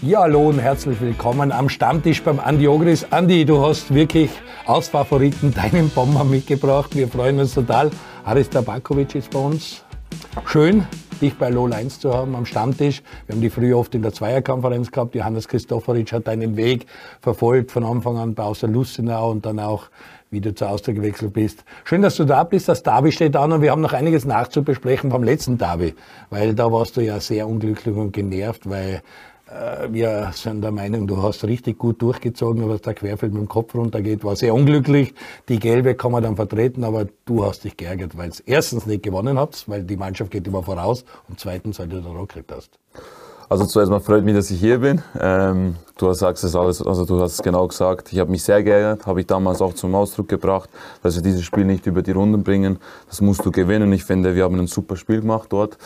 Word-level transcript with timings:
Ja, 0.00 0.20
hallo 0.20 0.48
und 0.48 0.60
herzlich 0.60 1.00
willkommen 1.00 1.50
am 1.50 1.68
Stammtisch 1.68 2.22
beim 2.22 2.38
Andi 2.38 2.68
Ogris. 2.68 3.04
Andi, 3.10 3.44
du 3.44 3.66
hast 3.66 3.92
wirklich 3.92 4.30
als 4.64 4.86
Favoriten 4.86 5.52
deinen 5.52 5.90
Bomber 5.90 6.22
mitgebracht. 6.22 6.94
Wir 6.94 7.08
freuen 7.08 7.40
uns 7.40 7.54
total. 7.54 7.90
Haris 8.24 8.48
Tabakovic 8.48 9.16
ist 9.16 9.30
bei 9.30 9.40
uns. 9.40 9.82
Schön, 10.46 10.86
dich 11.20 11.36
bei 11.36 11.50
LOL 11.50 11.72
1 11.72 11.98
zu 11.98 12.14
haben 12.14 12.36
am 12.36 12.46
Stammtisch. 12.46 13.02
Wir 13.26 13.34
haben 13.34 13.42
die 13.42 13.50
früher 13.50 13.76
oft 13.76 13.92
in 13.96 14.02
der 14.02 14.12
Zweierkonferenz 14.12 14.92
gehabt. 14.92 15.16
Johannes 15.16 15.48
Christoforic 15.48 16.12
hat 16.12 16.28
deinen 16.28 16.56
Weg 16.56 16.86
verfolgt 17.20 17.72
von 17.72 17.84
Anfang 17.84 18.18
an 18.18 18.34
bei 18.34 18.44
Außer 18.44 18.68
Lustenau 18.68 19.32
und 19.32 19.46
dann 19.46 19.58
auch 19.58 19.90
wie 20.30 20.40
du 20.40 20.54
zur 20.54 20.70
Austria 20.70 20.94
gewechselt 20.94 21.32
bist. 21.32 21.64
Schön, 21.84 22.02
dass 22.02 22.16
du 22.16 22.24
da 22.24 22.44
bist. 22.44 22.68
Das 22.68 22.82
Derby 22.82 23.12
steht 23.12 23.34
an 23.34 23.50
und 23.50 23.62
wir 23.62 23.70
haben 23.70 23.80
noch 23.80 23.94
einiges 23.94 24.24
nachzubesprechen 24.26 25.10
vom 25.10 25.22
letzten 25.22 25.58
Derby, 25.58 25.94
weil 26.30 26.54
da 26.54 26.70
warst 26.70 26.96
du 26.96 27.00
ja 27.00 27.18
sehr 27.18 27.48
unglücklich 27.48 27.96
und 27.96 28.12
genervt, 28.12 28.68
weil 28.68 29.02
wir 29.90 30.30
sind 30.34 30.62
der 30.62 30.72
Meinung, 30.72 31.06
du 31.06 31.22
hast 31.22 31.44
richtig 31.44 31.78
gut 31.78 32.02
durchgezogen, 32.02 32.62
aber 32.62 32.78
der 32.78 32.94
Querfeld 32.94 33.32
mit 33.32 33.42
dem 33.42 33.48
Kopf 33.48 33.74
runtergeht, 33.74 34.22
war 34.24 34.36
sehr 34.36 34.54
unglücklich. 34.54 35.14
Die 35.48 35.58
gelbe 35.58 35.94
kann 35.94 36.12
man 36.12 36.22
dann 36.22 36.36
vertreten, 36.36 36.84
aber 36.84 37.06
du 37.24 37.44
hast 37.44 37.64
dich 37.64 37.76
geärgert, 37.76 38.16
weil 38.16 38.28
es 38.28 38.40
erstens 38.40 38.86
nicht 38.86 39.02
gewonnen 39.02 39.38
habt, 39.38 39.68
weil 39.68 39.84
die 39.84 39.96
Mannschaft 39.96 40.30
geht 40.30 40.46
immer 40.46 40.62
voraus 40.62 41.04
und 41.28 41.40
zweitens, 41.40 41.78
weil 41.78 41.88
du 41.88 42.00
den 42.00 42.14
Rock 42.14 42.28
gekriegt 42.28 42.52
hast. 42.52 42.78
Also 43.50 43.64
zuerst 43.64 43.90
mal 43.90 44.00
freut 44.00 44.24
mich, 44.24 44.34
dass 44.34 44.50
ich 44.50 44.60
hier 44.60 44.80
bin. 44.80 45.00
Ähm, 45.18 45.76
du 45.96 46.12
sagst 46.12 46.44
es 46.44 46.54
alles, 46.54 46.82
also 46.82 47.06
du 47.06 47.18
hast 47.22 47.32
es 47.32 47.42
genau 47.42 47.66
gesagt. 47.66 48.12
Ich 48.12 48.18
habe 48.18 48.30
mich 48.30 48.42
sehr 48.42 48.62
geärgert, 48.62 49.06
habe 49.06 49.20
ich 49.20 49.26
damals 49.26 49.62
auch 49.62 49.72
zum 49.72 49.94
Ausdruck 49.94 50.28
gebracht, 50.28 50.68
dass 51.02 51.14
wir 51.16 51.22
dieses 51.22 51.44
Spiel 51.44 51.64
nicht 51.64 51.86
über 51.86 52.02
die 52.02 52.10
Runden 52.10 52.44
bringen. 52.44 52.78
Das 53.08 53.22
musst 53.22 53.46
du 53.46 53.50
gewinnen. 53.50 53.90
Ich 53.94 54.04
finde, 54.04 54.34
wir 54.34 54.44
haben 54.44 54.58
ein 54.58 54.66
super 54.66 54.96
Spiel 54.96 55.22
gemacht 55.22 55.48
dort. 55.50 55.78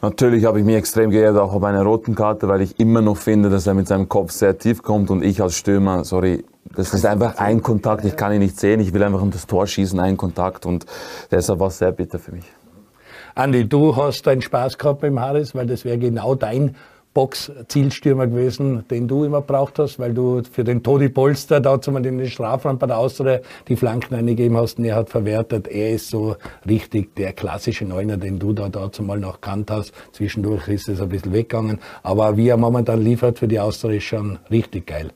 Natürlich 0.00 0.44
habe 0.44 0.60
ich 0.60 0.64
mich 0.64 0.76
extrem 0.76 1.10
geärgert, 1.10 1.42
auch 1.42 1.52
auf 1.52 1.64
eine 1.64 1.82
roten 1.82 2.14
Karte, 2.14 2.46
weil 2.46 2.60
ich 2.60 2.78
immer 2.78 3.00
noch 3.00 3.16
finde, 3.16 3.50
dass 3.50 3.66
er 3.66 3.74
mit 3.74 3.88
seinem 3.88 4.08
Kopf 4.08 4.30
sehr 4.30 4.56
tief 4.56 4.82
kommt 4.82 5.10
und 5.10 5.24
ich 5.24 5.42
als 5.42 5.56
Stürmer, 5.56 6.04
sorry, 6.04 6.44
das 6.76 6.94
ist 6.94 7.04
einfach 7.04 7.38
ein 7.38 7.62
Kontakt, 7.62 8.04
ich 8.04 8.14
kann 8.16 8.32
ihn 8.32 8.38
nicht 8.38 8.60
sehen, 8.60 8.78
ich 8.78 8.92
will 8.92 9.02
einfach 9.02 9.20
um 9.20 9.32
das 9.32 9.48
Tor 9.48 9.66
schießen, 9.66 9.98
ein 9.98 10.16
Kontakt 10.16 10.66
und 10.66 10.86
deshalb 11.32 11.58
war 11.58 11.68
es 11.68 11.78
sehr 11.78 11.90
bitter 11.90 12.20
für 12.20 12.30
mich. 12.30 12.44
Andi, 13.34 13.68
du 13.68 13.96
hast 13.96 14.24
deinen 14.26 14.42
Spaß 14.42 14.78
gehabt 14.78 15.00
beim 15.00 15.18
Harris, 15.18 15.54
weil 15.56 15.66
das 15.66 15.84
wäre 15.84 15.98
genau 15.98 16.36
dein 16.36 16.76
Box-Zielstürmer 17.18 18.28
gewesen, 18.28 18.84
den 18.92 19.08
du 19.08 19.24
immer 19.24 19.40
braucht 19.40 19.80
hast, 19.80 19.98
weil 19.98 20.14
du 20.14 20.40
für 20.48 20.62
den 20.62 20.84
Todi 20.84 21.08
Polster 21.08 21.58
da 21.58 21.80
zum 21.80 21.94
Beispiel 21.94 22.12
in 22.12 22.18
den 22.18 22.28
Strafraum 22.28 22.78
bei 22.78 22.86
der 22.86 22.96
Austria 22.96 23.40
die 23.66 23.74
Flanken 23.74 24.14
eingegeben 24.14 24.56
hast 24.56 24.78
und 24.78 24.84
er 24.84 24.94
hat 24.94 25.10
verwertet. 25.10 25.66
Er 25.66 25.90
ist 25.90 26.10
so 26.10 26.36
richtig 26.68 27.16
der 27.16 27.32
klassische 27.32 27.84
Neuner, 27.86 28.18
den 28.18 28.38
du 28.38 28.52
da 28.52 28.68
dazu 28.68 29.02
mal 29.02 29.18
noch 29.18 29.40
kannt 29.40 29.68
hast. 29.68 29.92
Zwischendurch 30.12 30.68
ist 30.68 30.88
es 30.88 31.00
ein 31.00 31.08
bisschen 31.08 31.32
weggegangen. 31.32 31.80
Aber 32.04 32.36
wie 32.36 32.50
er 32.50 32.56
momentan 32.56 33.02
liefert 33.02 33.40
für 33.40 33.48
die 33.48 33.58
Austria 33.58 33.96
ist 33.96 34.04
schon 34.04 34.38
richtig 34.48 34.86
geil. 34.86 35.10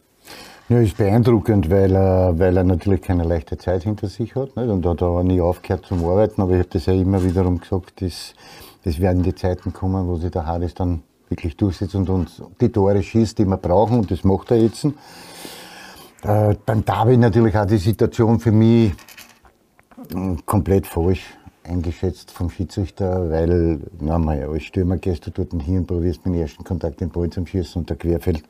Ja, 0.70 0.80
ist 0.80 0.96
beeindruckend, 0.96 1.70
weil 1.70 1.94
er, 1.94 2.36
weil 2.36 2.56
er 2.56 2.64
natürlich 2.64 3.02
keine 3.02 3.22
leichte 3.22 3.58
Zeit 3.58 3.84
hinter 3.84 4.08
sich 4.08 4.34
hat 4.34 4.56
nicht? 4.56 4.68
und 4.68 4.84
hat 4.84 5.04
aber 5.04 5.22
nie 5.22 5.40
aufgehört 5.40 5.86
zum 5.86 6.04
Arbeiten. 6.04 6.42
Aber 6.42 6.50
ich 6.54 6.58
habe 6.58 6.68
das 6.68 6.86
ja 6.86 6.94
immer 6.94 7.22
wiederum 7.22 7.60
gesagt, 7.60 8.02
das 8.02 8.34
werden 9.00 9.22
die 9.22 9.36
Zeiten 9.36 9.72
kommen, 9.72 10.08
wo 10.08 10.16
sich 10.16 10.32
der 10.32 10.46
Harris 10.46 10.74
dann 10.74 11.04
wirklich 11.32 11.56
durchsetzt 11.56 11.94
und 11.94 12.08
uns 12.10 12.42
die 12.60 12.68
Tore 12.68 13.02
schießt, 13.02 13.38
die 13.38 13.46
wir 13.46 13.56
brauchen 13.56 14.00
und 14.00 14.10
das 14.10 14.22
macht 14.22 14.50
er 14.50 14.58
jetzt. 14.58 14.84
Äh, 16.22 16.54
beim 16.66 16.84
David 16.84 17.18
natürlich 17.18 17.56
auch 17.56 17.66
die 17.66 17.78
Situation 17.78 18.38
für 18.38 18.52
mich 18.52 18.92
hm, 20.12 20.44
komplett 20.46 20.86
falsch 20.86 21.24
eingeschätzt 21.64 22.30
vom 22.32 22.50
Schiedsrichter, 22.50 23.30
weil, 23.30 23.80
na 24.00 24.18
mal, 24.18 24.42
als 24.42 24.64
Stürmer 24.64 24.96
dort 24.96 25.52
hin 25.62 25.78
und 25.78 25.86
probierst 25.86 26.24
mit 26.26 26.34
dem 26.34 26.42
ersten 26.42 26.64
Kontakt 26.64 27.00
den 27.00 27.10
Ball 27.10 27.30
zum 27.30 27.46
Schießen 27.46 27.80
und 27.80 27.88
der 27.88 27.96
Querfeld 27.96 28.42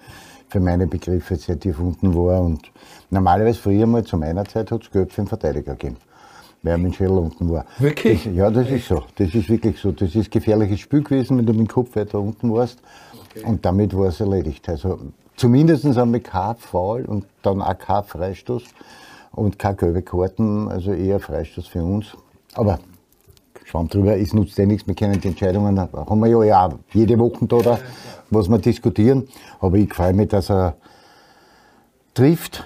für 0.49 0.61
meine 0.61 0.87
Begriffe 0.87 1.37
sehr 1.37 1.59
tief 1.59 1.79
unten 1.79 2.15
war. 2.15 2.41
Und 2.43 2.71
normalerweise 3.11 3.59
früher 3.59 3.87
mal 3.87 4.05
zu 4.05 4.17
meiner 4.17 4.45
Zeit 4.45 4.71
hat 4.71 4.83
es 4.83 4.91
Gelb 4.91 5.13
für 5.13 5.23
den 5.23 5.29
Verteidiger 5.29 5.75
gegeben. 5.75 5.97
Wer 6.63 6.79
mit 6.79 6.93
dem 6.93 6.95
Schädel 6.95 7.19
unten 7.19 7.51
war. 7.51 7.67
Wirklich? 7.79 8.23
Das, 8.25 8.35
ja, 8.35 8.51
das 8.51 8.71
ist 8.71 8.87
so. 8.87 9.03
Das 9.17 9.35
ist 9.35 9.49
wirklich 9.49 9.79
so. 9.79 9.91
Das 9.91 10.15
ist 10.15 10.29
ein 10.29 10.31
gefährliches 10.31 10.79
Spiel 10.79 11.03
gewesen, 11.03 11.39
wenn 11.39 11.47
du 11.47 11.53
mit 11.53 11.63
dem 11.63 11.69
Kopf 11.69 11.97
weiter 11.97 12.21
unten 12.21 12.53
warst. 12.53 12.79
Okay. 13.31 13.45
Und 13.45 13.65
damit 13.65 13.97
war 13.97 14.07
es 14.07 14.21
erledigt. 14.21 14.69
Also 14.69 14.99
zumindest 15.37 15.85
haben 15.85 16.13
wir 16.13 16.21
kein 16.21 16.55
Foul 16.57 17.05
und 17.05 17.27
dann 17.43 17.61
auch 17.63 17.77
kein 17.77 18.05
Freistoß 18.05 18.63
und 19.33 19.59
keine 19.59 19.75
gelbe 19.75 20.03
Karten, 20.03 20.69
also 20.69 20.93
eher 20.93 21.19
Freistoß 21.19 21.67
für 21.67 21.83
uns. 21.83 22.17
Aber 22.55 22.79
Schwamm 23.65 23.89
drüber, 23.89 24.17
es 24.17 24.33
nutzt 24.33 24.57
ja 24.57 24.67
nichts, 24.67 24.87
wir 24.87 24.95
kennen 24.95 25.21
die 25.21 25.29
Entscheidungen, 25.29 25.81
haben 25.81 26.21
wir 26.21 26.29
ja, 26.29 26.45
ja 26.45 26.71
jede 26.93 27.19
Woche 27.19 27.45
da, 27.47 27.59
da 27.59 27.79
was 28.31 28.49
wir 28.49 28.59
diskutieren. 28.59 29.27
Aber 29.59 29.77
ich 29.79 29.93
freue 29.93 30.13
mich, 30.13 30.29
dass 30.29 30.49
er 30.49 30.77
trifft 32.15 32.65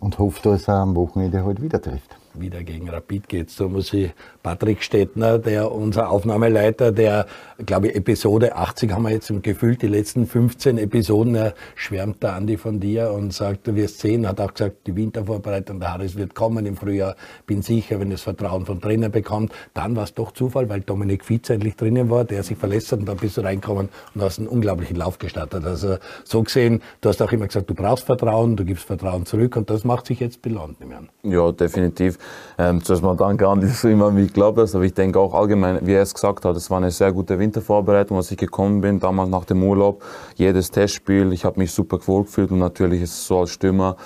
und 0.00 0.18
hoffe, 0.18 0.42
dass 0.42 0.68
er 0.68 0.74
am 0.74 0.94
Wochenende 0.94 1.42
halt 1.42 1.62
wieder 1.62 1.80
trifft 1.80 2.18
wieder 2.34 2.62
gegen 2.62 2.88
Rapid 2.88 3.28
geht. 3.28 3.50
So 3.50 3.68
muss 3.68 3.92
ich 3.92 4.12
Patrick 4.44 4.82
Stettner, 4.82 5.38
der 5.38 5.72
unser 5.72 6.10
Aufnahmeleiter, 6.10 6.92
der, 6.92 7.24
glaube 7.64 7.88
ich, 7.88 7.96
Episode 7.96 8.54
80 8.54 8.92
haben 8.92 9.04
wir 9.04 9.10
jetzt 9.10 9.30
im 9.30 9.40
Gefühl, 9.40 9.76
die 9.76 9.86
letzten 9.86 10.26
15 10.26 10.76
Episoden, 10.76 11.34
er 11.34 11.54
schwärmt 11.74 12.22
der 12.22 12.34
Andi 12.34 12.58
von 12.58 12.78
dir 12.78 13.10
und 13.10 13.32
sagt, 13.32 13.66
du 13.66 13.74
wirst 13.74 14.00
sehen, 14.00 14.28
hat 14.28 14.42
auch 14.42 14.52
gesagt, 14.52 14.86
die 14.86 14.94
Wintervorbereitung, 14.94 15.80
der 15.80 15.94
Harris 15.94 16.16
wird 16.16 16.34
kommen 16.34 16.66
im 16.66 16.76
Frühjahr, 16.76 17.16
bin 17.46 17.62
sicher, 17.62 17.98
wenn 18.00 18.10
das 18.10 18.20
Vertrauen 18.20 18.66
vom 18.66 18.82
Trainer 18.82 19.08
bekommt. 19.08 19.50
Dann 19.72 19.96
war 19.96 20.04
es 20.04 20.12
doch 20.12 20.30
Zufall, 20.32 20.68
weil 20.68 20.82
Dominik 20.82 21.24
Fietz 21.24 21.48
endlich 21.48 21.76
drinnen 21.76 22.10
war, 22.10 22.24
der 22.24 22.42
sich 22.42 22.58
verlässt 22.58 22.92
hat 22.92 22.98
und 22.98 23.06
dann 23.06 23.16
bist 23.16 23.38
du 23.38 23.40
reinkommen 23.40 23.88
und 24.14 24.22
hast 24.22 24.38
einen 24.38 24.48
unglaublichen 24.48 24.96
Lauf 24.96 25.18
gestartet. 25.18 25.64
Also 25.64 25.96
so 26.22 26.42
gesehen, 26.42 26.82
du 27.00 27.08
hast 27.08 27.22
auch 27.22 27.32
immer 27.32 27.46
gesagt, 27.46 27.70
du 27.70 27.74
brauchst 27.74 28.04
Vertrauen, 28.04 28.56
du 28.56 28.66
gibst 28.66 28.84
Vertrauen 28.84 29.24
zurück 29.24 29.56
und 29.56 29.70
das 29.70 29.84
macht 29.84 30.04
sich 30.04 30.20
jetzt 30.20 30.42
belohnt. 30.42 30.76
Ja, 31.22 31.50
definitiv. 31.50 32.18
Ähm, 32.58 32.84
zuerst 32.84 33.02
mal 33.02 33.16
danke 33.16 33.48
an, 33.48 33.62
dass 33.62 33.80
du 33.80 33.88
immer 33.88 34.08
an 34.08 34.33
mich 34.34 34.40
geglaubt 34.40 34.58
hast, 34.58 34.74
aber 34.74 34.84
ich 34.84 34.94
denke 34.94 35.20
auch 35.20 35.32
allgemein, 35.32 35.86
wie 35.86 35.92
er 35.92 36.02
es 36.02 36.12
gesagt 36.12 36.44
hat, 36.44 36.56
es 36.56 36.68
war 36.68 36.78
eine 36.78 36.90
sehr 36.90 37.12
gute 37.12 37.38
Wintervorbereitung, 37.38 38.16
als 38.16 38.32
ich 38.32 38.36
gekommen 38.36 38.80
bin, 38.80 38.98
damals 38.98 39.30
nach 39.30 39.44
dem 39.44 39.62
Urlaub, 39.62 40.02
jedes 40.34 40.72
Testspiel, 40.72 41.32
ich 41.32 41.44
habe 41.44 41.60
mich 41.60 41.70
super 41.70 41.98
wohl 42.06 42.24
gefühlt 42.24 42.50
und 42.50 42.58
natürlich 42.58 43.02
ist 43.02 43.12
es 43.12 43.26
so 43.28 43.40
als 43.40 43.50
Stürmer, 43.50 43.96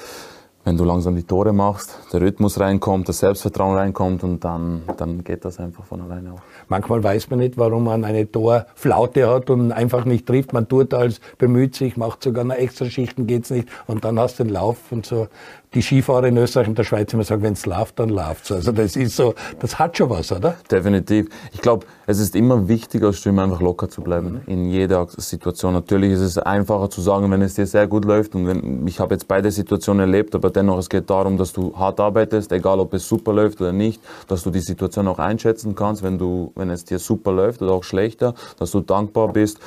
wenn 0.64 0.76
du 0.76 0.84
langsam 0.84 1.16
die 1.16 1.22
Tore 1.22 1.54
machst, 1.54 1.98
der 2.12 2.20
Rhythmus 2.20 2.60
reinkommt, 2.60 3.08
das 3.08 3.20
Selbstvertrauen 3.20 3.78
reinkommt 3.78 4.22
und 4.22 4.44
dann, 4.44 4.82
dann 4.98 5.24
geht 5.24 5.46
das 5.46 5.58
einfach 5.58 5.84
von 5.84 6.02
alleine 6.02 6.34
auch. 6.34 6.42
Manchmal 6.68 7.02
weiß 7.02 7.30
man 7.30 7.38
nicht, 7.38 7.56
warum 7.56 7.84
man 7.84 8.04
eine 8.04 8.30
Torflaute 8.30 9.30
hat 9.30 9.48
und 9.48 9.72
einfach 9.72 10.04
nicht 10.04 10.26
trifft. 10.26 10.52
Man 10.52 10.68
tut 10.68 10.92
als, 10.92 11.20
bemüht 11.38 11.74
sich, 11.74 11.96
macht 11.96 12.22
sogar 12.22 12.44
noch 12.44 12.56
extra 12.56 12.84
Schichten, 12.84 13.26
geht's 13.26 13.48
nicht 13.48 13.66
und 13.86 14.04
dann 14.04 14.18
hast 14.18 14.40
du 14.40 14.44
den 14.44 14.52
Lauf 14.52 14.76
und 14.92 15.06
so 15.06 15.28
die 15.74 15.82
Skifahrer 15.82 16.26
in 16.26 16.36
Österreich 16.36 16.68
und 16.68 16.78
der 16.78 16.84
Schweiz 16.84 17.12
immer 17.12 17.24
sagen, 17.24 17.42
wenn 17.42 17.52
es 17.52 17.66
läuft, 17.66 17.98
dann 17.98 18.08
läuft's. 18.08 18.50
Also 18.50 18.72
das 18.72 18.96
ist 18.96 19.16
so, 19.16 19.34
das 19.60 19.78
hat 19.78 19.96
schon 19.98 20.10
was, 20.10 20.32
oder? 20.32 20.56
Definitiv. 20.70 21.28
Ich 21.52 21.60
glaube, 21.60 21.86
es 22.06 22.18
ist 22.18 22.34
immer 22.34 22.68
wichtig, 22.68 23.02
als 23.02 23.18
Stürmer 23.18 23.42
einfach 23.42 23.60
locker 23.60 23.88
zu 23.88 24.02
bleiben 24.02 24.42
mhm. 24.46 24.52
in 24.52 24.64
jeder 24.70 25.06
Situation. 25.08 25.74
Natürlich 25.74 26.12
ist 26.12 26.20
es 26.20 26.38
einfacher 26.38 26.88
zu 26.88 27.02
sagen, 27.02 27.30
wenn 27.30 27.42
es 27.42 27.54
dir 27.54 27.66
sehr 27.66 27.86
gut 27.86 28.04
läuft 28.04 28.34
und 28.34 28.46
wenn, 28.46 28.86
ich 28.86 28.98
habe 28.98 29.14
jetzt 29.14 29.28
beide 29.28 29.50
Situationen 29.50 30.00
erlebt, 30.00 30.34
aber 30.34 30.50
dennoch 30.50 30.78
es 30.78 30.88
geht 30.88 31.10
darum, 31.10 31.36
dass 31.36 31.52
du 31.52 31.76
hart 31.76 32.00
arbeitest, 32.00 32.50
egal 32.52 32.80
ob 32.80 32.94
es 32.94 33.06
super 33.06 33.32
läuft 33.32 33.60
oder 33.60 33.72
nicht, 33.72 34.02
dass 34.26 34.42
du 34.42 34.50
die 34.50 34.60
Situation 34.60 35.06
auch 35.06 35.18
einschätzen 35.18 35.74
kannst, 35.74 36.02
wenn 36.02 36.18
du, 36.18 36.52
wenn 36.54 36.70
es 36.70 36.84
dir 36.84 36.98
super 36.98 37.32
läuft 37.32 37.60
oder 37.60 37.72
auch 37.72 37.84
schlechter, 37.84 38.34
dass 38.58 38.70
du 38.70 38.80
dankbar 38.80 39.28
bist 39.28 39.58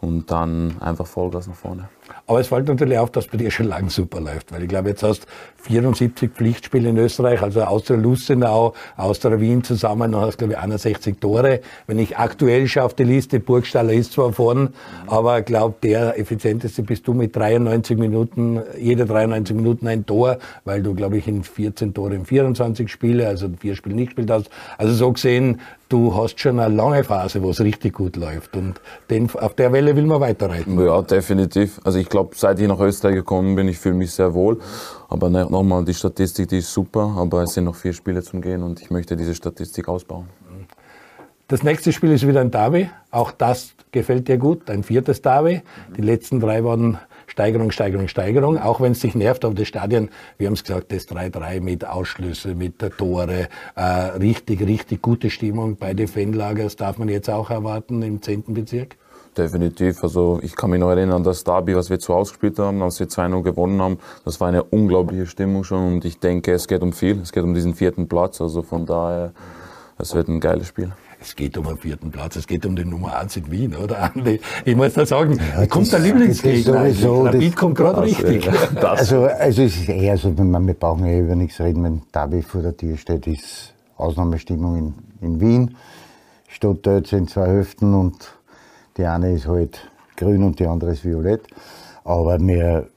und 0.00 0.30
dann 0.30 0.76
einfach 0.80 1.06
Vollgas 1.06 1.46
nach 1.46 1.54
vorne. 1.54 1.88
Aber 2.30 2.38
es 2.38 2.46
fällt 2.46 2.68
natürlich 2.68 2.96
auf, 2.96 3.10
dass 3.10 3.26
bei 3.26 3.38
dir 3.38 3.50
schon 3.50 3.66
lange 3.66 3.90
super 3.90 4.20
läuft, 4.20 4.52
weil 4.52 4.62
ich 4.62 4.68
glaube, 4.68 4.90
jetzt 4.90 5.02
hast 5.02 5.26
74 5.62 6.30
Pflichtspiele 6.30 6.90
in 6.90 6.96
Österreich, 6.96 7.42
also 7.42 7.62
aus 7.62 7.82
der 7.82 7.96
Lustenau, 7.96 8.72
aus 8.96 9.18
der 9.18 9.40
Wien 9.40 9.64
zusammen, 9.64 10.12
dann 10.12 10.20
hast 10.20 10.38
glaube 10.38 10.52
ich 10.52 10.58
61 10.60 11.18
Tore. 11.18 11.60
Wenn 11.88 11.98
ich 11.98 12.18
aktuell 12.18 12.68
schaue 12.68 12.84
auf 12.84 12.94
die 12.94 13.02
Liste, 13.02 13.40
Burgstaller 13.40 13.92
ist 13.92 14.12
zwar 14.12 14.32
vorn, 14.32 14.74
aber 15.08 15.40
ich 15.40 15.44
glaube, 15.44 15.74
der 15.82 16.20
effizienteste 16.20 16.84
bist 16.84 17.08
du 17.08 17.14
mit 17.14 17.34
93 17.34 17.98
Minuten, 17.98 18.60
jede 18.78 19.06
93 19.06 19.56
Minuten 19.56 19.88
ein 19.88 20.06
Tor, 20.06 20.38
weil 20.64 20.84
du 20.84 20.94
glaube 20.94 21.18
ich 21.18 21.26
in 21.26 21.42
14 21.42 21.94
Tore 21.94 22.14
in 22.14 22.26
24 22.26 22.88
Spiele, 22.88 23.26
also 23.26 23.50
vier 23.58 23.74
Spiele 23.74 23.96
nicht 23.96 24.10
gespielt 24.10 24.30
hast. 24.30 24.50
Also 24.78 24.94
so 24.94 25.10
gesehen, 25.10 25.60
du 25.90 26.14
hast 26.14 26.40
schon 26.40 26.58
eine 26.58 26.74
lange 26.74 27.04
Phase, 27.04 27.42
wo 27.42 27.50
es 27.50 27.60
richtig 27.60 27.94
gut 27.94 28.16
läuft 28.16 28.56
und 28.56 28.80
den, 29.10 29.28
auf 29.34 29.54
der 29.54 29.72
Welle 29.72 29.94
will 29.96 30.06
man 30.06 30.20
weiterreiten. 30.20 30.80
Ja, 30.80 31.02
definitiv. 31.02 31.80
Also 31.84 31.98
ich 31.98 32.08
glaube, 32.08 32.34
seit 32.36 32.58
ich 32.60 32.68
nach 32.68 32.80
Österreich 32.80 33.16
gekommen 33.16 33.56
bin, 33.56 33.68
ich 33.68 33.78
fühle 33.78 33.96
mich 33.96 34.12
sehr 34.12 34.32
wohl. 34.32 34.58
Aber 35.08 35.28
nochmal, 35.28 35.84
die 35.84 35.92
Statistik, 35.92 36.48
die 36.48 36.58
ist 36.58 36.72
super, 36.72 37.14
aber 37.18 37.42
es 37.42 37.54
sind 37.54 37.64
noch 37.64 37.74
vier 37.74 37.92
Spiele 37.92 38.22
zum 38.22 38.40
Gehen 38.40 38.62
und 38.62 38.80
ich 38.80 38.90
möchte 38.90 39.16
diese 39.16 39.34
Statistik 39.34 39.88
ausbauen. 39.88 40.28
Das 41.48 41.64
nächste 41.64 41.92
Spiel 41.92 42.12
ist 42.12 42.24
wieder 42.26 42.40
ein 42.40 42.52
Derby. 42.52 42.88
Auch 43.10 43.32
das 43.32 43.74
gefällt 43.90 44.28
dir 44.28 44.38
gut. 44.38 44.70
Ein 44.70 44.84
viertes 44.84 45.20
Derby. 45.20 45.62
Die 45.96 46.00
letzten 46.00 46.38
drei 46.38 46.62
waren 46.62 46.98
Steigerung, 47.30 47.70
Steigerung, 47.70 48.08
Steigerung. 48.08 48.58
Auch 48.58 48.80
wenn 48.80 48.90
es 48.92 49.00
dich 49.00 49.14
nervt, 49.14 49.44
aber 49.44 49.54
das 49.54 49.68
Stadion, 49.68 50.10
wir 50.36 50.48
haben 50.48 50.54
es 50.54 50.64
gesagt, 50.64 50.90
das 50.90 51.08
3-3 51.08 51.60
mit 51.60 51.86
Ausschlüsse, 51.86 52.56
mit 52.56 52.80
Tore. 52.98 53.48
Äh, 53.76 53.82
richtig, 53.82 54.66
richtig 54.66 55.00
gute 55.00 55.30
Stimmung. 55.30 55.76
Beide 55.76 56.08
Fanlager, 56.08 56.64
das 56.64 56.74
darf 56.74 56.98
man 56.98 57.08
jetzt 57.08 57.30
auch 57.30 57.50
erwarten 57.50 58.02
im 58.02 58.20
10. 58.20 58.44
Bezirk. 58.48 58.96
Definitiv. 59.38 60.02
Also 60.02 60.40
ich 60.42 60.56
kann 60.56 60.70
mich 60.70 60.80
noch 60.80 60.90
erinnern 60.90 61.18
an 61.18 61.22
das 61.22 61.44
Derby, 61.44 61.76
was 61.76 61.88
wir 61.88 62.00
zu 62.00 62.14
Hause 62.14 62.32
gespielt 62.32 62.58
haben, 62.58 62.82
als 62.82 62.98
wir 62.98 63.06
2-0 63.06 63.42
gewonnen 63.42 63.80
haben. 63.80 63.98
Das 64.24 64.40
war 64.40 64.48
eine 64.48 64.64
unglaubliche 64.64 65.26
Stimmung 65.26 65.62
schon 65.62 65.94
und 65.94 66.04
ich 66.04 66.18
denke, 66.18 66.52
es 66.52 66.66
geht 66.66 66.82
um 66.82 66.92
viel. 66.92 67.20
Es 67.20 67.30
geht 67.30 67.44
um 67.44 67.54
diesen 67.54 67.76
vierten 67.76 68.08
Platz. 68.08 68.40
Also 68.40 68.62
von 68.62 68.86
daher, 68.86 69.32
es 69.98 70.16
wird 70.16 70.26
ein 70.26 70.40
geiles 70.40 70.66
Spiel. 70.66 70.90
Es 71.22 71.36
geht 71.36 71.58
um 71.58 71.66
den 71.66 71.76
vierten 71.76 72.10
Platz, 72.10 72.36
es 72.36 72.46
geht 72.46 72.64
um 72.64 72.74
den 72.74 72.88
Nummer 72.88 73.18
1 73.18 73.36
in 73.36 73.50
Wien, 73.50 73.76
oder 73.76 74.02
Andi? 74.02 74.40
Ich 74.64 74.74
muss 74.74 74.94
da 74.94 75.04
sagen, 75.04 75.38
ja, 75.54 75.66
kommt 75.66 75.92
der 75.92 75.98
Lieblingsgegner. 75.98 76.84
Rapid 76.84 77.56
kommt 77.56 77.76
gerade 77.76 78.02
richtig. 78.02 78.48
Also, 78.80 79.24
also 79.24 79.62
es 79.62 79.76
ist 79.76 79.88
eher 79.88 80.16
so, 80.16 80.36
wir 80.36 80.74
brauchen 80.74 81.04
ja 81.06 81.18
über 81.18 81.34
nichts 81.34 81.60
reden, 81.60 81.84
wenn 81.84 82.02
Derby 82.14 82.40
vor 82.42 82.62
der 82.62 82.76
Tür 82.76 82.96
steht, 82.96 83.26
ist 83.26 83.74
Ausnahmestimmung 83.96 84.76
in, 84.76 84.94
in 85.20 85.40
Wien. 85.40 85.76
Jetzt 86.62 87.12
in 87.12 87.28
zwei 87.28 87.46
Hälften 87.46 87.94
und 87.94 88.16
die 88.96 89.04
eine 89.04 89.32
ist 89.32 89.46
halt 89.46 89.90
grün 90.16 90.42
und 90.42 90.58
die 90.58 90.66
andere 90.66 90.92
ist 90.92 91.04
violett. 91.04 91.42
Aber 92.04 92.40
wir, 92.40 92.88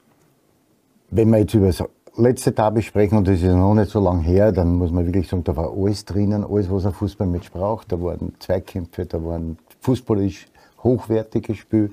wenn 1.10 1.30
wir 1.30 1.38
jetzt 1.38 1.54
über 1.54 1.66
das 1.66 1.84
letzte 2.16 2.52
Derby 2.52 2.82
sprechen, 2.82 3.18
und 3.18 3.28
das 3.28 3.40
ist 3.40 3.44
noch 3.44 3.74
nicht 3.74 3.90
so 3.90 4.00
lange 4.00 4.22
her, 4.22 4.52
dann 4.52 4.76
muss 4.76 4.90
man 4.90 5.06
wirklich 5.06 5.28
sagen, 5.28 5.44
da 5.44 5.56
war 5.56 5.72
alles 5.76 6.04
drinnen, 6.04 6.44
alles, 6.44 6.70
was 6.70 6.86
ein 6.86 6.92
Fußballmatch 6.92 7.50
braucht. 7.50 7.90
Da 7.92 8.00
waren 8.00 8.34
Zweikämpfe, 8.38 9.06
da 9.06 9.22
waren 9.24 9.58
fußballisch 9.80 10.46
hochwertige 10.82 11.54
Spiele. 11.54 11.90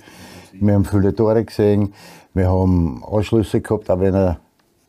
Wir 0.54 0.74
haben 0.74 0.86
viele 0.86 1.16
Tore 1.16 1.44
gesehen, 1.44 1.94
wir 2.34 2.52
haben 2.52 3.04
Anschlüsse 3.10 3.62
gehabt, 3.62 3.90
auch 3.90 4.00
wenn 4.00 4.14
er 4.14 4.40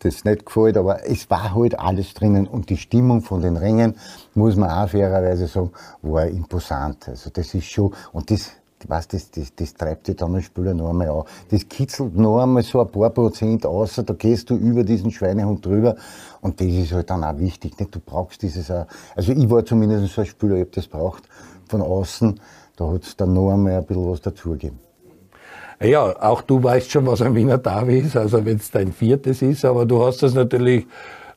das 0.01 0.25
nicht 0.25 0.45
gefällt, 0.45 0.77
aber 0.77 1.09
es 1.09 1.31
war 1.31 1.55
halt 1.55 1.79
alles 1.79 2.13
drinnen 2.15 2.49
und 2.49 2.71
die 2.71 2.77
Stimmung 2.77 3.23
von 3.23 3.41
den 3.41 3.57
Rängen, 3.57 3.95
muss 4.35 4.57
man 4.57 4.71
auch 4.71 4.89
fairerweise 4.89 5.47
sagen, 5.47 5.71
war 6.03 6.27
imposant. 6.27 7.09
Also 7.09 7.31
das 7.31 7.55
ist 7.55 7.67
schon, 7.67 7.95
und 8.13 8.31
das 8.31 8.51
was 8.89 9.09
das, 9.09 9.31
das, 9.31 9.55
das 9.55 9.75
treibt 9.75 10.09
als 10.23 10.45
Spieler 10.45 10.75
noch 10.75 10.91
einmal 10.91 11.09
an. 11.09 11.25
Das 11.51 11.69
kitzelt 11.69 12.17
noch 12.17 12.41
einmal 12.41 12.63
so 12.63 12.81
ein 12.81 12.89
paar 12.91 13.11
Prozent 13.11 13.67
außer, 13.67 14.03
da 14.03 14.15
gehst 14.15 14.51
du 14.51 14.57
über 14.57 14.85
diesen 14.85 15.11
Schweinehund 15.11 15.65
drüber 15.65 15.97
und 16.41 16.61
das 16.61 16.69
ist 16.69 16.93
halt 16.93 17.11
dann 17.11 17.25
auch 17.25 17.39
wichtig. 17.39 17.79
Nicht? 17.79 17.95
Du 17.95 18.01
brauchst 18.01 18.43
dieses 18.43 18.71
auch. 18.71 18.87
Also 19.15 19.33
ich 19.33 19.51
war 19.51 19.65
zumindest 19.65 20.15
so 20.15 20.21
ein 20.21 20.27
Spieler, 20.27 20.55
ich 20.57 20.63
habe 20.63 20.71
das 20.75 20.87
braucht 20.87 21.25
von 21.69 21.83
außen, 21.83 22.41
da 22.77 22.91
hat 22.91 23.05
es 23.05 23.17
dann 23.17 23.33
noch 23.33 23.53
einmal 23.53 23.73
ein 23.75 23.85
bisschen 23.85 24.11
was 24.11 24.21
dazugegeben. 24.21 24.79
Ja, 25.81 26.15
auch 26.23 26.43
du 26.43 26.63
weißt 26.63 26.91
schon, 26.91 27.07
was 27.07 27.23
ein 27.23 27.35
Wiener 27.35 27.59
Derby 27.59 27.99
ist, 27.99 28.17
also 28.17 28.45
wenn 28.45 28.59
es 28.59 28.71
dein 28.71 28.93
viertes 28.93 29.43
ist, 29.43 29.65
aber 29.65 29.85
du 29.85 30.05
hast 30.05 30.23
das 30.23 30.35
natürlich 30.35 30.87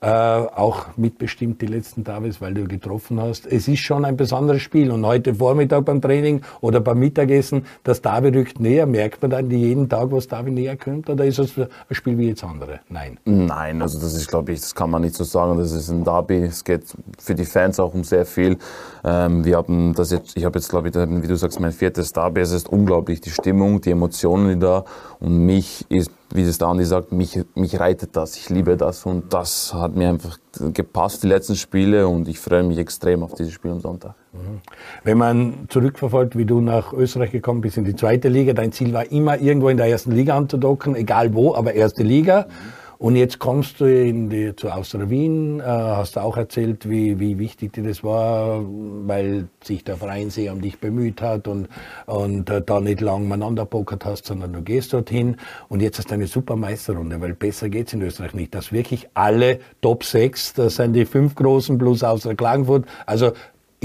äh, 0.05 0.07
auch 0.07 0.85
mitbestimmt 0.97 1.63
die 1.63 1.65
letzten 1.65 2.03
Tages, 2.03 2.39
weil 2.39 2.53
du 2.53 2.67
getroffen 2.67 3.19
hast. 3.19 3.47
Es 3.47 3.67
ist 3.67 3.79
schon 3.79 4.05
ein 4.05 4.15
besonderes 4.15 4.61
Spiel 4.61 4.91
und 4.91 5.03
heute 5.03 5.33
Vormittag 5.33 5.85
beim 5.85 5.99
Training 5.99 6.41
oder 6.61 6.79
beim 6.79 6.99
Mittagessen, 6.99 7.65
das 7.83 8.03
Davi 8.03 8.29
rückt 8.29 8.59
näher. 8.59 8.85
Merkt 8.85 9.23
man 9.23 9.31
dann 9.31 9.49
jeden 9.49 9.89
Tag, 9.89 10.11
was 10.11 10.27
Davi 10.27 10.51
näher 10.51 10.77
kommt 10.77 11.09
oder 11.09 11.25
ist 11.25 11.39
es 11.39 11.57
ein 11.57 11.67
Spiel 11.89 12.19
wie 12.19 12.27
jetzt 12.27 12.43
andere? 12.43 12.81
Nein. 12.87 13.17
Nein, 13.25 13.81
also 13.81 13.99
das 13.99 14.13
ist, 14.13 14.27
glaube 14.27 14.51
ich, 14.51 14.61
das 14.61 14.75
kann 14.75 14.91
man 14.91 15.01
nicht 15.01 15.15
so 15.15 15.23
sagen. 15.23 15.57
Das 15.57 15.71
ist 15.71 15.89
ein 15.89 16.03
Derby. 16.03 16.43
Es 16.43 16.63
geht 16.63 16.83
für 17.17 17.33
die 17.33 17.45
Fans 17.45 17.79
auch 17.79 17.95
um 17.95 18.03
sehr 18.03 18.27
viel. 18.27 18.59
Ähm, 19.03 19.43
wir 19.43 19.57
haben 19.57 19.95
das 19.95 20.11
jetzt, 20.11 20.37
ich 20.37 20.45
habe 20.45 20.59
jetzt, 20.59 20.69
glaube 20.69 20.89
ich, 20.89 20.93
wie 20.93 21.27
du 21.27 21.35
sagst, 21.35 21.59
mein 21.59 21.71
viertes 21.71 22.13
Derby. 22.13 22.41
Es 22.41 22.51
ist 22.51 22.69
unglaublich 22.69 23.21
die 23.21 23.31
Stimmung, 23.31 23.81
die 23.81 23.89
Emotionen, 23.89 24.49
die 24.49 24.59
da 24.59 24.85
und 25.19 25.45
mich 25.47 25.83
ist 25.89 26.11
wie 26.33 26.41
es 26.41 26.61
Andi 26.61 26.85
sagt, 26.85 27.11
mich, 27.11 27.39
mich 27.55 27.79
reitet 27.79 28.15
das, 28.15 28.35
ich 28.35 28.49
liebe 28.49 28.77
das 28.77 29.05
und 29.05 29.33
das 29.33 29.73
hat 29.73 29.95
mir 29.95 30.09
einfach 30.09 30.37
gepasst, 30.73 31.23
die 31.23 31.27
letzten 31.27 31.55
Spiele 31.55 32.07
und 32.07 32.27
ich 32.27 32.39
freue 32.39 32.63
mich 32.63 32.77
extrem 32.77 33.23
auf 33.23 33.33
dieses 33.35 33.53
Spiel 33.53 33.71
am 33.71 33.79
Sonntag. 33.79 34.15
Mhm. 34.33 34.61
Wenn 35.03 35.17
man 35.17 35.53
zurückverfolgt, 35.69 36.37
wie 36.37 36.45
du 36.45 36.61
nach 36.61 36.93
Österreich 36.93 37.31
gekommen 37.31 37.61
bist, 37.61 37.77
in 37.77 37.85
die 37.85 37.95
zweite 37.95 38.29
Liga, 38.29 38.53
dein 38.53 38.71
Ziel 38.71 38.93
war 38.93 39.11
immer 39.11 39.39
irgendwo 39.39 39.69
in 39.69 39.77
der 39.77 39.87
ersten 39.87 40.11
Liga 40.11 40.35
anzudocken, 40.35 40.95
egal 40.95 41.33
wo, 41.33 41.55
aber 41.55 41.73
erste 41.73 42.03
Liga. 42.03 42.47
Mhm. 42.47 42.84
Und 42.97 43.15
jetzt 43.15 43.39
kommst 43.39 43.79
du 43.79 43.85
in 43.85 44.29
die, 44.29 44.55
zu 44.55 44.69
Austria 44.69 45.09
Wien, 45.09 45.59
äh, 45.59 45.63
hast 45.63 46.15
du 46.15 46.21
auch 46.21 46.37
erzählt, 46.37 46.89
wie, 46.89 47.19
wie 47.19 47.37
wichtig 47.39 47.73
dir 47.73 47.83
das 47.83 48.03
war, 48.03 48.61
weil 48.63 49.47
sich 49.63 49.83
der 49.83 49.97
Verein 49.97 50.29
sehr 50.29 50.53
um 50.53 50.61
dich 50.61 50.79
bemüht 50.79 51.21
hat 51.21 51.47
und, 51.47 51.67
und 52.05 52.49
äh, 52.49 52.61
da 52.61 52.79
nicht 52.79 53.01
lang 53.01 53.27
miteinander 53.27 53.65
pokert 53.65 54.05
hast, 54.05 54.25
sondern 54.25 54.53
du 54.53 54.61
gehst 54.61 54.93
dorthin 54.93 55.37
und 55.67 55.81
jetzt 55.81 55.97
hast 55.97 56.09
du 56.09 56.13
eine 56.13 56.27
super 56.27 56.55
Meisterrunde, 56.55 57.19
weil 57.19 57.33
besser 57.33 57.69
geht's 57.69 57.93
in 57.93 58.01
Österreich 58.01 58.33
nicht. 58.33 58.55
Dass 58.55 58.71
wirklich 58.71 59.09
alle 59.13 59.59
Top 59.81 60.03
6, 60.03 60.53
das 60.53 60.75
sind 60.75 60.93
die 60.93 61.05
fünf 61.05 61.35
Großen 61.35 61.77
plus 61.77 62.03
Austria 62.03 62.35
Klagenfurt, 62.35 62.85
also 63.05 63.33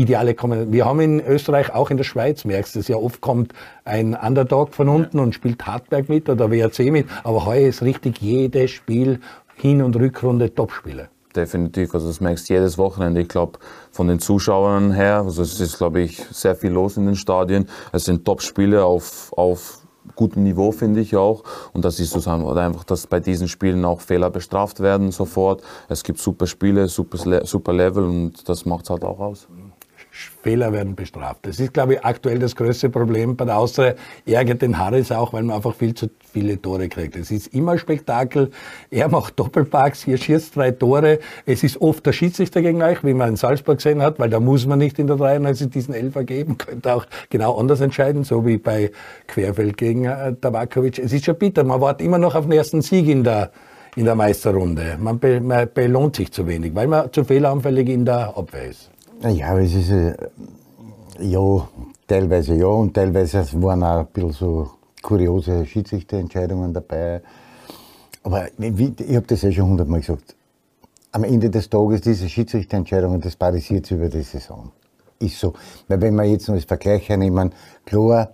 ideale 0.01 0.35
kommen. 0.35 0.73
Wir 0.73 0.87
haben 0.87 1.01
in 1.01 1.21
Österreich, 1.21 1.73
auch 1.75 1.91
in 1.91 1.97
der 1.97 2.05
Schweiz, 2.05 2.45
merkst 2.45 2.75
du 2.75 2.81
es 2.81 2.89
ja 2.89 2.97
oft, 2.97 3.21
kommt 3.21 3.53
ein 3.85 4.15
Underdog 4.15 4.75
von 4.75 4.89
unten 4.89 5.19
ja. 5.19 5.23
und 5.23 5.35
spielt 5.35 5.67
Hartberg 5.67 6.09
mit 6.09 6.29
oder 6.29 6.51
WRC 6.51 6.91
mit. 6.91 7.07
Aber 7.23 7.45
heuer 7.45 7.69
ist 7.69 7.83
richtig 7.83 8.21
jedes 8.21 8.71
Spiel 8.71 9.21
Hin- 9.57 9.83
und 9.83 9.95
Rückrunde 9.97 10.55
Topspiele. 10.55 11.11
Definitiv, 11.37 11.95
also 11.95 12.09
das 12.09 12.21
merkst 12.21 12.49
du 12.49 12.55
jedes 12.55 12.77
Wochenende. 12.77 13.21
Ich 13.21 13.29
glaube, 13.29 13.59
von 13.93 14.09
den 14.09 14.19
Zuschauern 14.19 14.91
her, 14.91 15.23
also 15.25 15.43
es 15.43 15.61
ist, 15.61 15.79
glaube 15.79 16.01
ich, 16.01 16.25
sehr 16.31 16.57
viel 16.57 16.73
los 16.73 16.97
in 16.97 17.07
den 17.07 17.15
Stadien. 17.15 17.69
Es 17.93 18.05
sind 18.07 18.25
Top-Spiele 18.25 18.85
auf, 18.85 19.33
auf 19.37 19.81
gutem 20.17 20.43
Niveau, 20.43 20.73
finde 20.73 21.01
ich 21.01 21.15
auch. 21.17 21.45
Und 21.73 21.85
das 21.85 22.01
ist 22.01 22.11
sozusagen 22.11 22.47
einfach, 22.59 22.85
dass 22.85 23.07
bei 23.07 23.21
diesen 23.21 23.49
Spielen 23.49 23.85
auch 23.85 24.01
Fehler 24.01 24.31
bestraft 24.31 24.81
werden 24.81 25.13
sofort. 25.13 25.63
Es 25.89 26.03
gibt 26.03 26.19
super 26.19 26.47
Spiele, 26.47 26.89
super, 26.89 27.47
super 27.47 27.73
Level 27.73 28.05
und 28.05 28.49
das 28.49 28.67
macht 28.67 28.85
es 28.85 28.91
halt 28.91 29.05
auch 29.05 29.21
aus. 29.21 29.47
Fehler 30.43 30.73
werden 30.73 30.95
bestraft. 30.95 31.41
Das 31.43 31.61
ist, 31.61 31.75
glaube 31.75 31.95
ich, 31.95 32.05
aktuell 32.05 32.39
das 32.39 32.57
größte 32.57 32.89
Problem 32.89 33.37
bei 33.37 33.45
der 33.45 33.59
Austria. 33.59 33.95
Ärgert 34.27 34.63
den 34.63 34.79
Harris 34.79 35.13
auch, 35.13 35.33
weil 35.33 35.43
man 35.43 35.57
einfach 35.57 35.75
viel 35.75 35.95
zu 35.95 36.09
viele 36.33 36.61
Tore 36.61 36.89
kriegt. 36.89 37.17
Es 37.17 37.31
ist 37.31 37.49
immer 37.49 37.79
Spektakel. 37.79 38.51
Er 38.91 39.09
macht 39.09 39.39
Doppelparks, 39.39 40.05
hier 40.05 40.17
schießt 40.17 40.57
drei 40.57 40.71
Tore. 40.71 41.19
Es 41.45 41.63
ist 41.63 41.81
oft 41.81 42.07
der 42.07 42.13
Schiedsrichter 42.13 42.63
gegen 42.63 42.83
euch, 42.83 43.05
wie 43.05 43.15
man 43.15 43.31
in 43.31 43.37
Salzburg 43.37 43.79
gesehen 43.79 44.03
hat, 44.03 44.19
weil 44.19 44.31
da 44.31 44.41
muss 44.41 44.67
man 44.67 44.79
nicht 44.79 44.99
in 44.99 45.07
der 45.07 45.17
93 45.17 45.71
diesen 45.71 45.95
Elfer 45.95 46.25
geben. 46.25 46.57
Könnte 46.59 46.95
auch 46.95 47.07
genau 47.29 47.59
anders 47.59 47.81
entscheiden, 47.81 48.25
so 48.25 48.47
wie 48.47 48.57
bei 48.57 48.91
Querfeld 49.27 49.77
gegen 49.77 50.07
äh, 50.07 50.35
Tabakovic. 50.35 50.99
Es 50.99 51.13
ist 51.13 51.25
schon 51.25 51.37
bitter. 51.37 51.65
Man 51.65 51.81
wartet 51.81 52.07
immer 52.07 52.19
noch 52.19 52.35
auf 52.35 52.45
den 52.45 52.53
ersten 52.53 52.83
Sieg 52.83 53.09
in 53.09 53.25
der 53.25 53.51
in 53.97 54.05
der 54.05 54.15
Meisterrunde. 54.15 54.97
Man, 55.01 55.19
be, 55.19 55.41
man 55.41 55.69
belohnt 55.73 56.17
sich 56.17 56.33
zu 56.33 56.47
wenig, 56.47 56.75
weil 56.75 56.87
man 56.87 57.13
zu 57.13 57.25
fehleranfällig 57.25 57.89
in 57.89 58.05
der 58.05 58.37
Abwehr 58.37 58.71
ist. 58.71 58.90
Ja, 59.23 59.59
es 59.59 59.75
ist 59.75 59.91
äh, 59.91 60.15
ja, 61.19 61.69
teilweise 62.07 62.55
ja 62.55 62.69
und 62.69 62.95
teilweise 62.95 63.45
waren 63.61 63.83
auch 63.83 63.99
ein 63.99 64.07
bisschen 64.07 64.33
so 64.33 64.71
kuriose 65.03 65.67
Schiedsrichterentscheidungen 65.67 66.73
dabei. 66.73 67.21
Aber 68.23 68.47
ich 68.59 69.17
habe 69.17 69.27
das 69.27 69.43
ja 69.43 69.53
schon 69.53 69.69
hundertmal 69.69 70.01
gesagt. 70.01 70.35
Am 71.13 71.25
Ende 71.25 71.51
des 71.51 71.69
Tages 71.69 72.01
diese 72.01 72.31
Schiedsrichterentscheidungen, 72.31 73.21
das 73.21 73.37
parisiert 73.37 73.91
über 73.91 74.09
die 74.09 74.23
Saison. 74.23 74.73
Ist 75.19 75.39
so. 75.39 75.53
Weil 75.87 76.01
wenn 76.01 76.15
wir 76.15 76.25
jetzt 76.25 76.49
noch 76.49 76.55
als 76.55 76.65
Vergleich 76.65 77.07
hernehmen, 77.11 77.53
klar, 77.85 78.33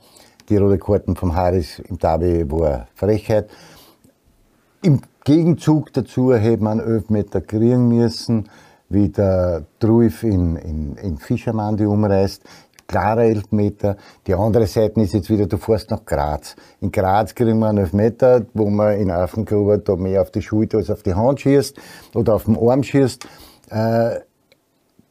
die 0.49 0.57
rote 0.57 0.79
Karten 0.79 1.17
vom 1.17 1.35
Harris 1.35 1.81
im 1.81 1.99
Derby 1.99 2.49
war 2.49 2.87
Frechheit. 2.95 3.51
Im 4.83 5.01
Gegenzug 5.25 5.93
dazu 5.93 6.33
hätte 6.33 6.63
man 6.63 6.79
Elfmeter 6.79 7.41
kriegen 7.41 7.89
müssen 7.89 8.49
wie 8.89 9.09
der 9.09 9.65
Truif 9.79 10.23
in, 10.23 10.57
in, 10.57 10.97
in 10.97 11.19
Fischermann, 11.19 11.77
die 11.77 11.87
umreißt. 11.87 12.43
Klarer 12.87 13.25
Elfmeter. 13.25 13.97
Die 14.29 14.35
andere 14.35 14.67
Seite 14.67 15.01
ist 15.01 15.13
jetzt 15.13 15.29
wieder, 15.29 15.47
du 15.47 15.57
fährst 15.57 15.91
nach 15.91 16.05
Graz. 16.05 16.55
In 16.81 16.93
Graz 16.93 17.35
kriegen 17.35 17.59
wir 17.59 17.69
einen 17.69 17.79
Elfmeter, 17.79 18.47
wo 18.55 18.71
man 18.71 18.97
in 18.97 19.11
Affengruber 19.11 19.79
da 19.79 19.97
mehr 19.97 20.23
auf 20.23 20.31
die 20.31 20.43
Schulter 20.43 20.79
als 20.79 20.91
auf 20.91 21.03
die 21.03 21.15
Hand 21.15 21.41
schießt 21.41 21.77
oder 22.15 22.35
auf 22.35 22.45
den 22.45 22.57
Arm 22.57 22.85
schießt. 22.85 23.27
Äh, 23.71 24.21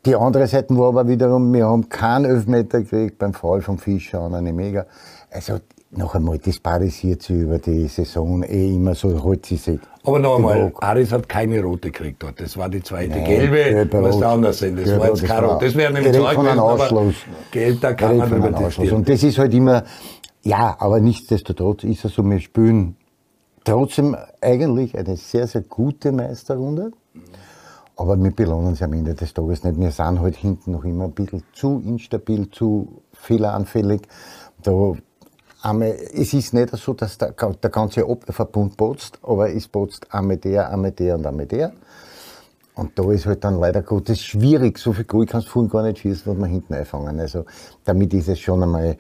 die 0.06 0.16
andere 0.16 0.48
Seite 0.48 0.78
war 0.78 0.90
aber 0.90 1.08
wiederum, 1.08 1.52
wir 1.52 1.66
haben 1.66 1.90
keinen 1.90 2.26
Elfmeter 2.26 2.82
gekriegt 2.82 3.18
beim 3.18 3.34
Fall 3.34 3.62
vom 3.62 3.78
Fischer 3.78 4.22
an 4.22 4.36
eine 4.36 4.54
Mega. 4.54 4.86
Also 5.32 5.60
noch 5.92 6.16
einmal, 6.16 6.38
das 6.38 6.60
parisiert 6.60 7.24
sich 7.24 7.38
über 7.38 7.58
die 7.58 7.88
Saison 7.88 8.44
eh 8.44 8.74
immer 8.74 8.96
so, 8.96 9.22
holt 9.24 9.46
sie 9.46 9.58
sich. 9.58 9.80
Aber 10.06 10.20
noch 10.20 10.36
einmal, 10.36 10.74
Aris 10.80 11.12
hat 11.12 11.28
keine 11.28 11.62
rote 11.62 11.92
gekriegt 11.92 12.22
dort. 12.22 12.40
Das 12.40 12.56
war 12.58 12.70
die 12.70 12.84
zweite 12.84 13.12
Nein, 13.12 13.26
gelbe, 13.26 13.88
was 13.92 14.20
da 14.20 14.34
anders 14.34 14.60
sind. 14.60 14.80
Das 14.80 15.00
war 15.00 15.08
jetzt 15.08 15.24
kein 15.24 15.44
rot. 15.44 15.62
Das 15.62 15.76
wäre 15.76 15.92
nämlich 15.92 16.14
zwei 16.14 16.36
gewesen, 16.36 16.60
aber 16.60 17.14
gelb, 17.52 17.82
da 17.82 17.94
kann 17.94 18.18
man 18.18 18.30
drüber 18.30 18.52
diskutieren. 18.52 18.98
Und 18.98 19.10
das 19.10 19.24
ist 19.24 19.38
halt 19.38 19.54
immer, 19.54 19.84
ja, 20.44 20.76
aber 20.80 21.00
nichtsdestotrotz 21.00 21.84
ist 21.84 22.06
es 22.06 22.14
so, 22.14 22.24
wir 22.24 22.40
spielen 22.40 22.98
trotzdem 23.64 24.16
eigentlich 24.42 24.98
eine 24.98 25.18
sehr, 25.18 25.48
sehr 25.48 25.62
gute 25.62 26.12
Meisterrunde. 26.12 26.92
Aber 27.98 28.22
wir 28.22 28.32
belohnen 28.32 28.76
sie 28.76 28.84
am 28.84 28.94
Ende 28.94 29.16
des 29.16 29.34
Tages 29.34 29.64
nicht. 29.64 29.80
Wir 29.80 29.92
sind 29.92 30.20
halt 30.20 30.36
hinten 30.36 30.72
noch 30.72 30.84
immer 30.84 31.06
ein 31.06 31.12
bisschen 31.12 31.44
zu 31.54 31.82
instabil, 31.86 32.50
zu 32.52 33.02
fehleranfällig. 33.14 34.02
Da 34.62 34.94
einmal, 35.66 35.98
es 36.14 36.34
ist 36.34 36.54
nicht 36.54 36.76
so, 36.78 36.94
dass 36.94 37.18
der, 37.18 37.32
der 37.32 37.70
ganze 37.70 38.06
Verbund 38.30 38.78
putzt, 38.78 39.20
aber 39.24 39.54
es 39.54 39.68
putzt 39.68 40.14
einmal 40.14 40.38
der, 40.38 40.70
einmal 40.70 40.92
der 40.92 41.16
und 41.16 41.26
einmal 41.26 41.46
der. 41.46 41.74
Und 42.76 43.00
da 43.00 43.10
ist 43.12 43.26
halt 43.26 43.44
dann 43.44 43.60
leider 43.60 43.82
Gottes 43.82 44.22
schwierig. 44.22 44.78
So 44.78 44.94
viel 44.94 45.06
Goal 45.06 45.26
kannst 45.26 45.48
du 45.48 45.52
vorhin 45.52 45.72
gar 45.72 45.84
nicht 45.84 46.00
schießen, 46.00 46.24
was 46.26 46.38
wir 46.38 46.48
hinten 46.48 46.74
einfangen. 46.74 47.20
Also, 47.20 47.46
damit 47.86 48.14
ist 48.14 48.28
es 48.28 48.40
schon 48.40 48.64
einmal, 48.64 48.98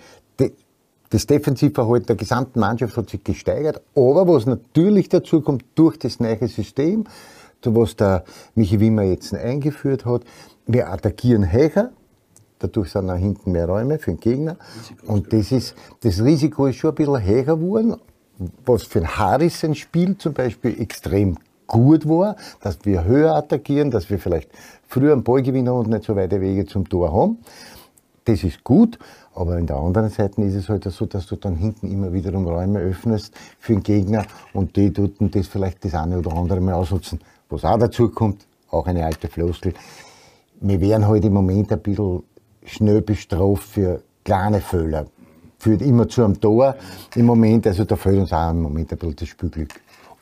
das 1.09 1.27
Defensivverhalten 1.27 2.07
der 2.07 2.15
gesamten 2.15 2.59
Mannschaft 2.59 2.97
hat 2.97 3.09
sich 3.09 3.23
gesteigert. 3.23 3.81
Aber 3.93 4.27
was 4.27 4.45
natürlich 4.45 5.09
dazu 5.09 5.41
kommt, 5.41 5.65
durch 5.75 5.99
das 5.99 6.19
neue 6.19 6.47
System, 6.47 7.05
was 7.63 7.95
der 7.95 8.23
Michi 8.53 8.79
Wimmer 8.79 9.03
jetzt 9.03 9.33
eingeführt 9.33 10.05
hat, 10.05 10.23
wir 10.67 10.89
attackieren 10.89 11.51
höher, 11.51 11.91
dadurch 12.67 12.91
sind 12.91 13.09
auch 13.09 13.17
hinten 13.17 13.51
mehr 13.51 13.67
Räume 13.67 13.99
für 13.99 14.11
den 14.11 14.19
Gegner. 14.19 14.57
Und 15.05 15.31
das, 15.33 15.51
ist, 15.51 15.75
das 16.01 16.23
Risiko 16.23 16.67
ist 16.67 16.77
schon 16.77 16.91
ein 16.91 16.95
bisschen 16.95 17.23
höher 17.23 17.43
geworden, 17.43 17.95
was 18.65 18.83
für 18.83 18.99
ein 18.99 19.17
Harris 19.17 19.63
ein 19.63 19.75
Spiel 19.75 20.17
zum 20.17 20.33
Beispiel 20.33 20.79
extrem 20.81 21.37
gut 21.67 22.07
war, 22.07 22.35
dass 22.61 22.77
wir 22.83 23.03
höher 23.03 23.35
attackieren, 23.35 23.91
dass 23.91 24.09
wir 24.09 24.19
vielleicht 24.19 24.49
früher 24.87 25.13
einen 25.13 25.23
Ballgewinner 25.23 25.73
und 25.73 25.89
nicht 25.89 26.03
so 26.03 26.15
weite 26.15 26.41
Wege 26.41 26.65
zum 26.65 26.87
Tor 26.87 27.11
haben. 27.11 27.39
Das 28.25 28.43
ist 28.43 28.63
gut, 28.63 28.97
aber 29.35 29.57
in 29.57 29.67
der 29.67 29.77
anderen 29.77 30.09
Seite 30.09 30.41
ist 30.41 30.55
es 30.55 30.69
halt 30.69 30.83
so, 30.85 31.05
dass 31.05 31.27
du 31.27 31.35
dann 31.35 31.55
hinten 31.55 31.91
immer 31.91 32.11
wiederum 32.11 32.47
Räume 32.47 32.79
öffnest 32.79 33.33
für 33.59 33.73
den 33.73 33.83
Gegner 33.83 34.25
und 34.53 34.75
die 34.75 34.91
tun 34.91 35.13
das 35.31 35.47
vielleicht 35.47 35.85
das 35.85 35.93
eine 35.93 36.17
oder 36.19 36.33
andere 36.33 36.59
mal 36.59 36.73
ausnutzen. 36.73 37.19
Was 37.49 37.63
auch 37.63 37.77
dazu 37.77 38.09
kommt, 38.09 38.47
auch 38.71 38.87
eine 38.87 39.05
alte 39.05 39.27
Floskel, 39.27 39.73
wir 40.61 40.81
werden 40.81 41.07
halt 41.07 41.23
im 41.25 41.33
Moment 41.33 41.71
ein 41.71 41.79
bisschen 41.79 42.23
schnell 42.65 43.01
bestraft 43.01 43.63
für 43.63 44.01
kleine 44.23 44.61
Fehler. 44.61 45.07
Führt 45.59 45.81
immer 45.81 46.07
zu 46.07 46.23
einem 46.23 46.39
Tor 46.39 46.75
im 47.15 47.25
Moment, 47.25 47.65
also 47.67 47.85
da 47.85 47.95
fehlt 47.95 48.19
uns 48.19 48.33
auch 48.33 48.51
im 48.51 48.61
Moment 48.61 48.91
ein 48.91 48.97
bisschen 48.97 49.15
das 49.15 49.27
Spielglück. 49.29 49.73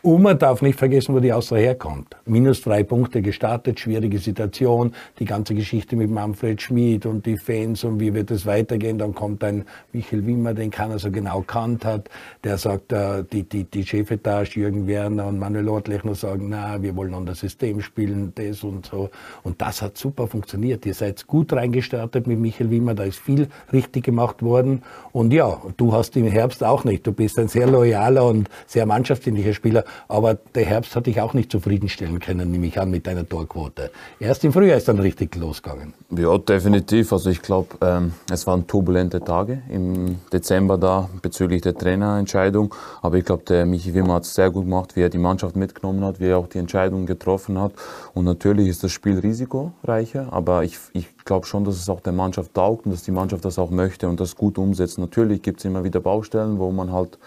Und 0.06 0.22
man 0.22 0.38
darf 0.38 0.62
nicht 0.62 0.78
vergessen, 0.78 1.16
wo 1.16 1.22
die 1.22 1.32
Austria 1.32 1.60
herkommt. 1.60 2.18
Minus 2.26 2.62
drei 2.62 2.84
Punkte 2.84 3.22
gestartet, 3.22 3.80
schwierige 3.80 4.20
Situation, 4.20 4.94
die 5.18 5.24
ganze 5.24 5.56
Geschichte 5.56 5.96
mit 5.96 6.10
Manfred 6.10 6.62
Schmid 6.62 7.06
und 7.06 7.26
die 7.26 7.38
Fans 7.38 7.86
und 7.86 8.02
wie 8.02 8.14
wird 8.14 8.30
es 8.30 8.46
weitergehen. 8.46 8.98
Dann 8.98 9.16
kommt 9.16 9.46
ein 9.46 9.64
Michael 9.94 10.28
Wimmer, 10.28 10.54
den 10.54 10.72
keiner 10.72 11.00
so 11.00 11.10
genau 11.10 11.40
kannt 11.48 11.86
hat, 11.86 12.10
der 12.44 12.58
sagt, 12.58 12.92
äh, 12.92 13.24
die, 13.24 13.44
die, 13.44 13.64
die 13.64 13.86
Chefetage, 13.86 14.58
Jürgen 14.58 14.88
Werner 14.88 15.26
und 15.26 15.40
Manuel 15.40 15.70
Ortlechner 15.70 16.16
sagen, 16.16 16.50
na, 16.50 16.82
wir 16.82 16.98
wollen 16.98 17.14
unser 17.14 17.36
System 17.36 17.80
spielen, 17.80 18.34
das 18.36 18.66
und 18.66 18.88
so. 18.88 19.10
Und 19.44 19.62
das 19.62 19.82
hat 19.82 19.98
super 19.98 20.28
funktioniert. 20.28 20.86
Ihr 20.86 20.96
seid 20.96 21.26
gut 21.28 21.54
reingestartet 21.54 22.28
mit 22.28 22.40
Michael 22.40 22.72
Wimmer, 22.72 22.94
da 22.94 23.04
ist 23.06 23.20
viel 23.20 23.48
richtig 23.72 24.04
gemacht 24.04 24.44
worden. 24.44 24.84
Und 25.14 25.32
ja, 25.32 25.62
du 25.78 25.94
hast 25.94 26.18
im 26.18 26.28
Herbst 26.28 26.62
auch 26.62 26.84
nicht. 26.84 27.08
Du 27.08 27.14
bist 27.14 27.40
ein 27.40 27.48
sehr 27.48 27.68
loyaler 27.68 28.26
und 28.26 28.50
sehr 28.68 28.86
mannschaftsdienlicher 28.86 29.54
Spieler 29.54 29.86
aber 30.08 30.36
der 30.56 30.66
Herbst 30.66 30.96
hat 30.96 31.08
dich 31.08 31.22
auch 31.22 31.34
nicht 31.34 31.52
zufriedenstellen 31.52 32.20
können, 32.20 32.52
nehme 32.52 32.68
ich 32.68 32.80
an, 32.80 32.90
mit 32.90 33.08
deiner 33.08 33.28
Torquote. 33.28 33.92
Erst 34.20 34.44
im 34.44 34.54
Frühjahr 34.54 34.78
ist 34.78 34.88
dann 34.88 35.00
richtig 35.00 35.36
losgegangen. 35.36 35.94
Ja, 36.12 36.38
definitiv. 36.38 37.12
Also 37.14 37.30
ich 37.30 37.42
glaube, 37.42 37.76
ähm, 37.82 38.14
es 38.32 38.46
waren 38.48 38.68
turbulente 38.68 39.22
Tage 39.22 39.62
im 39.70 40.20
Dezember 40.32 40.78
da 40.78 41.10
bezüglich 41.22 41.62
der 41.62 41.76
Trainerentscheidung. 41.76 42.74
Aber 43.02 43.18
ich 43.18 43.26
glaube, 43.26 43.44
der 43.44 43.66
Michi 43.66 43.94
Wimmer 43.94 44.16
hat 44.16 44.24
es 44.24 44.34
sehr 44.34 44.52
gut 44.52 44.66
gemacht, 44.66 44.96
wie 44.96 45.02
er 45.02 45.10
die 45.10 45.18
Mannschaft 45.18 45.56
mitgenommen 45.56 46.04
hat, 46.04 46.20
wie 46.20 46.28
er 46.28 46.38
auch 46.38 46.48
die 46.48 46.60
Entscheidung 46.60 47.06
getroffen 47.06 47.60
hat. 47.60 47.74
Und 48.14 48.26
natürlich 48.26 48.68
ist 48.68 48.84
das 48.84 48.92
Spiel 48.92 49.20
risikoreicher, 49.20 50.28
aber 50.32 50.64
ich, 50.64 50.78
ich 50.94 51.08
glaube 51.26 51.46
schon, 51.46 51.64
dass 51.64 51.76
es 51.76 51.90
auch 51.90 52.02
der 52.02 52.14
Mannschaft 52.14 52.54
taugt 52.54 52.86
und 52.86 52.92
dass 52.92 53.04
die 53.04 53.12
Mannschaft 53.12 53.46
das 53.46 53.60
auch 53.60 53.70
möchte 53.70 54.08
und 54.08 54.20
das 54.20 54.36
gut 54.36 54.58
umsetzt. 54.58 54.98
Natürlich 54.98 55.42
gibt 55.42 55.60
es 55.60 55.66
immer 55.66 55.84
wieder 55.84 56.00
Baustellen, 56.00 56.60
wo 56.60 56.72
man 56.72 56.92
halt 56.92 57.18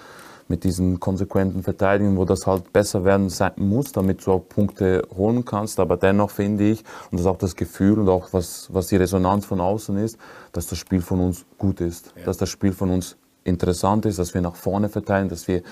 mit 0.49 0.65
diesen 0.65 1.01
konsequenten 1.01 1.63
Verteidigungen, 1.63 2.17
wo 2.17 2.25
das 2.25 2.47
halt 2.47 2.73
besser 2.73 3.05
werden 3.05 3.31
muss, 3.57 3.93
damit 3.93 4.25
du 4.25 4.33
auch 4.33 4.49
Punkte 4.49 5.03
holen 5.17 5.45
kannst. 5.45 5.81
Aber 5.81 5.97
dennoch 5.97 6.31
finde 6.31 6.65
ich, 6.65 6.81
und 7.11 7.15
das 7.15 7.23
ist 7.23 7.27
auch 7.27 7.39
das 7.39 7.57
Gefühl 7.57 7.99
und 7.99 8.09
auch 8.09 8.33
was, 8.33 8.69
was 8.73 8.89
die 8.89 8.97
Resonanz 8.97 9.47
von 9.47 9.61
außen 9.61 9.97
ist, 9.99 10.19
dass 10.53 10.67
das 10.67 10.79
Spiel 10.79 11.01
von 11.01 11.21
uns 11.21 11.45
gut 11.59 11.81
ist, 11.81 12.13
ja. 12.17 12.25
dass 12.25 12.37
das 12.37 12.49
Spiel 12.49 12.73
von 12.73 12.91
uns 12.91 13.17
interessant 13.45 14.07
ist, 14.07 14.19
dass 14.19 14.35
wir 14.35 14.41
nach 14.41 14.57
vorne 14.57 14.89
verteilen, 14.89 15.29
dass 15.29 15.49
wir, 15.49 15.63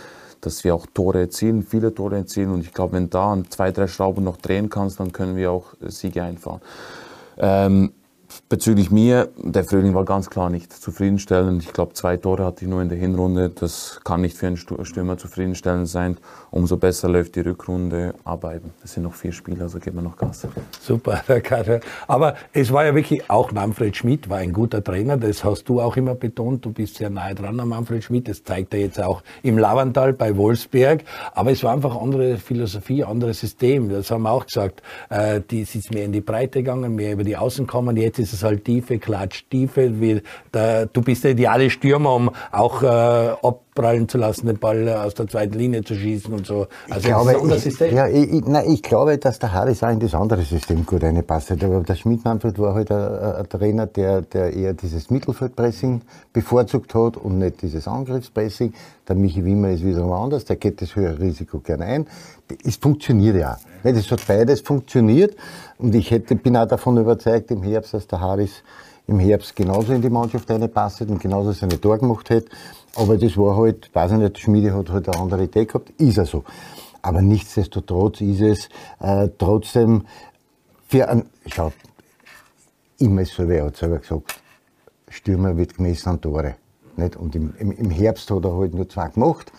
dass 0.40 0.64
wir 0.64 0.74
auch 0.74 0.86
Tore 0.92 1.20
erzielen, 1.20 1.62
viele 1.62 1.94
Tore 1.94 2.16
erzielen. 2.16 2.50
Und 2.50 2.60
ich 2.60 2.72
glaube, 2.72 2.94
wenn 2.94 3.10
da 3.10 3.32
an 3.32 3.50
zwei, 3.50 3.70
drei 3.72 3.86
Schrauben 3.86 4.24
noch 4.24 4.36
drehen 4.36 4.70
kannst, 4.70 5.00
dann 5.00 5.12
können 5.12 5.36
wir 5.36 5.50
auch 5.50 5.74
Siege 5.80 6.22
einfahren. 6.22 6.60
Ähm, 7.36 7.92
Bezüglich 8.48 8.90
mir, 8.90 9.28
der 9.36 9.64
Frühling 9.64 9.94
war 9.94 10.04
ganz 10.04 10.30
klar 10.30 10.50
nicht 10.50 10.72
zufriedenstellend. 10.72 11.62
Ich 11.62 11.72
glaube, 11.72 11.94
zwei 11.94 12.16
Tore 12.16 12.44
hatte 12.44 12.64
ich 12.64 12.70
nur 12.70 12.82
in 12.82 12.88
der 12.88 12.98
Hinrunde. 12.98 13.50
Das 13.50 14.00
kann 14.04 14.20
nicht 14.20 14.36
für 14.36 14.46
einen 14.46 14.56
Stürmer 14.56 15.18
zufriedenstellend 15.18 15.88
sein. 15.88 16.16
Umso 16.50 16.76
besser 16.76 17.08
läuft 17.08 17.36
die 17.36 17.40
Rückrunde. 17.40 18.14
Aber 18.24 18.54
eben, 18.54 18.72
es 18.82 18.92
sind 18.92 19.02
noch 19.02 19.14
vier 19.14 19.32
Spiele, 19.32 19.62
also 19.62 19.78
geben 19.78 19.98
wir 19.98 20.02
noch 20.02 20.16
Gas. 20.16 20.46
Super, 20.80 21.22
Herr 21.26 21.40
Kater. 21.40 21.80
Aber 22.06 22.34
es 22.52 22.72
war 22.72 22.84
ja 22.84 22.94
wirklich, 22.94 23.30
auch 23.30 23.52
Manfred 23.52 23.96
Schmidt 23.96 24.28
war 24.28 24.38
ein 24.38 24.52
guter 24.52 24.82
Trainer. 24.82 25.16
Das 25.16 25.44
hast 25.44 25.68
du 25.68 25.80
auch 25.80 25.96
immer 25.96 26.14
betont. 26.14 26.64
Du 26.64 26.72
bist 26.72 26.96
sehr 26.96 27.10
nahe 27.10 27.34
dran 27.34 27.58
an 27.60 27.68
Manfred 27.68 28.04
Schmidt. 28.04 28.28
Das 28.28 28.44
zeigt 28.44 28.74
er 28.74 28.80
jetzt 28.80 29.00
auch 29.00 29.22
im 29.42 29.58
Lavantal 29.58 30.12
bei 30.12 30.36
Wolfsberg. 30.36 31.04
Aber 31.32 31.50
es 31.50 31.62
war 31.62 31.72
einfach 31.72 32.00
andere 32.00 32.36
Philosophie, 32.38 33.04
anderes 33.04 33.40
System. 33.40 33.88
Das 33.88 34.10
haben 34.10 34.22
wir 34.22 34.30
auch 34.30 34.46
gesagt. 34.46 34.82
Äh, 35.10 35.40
die 35.50 35.62
ist 35.62 35.92
mehr 35.92 36.04
in 36.04 36.12
die 36.12 36.20
Breite 36.20 36.60
gegangen, 36.60 36.94
mehr 36.94 37.12
über 37.12 37.24
die 37.24 37.36
Außen 37.36 37.66
kommen. 37.66 37.96
Jetzt 37.96 38.23
ist 38.24 38.32
es 38.32 38.42
halt 38.42 38.64
Tiefe, 38.64 38.98
Klatsch, 38.98 39.44
Tiefe. 39.50 40.00
Wie 40.00 40.22
der, 40.52 40.86
du 40.86 41.02
bist 41.02 41.24
der 41.24 41.32
ideale 41.32 41.70
Stürmer, 41.70 42.14
um 42.14 42.30
auch 42.50 42.82
äh, 42.82 42.86
abprallen 42.86 44.08
zu 44.08 44.18
lassen, 44.18 44.46
den 44.46 44.58
Ball 44.58 44.88
aus 44.88 45.14
der 45.14 45.28
zweiten 45.28 45.54
Linie 45.54 45.84
zu 45.84 45.94
schießen 45.94 46.32
und 46.32 46.46
so. 46.46 46.66
Also 46.88 47.08
ich 47.08 47.14
glaube, 47.14 47.48
das 47.48 47.62
System. 47.62 47.94
Ja, 47.94 48.08
ich, 48.08 48.32
ich, 48.32 48.44
nein, 48.46 48.64
ich 48.70 48.82
glaube, 48.82 49.18
dass 49.18 49.38
der 49.38 49.52
Harris 49.52 49.82
auch 49.82 49.90
in 49.90 50.00
das 50.00 50.14
andere 50.14 50.42
System 50.42 50.86
gut 50.86 51.02
reinpasst. 51.02 51.52
Aber 51.52 51.80
der 51.80 51.94
Schmidt-Manfred 51.94 52.58
war 52.58 52.74
halt 52.74 52.90
ein, 52.90 53.36
ein, 53.36 53.48
Trainer, 53.48 53.86
der, 53.86 54.22
der 54.22 54.52
eher 54.52 54.72
dieses 54.72 55.10
Mittelfeldpressing 55.10 56.00
bevorzugt 56.32 56.94
hat 56.94 57.16
und 57.16 57.38
nicht 57.38 57.62
dieses 57.62 57.86
Angriffspressing. 57.86 58.72
Der 59.06 59.16
Michi 59.16 59.44
Wimmer 59.44 59.70
ist 59.70 59.84
wiederum 59.84 60.12
anders, 60.12 60.46
der 60.46 60.56
geht 60.56 60.80
das 60.80 60.96
höhere 60.96 61.18
Risiko 61.20 61.58
gerne 61.58 61.84
ein. 61.84 62.06
Es 62.64 62.76
funktioniert 62.76 63.36
ja. 63.36 63.58
Es 63.84 64.10
hat 64.10 64.26
beides 64.26 64.60
funktioniert. 64.60 65.36
Und 65.78 65.94
ich 65.94 66.10
hätte, 66.10 66.34
bin 66.36 66.56
auch 66.56 66.66
davon 66.66 66.96
überzeugt 66.96 67.50
im 67.50 67.62
Herbst, 67.62 67.94
dass 67.94 68.06
der 68.06 68.20
Harris 68.20 68.62
im 69.06 69.18
Herbst 69.18 69.54
genauso 69.54 69.92
in 69.92 70.00
die 70.00 70.08
Mannschaft 70.08 70.50
reinpasst 70.50 71.02
und 71.02 71.20
genauso 71.20 71.52
seine 71.52 71.78
Tor 71.80 71.98
gemacht 71.98 72.30
hätte. 72.30 72.50
Aber 72.96 73.18
das 73.18 73.36
war 73.36 73.56
halt, 73.56 73.90
weiß 73.94 74.12
ich 74.12 74.18
nicht, 74.18 74.38
Schmiede 74.38 74.74
hat 74.74 74.90
halt 74.90 75.08
eine 75.08 75.20
andere 75.20 75.44
Idee 75.44 75.66
gehabt, 75.66 75.90
ist 75.98 76.16
er 76.16 76.26
so. 76.26 76.44
Aber 77.02 77.20
nichtsdestotrotz 77.20 78.22
ist 78.22 78.40
es 78.40 78.68
äh, 79.00 79.28
trotzdem 79.36 80.06
für 80.88 81.08
ein, 81.08 81.26
schau, 81.46 81.72
immer 82.98 83.24
so, 83.26 83.46
wie 83.48 83.54
er 83.54 83.66
hat 83.66 83.76
selber 83.76 83.98
gesagt, 83.98 84.40
Stürmer 85.10 85.56
wird 85.56 85.76
gemessen 85.76 86.08
an 86.08 86.20
Tore. 86.20 86.54
Nicht? 86.96 87.16
Und 87.16 87.34
im, 87.34 87.52
im, 87.58 87.72
im 87.72 87.90
Herbst 87.90 88.30
hat 88.30 88.44
er 88.44 88.56
halt 88.56 88.74
nur 88.74 88.88
zwei 88.88 89.08
gemacht. 89.08 89.52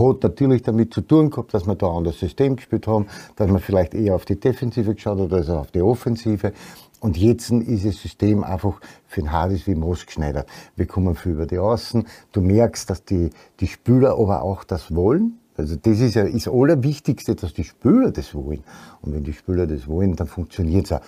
Hat 0.00 0.22
natürlich 0.22 0.62
damit 0.62 0.94
zu 0.94 1.02
tun 1.02 1.30
gehabt, 1.30 1.52
dass 1.54 1.66
wir 1.66 1.74
da 1.74 1.88
ein 1.88 1.96
anderes 1.98 2.18
System 2.18 2.56
gespielt 2.56 2.86
haben, 2.86 3.06
dass 3.36 3.50
man 3.50 3.60
vielleicht 3.60 3.94
eher 3.94 4.14
auf 4.14 4.24
die 4.24 4.38
Defensive 4.38 4.94
geschaut 4.94 5.20
hat 5.20 5.32
als 5.32 5.50
auf 5.50 5.70
die 5.70 5.82
Offensive. 5.82 6.52
Und 7.00 7.16
jetzt 7.16 7.50
ist 7.50 7.86
das 7.86 7.96
System 7.96 8.44
einfach 8.44 8.80
für 9.06 9.20
den 9.22 9.32
Hades 9.32 9.66
wie 9.66 9.74
Moos 9.74 10.04
geschneidert. 10.04 10.46
Wir 10.76 10.86
kommen 10.86 11.14
viel 11.14 11.32
über 11.32 11.46
die 11.46 11.58
Außen. 11.58 12.06
Du 12.32 12.40
merkst, 12.40 12.90
dass 12.90 13.04
die, 13.04 13.30
die 13.60 13.66
Spieler 13.66 14.18
aber 14.18 14.42
auch 14.42 14.64
das 14.64 14.94
wollen. 14.94 15.38
Also 15.56 15.76
das 15.76 16.00
ist 16.00 16.14
ja 16.14 16.24
das 16.24 16.48
Allerwichtigste, 16.48 17.34
dass 17.34 17.52
die 17.52 17.64
Spieler 17.64 18.10
das 18.10 18.34
wollen. 18.34 18.64
Und 19.02 19.14
wenn 19.14 19.24
die 19.24 19.32
Spieler 19.32 19.66
das 19.66 19.88
wollen, 19.88 20.16
dann 20.16 20.26
funktioniert 20.26 20.86
es 20.86 20.92
auch. 20.92 21.00